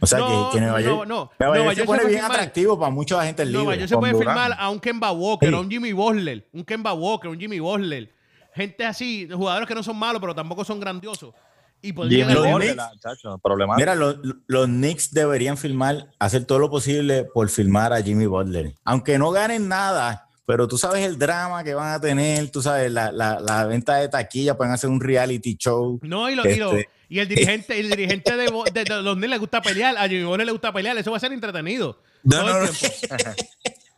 O 0.00 0.06
sea, 0.06 0.18
No, 0.18 0.50
que, 0.50 0.56
que 0.58 0.60
Nueva 0.60 0.80
no, 0.80 0.86
York, 0.86 1.08
no. 1.08 1.30
Nueva 1.38 1.54
Nueva 1.56 1.72
York 1.72 1.76
York 1.76 1.78
se 1.78 1.84
pone 1.86 2.04
bien 2.04 2.20
firmar. 2.20 2.30
atractivo 2.32 2.78
para 2.78 2.90
mucha 2.90 3.24
gente 3.24 3.44
Nueva 3.46 3.60
libre. 3.72 3.78
York 3.78 3.88
se 3.88 3.96
puede 3.96 4.12
Durant. 4.12 4.28
firmar 4.38 4.56
a 4.60 4.70
un 4.70 4.78
Kemba 4.80 5.12
Walker, 5.12 5.48
Sí. 5.48 5.54
a 5.54 5.58
un 5.60 5.70
Jimmy 5.70 5.92
Butler, 5.92 6.48
un 6.52 6.64
Kemba 6.64 6.92
Walker, 6.92 7.30
un 7.30 7.38
Jimmy 7.38 7.58
Butler. 7.60 8.12
Gente 8.54 8.84
así, 8.84 9.28
jugadores 9.32 9.66
que 9.68 9.74
no 9.74 9.82
son 9.82 9.96
malos, 9.98 10.20
pero 10.20 10.34
tampoco 10.34 10.64
son 10.64 10.80
grandiosos. 10.80 11.34
Y 11.82 11.92
podrían 11.92 12.32
los 12.34 12.44
Knicks- 12.46 12.74
la- 12.74 12.92
chacho. 13.00 13.38
Mira, 13.76 13.94
los, 13.94 14.16
los 14.46 14.66
Knicks 14.66 15.12
deberían 15.12 15.56
firmar, 15.58 16.08
hacer 16.18 16.44
todo 16.46 16.58
lo 16.58 16.70
posible 16.70 17.24
por 17.24 17.48
firmar 17.50 17.92
a 17.92 18.02
Jimmy 18.02 18.26
Butler. 18.26 18.74
Aunque 18.84 19.18
no 19.18 19.30
ganen 19.30 19.68
nada, 19.68 20.25
pero 20.46 20.66
tú 20.68 20.78
sabes 20.78 21.04
el 21.04 21.18
drama 21.18 21.62
que 21.64 21.74
van 21.74 21.92
a 21.92 22.00
tener, 22.00 22.48
tú 22.50 22.62
sabes 22.62 22.90
la, 22.92 23.10
la, 23.12 23.40
la 23.40 23.64
venta 23.66 23.96
de 23.96 24.08
taquilla, 24.08 24.56
pueden 24.56 24.72
hacer 24.72 24.88
un 24.88 25.00
reality 25.00 25.56
show. 25.56 25.98
No, 26.02 26.30
y, 26.30 26.34
lo- 26.36 26.48
y 26.48 26.54
lo- 26.56 26.72
Este- 26.72 26.88
Y 27.08 27.18
el 27.18 27.28
dirigente, 27.28 27.78
el 27.78 27.90
dirigente 27.90 28.36
de, 28.36 28.50
de, 28.72 28.84
de 28.84 29.02
los 29.02 29.14
Knicks 29.16 29.30
le 29.30 29.38
gusta 29.38 29.60
pelear, 29.60 29.96
a 29.98 30.08
Jimmy 30.08 30.24
Butler 30.24 30.46
le 30.46 30.52
gusta 30.52 30.72
pelear, 30.72 30.96
eso 30.98 31.10
va 31.10 31.16
a 31.18 31.20
ser 31.20 31.32
entretenido. 31.32 32.00
No, 32.24 32.40
todo 32.40 32.48
no, 32.52 32.58
el 32.60 32.64
no. 32.66 32.70
tiempo. 32.72 33.16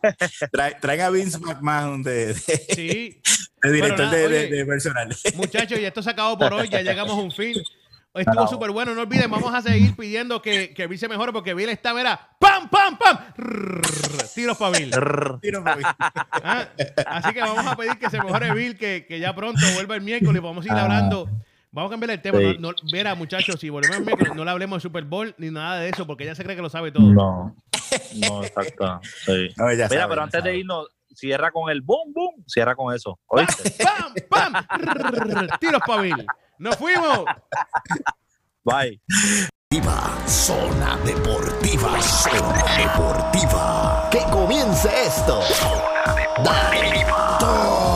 Trae- 0.52 0.78
Traigan 0.80 1.06
a 1.06 1.10
Vince 1.10 1.38
McMahon 1.38 2.02
de, 2.02 2.26
de- 2.34 2.34
Sí. 2.74 3.20
director 3.62 3.98
nada, 4.06 4.16
de, 4.16 4.26
oye. 4.26 4.36
de- 4.48 4.56
de 4.56 4.66
personal. 4.66 5.16
Muchachos, 5.34 5.78
y 5.78 5.84
esto 5.84 6.02
se 6.02 6.10
acabó 6.10 6.38
por 6.38 6.52
hoy, 6.54 6.68
ya 6.68 6.82
llegamos 6.82 7.14
a 7.14 7.20
un 7.20 7.32
fin. 7.32 7.54
Estuvo 8.14 8.48
súper 8.48 8.70
bueno, 8.72 8.94
no 8.94 9.02
olviden, 9.02 9.30
vamos 9.30 9.54
a 9.54 9.62
seguir 9.62 9.94
pidiendo 9.94 10.42
que, 10.42 10.74
que 10.74 10.86
Bill 10.86 10.98
se 10.98 11.08
mejore 11.08 11.32
porque 11.32 11.54
Bill 11.54 11.68
está, 11.68 11.94
mira, 11.94 12.18
¡pam, 12.40 12.68
pam, 12.68 12.96
pam! 12.98 13.18
Tiros 14.34 14.56
para 14.56 14.78
Bill. 14.78 14.90
Rrr. 14.92 15.40
Tiro, 15.40 15.62
papi. 15.64 15.82
Ah, 16.42 16.66
Así 17.06 17.32
que 17.32 17.40
vamos 17.40 17.66
a 17.66 17.76
pedir 17.76 17.98
que 17.98 18.10
se 18.10 18.18
mejore 18.22 18.52
Bill, 18.54 18.76
que, 18.76 19.04
que 19.06 19.20
ya 19.20 19.34
pronto 19.34 19.60
vuelva 19.74 19.94
el 19.96 20.00
miércoles. 20.02 20.40
Vamos 20.42 20.64
a 20.64 20.68
ir 20.68 20.74
Ah. 20.74 20.82
hablando. 20.84 21.28
Vamos 21.70 21.90
a 21.90 21.92
cambiar 21.92 22.10
el 22.12 22.22
tema. 22.22 22.38
Sí. 22.38 22.56
No, 22.58 22.70
no- 22.72 22.76
mira, 22.92 23.14
muchachos, 23.14 23.60
si 23.60 23.68
volvemos 23.68 23.98
el 23.98 24.04
miércoles, 24.04 24.34
no 24.34 24.44
le 24.44 24.50
hablemos 24.50 24.78
de 24.78 24.80
Super 24.88 25.04
Bowl 25.04 25.34
ni 25.38 25.50
nada 25.50 25.78
de 25.80 25.90
eso, 25.90 26.06
porque 26.06 26.24
ella 26.24 26.34
se 26.34 26.42
cree 26.44 26.56
que 26.56 26.62
lo 26.62 26.70
sabe 26.70 26.90
todo. 26.92 27.12
No, 27.12 27.54
no, 28.16 28.42
exacto. 28.44 29.00
Sí. 29.26 29.48
No, 29.56 29.70
ya 29.70 29.74
Mira, 29.74 29.88
sabe, 29.88 30.08
pero 30.08 30.22
antes 30.22 30.40
sabe. 30.40 30.50
de 30.52 30.58
irnos, 30.58 30.86
cierra 31.18 31.50
con 31.50 31.68
el 31.68 31.82
boom, 31.82 32.12
boom, 32.12 32.44
cierra 32.46 32.76
con 32.76 32.94
eso. 32.94 33.18
¡Pam, 33.28 34.14
pam! 34.28 35.48
Tiros 35.60 35.82
pa' 35.84 36.00
mí. 36.00 36.10
¡Nos 36.58 36.76
fuimos! 36.76 37.24
Bye. 38.62 39.00
Zona 40.26 40.96
Deportiva, 41.04 42.00
Zona 42.00 42.64
Deportiva. 42.76 44.08
Que 44.10 44.20
comience 44.30 44.88
esto. 45.04 45.42
Zona 45.42 46.14
Deportiva. 46.14 47.38
Dale, 47.40 47.87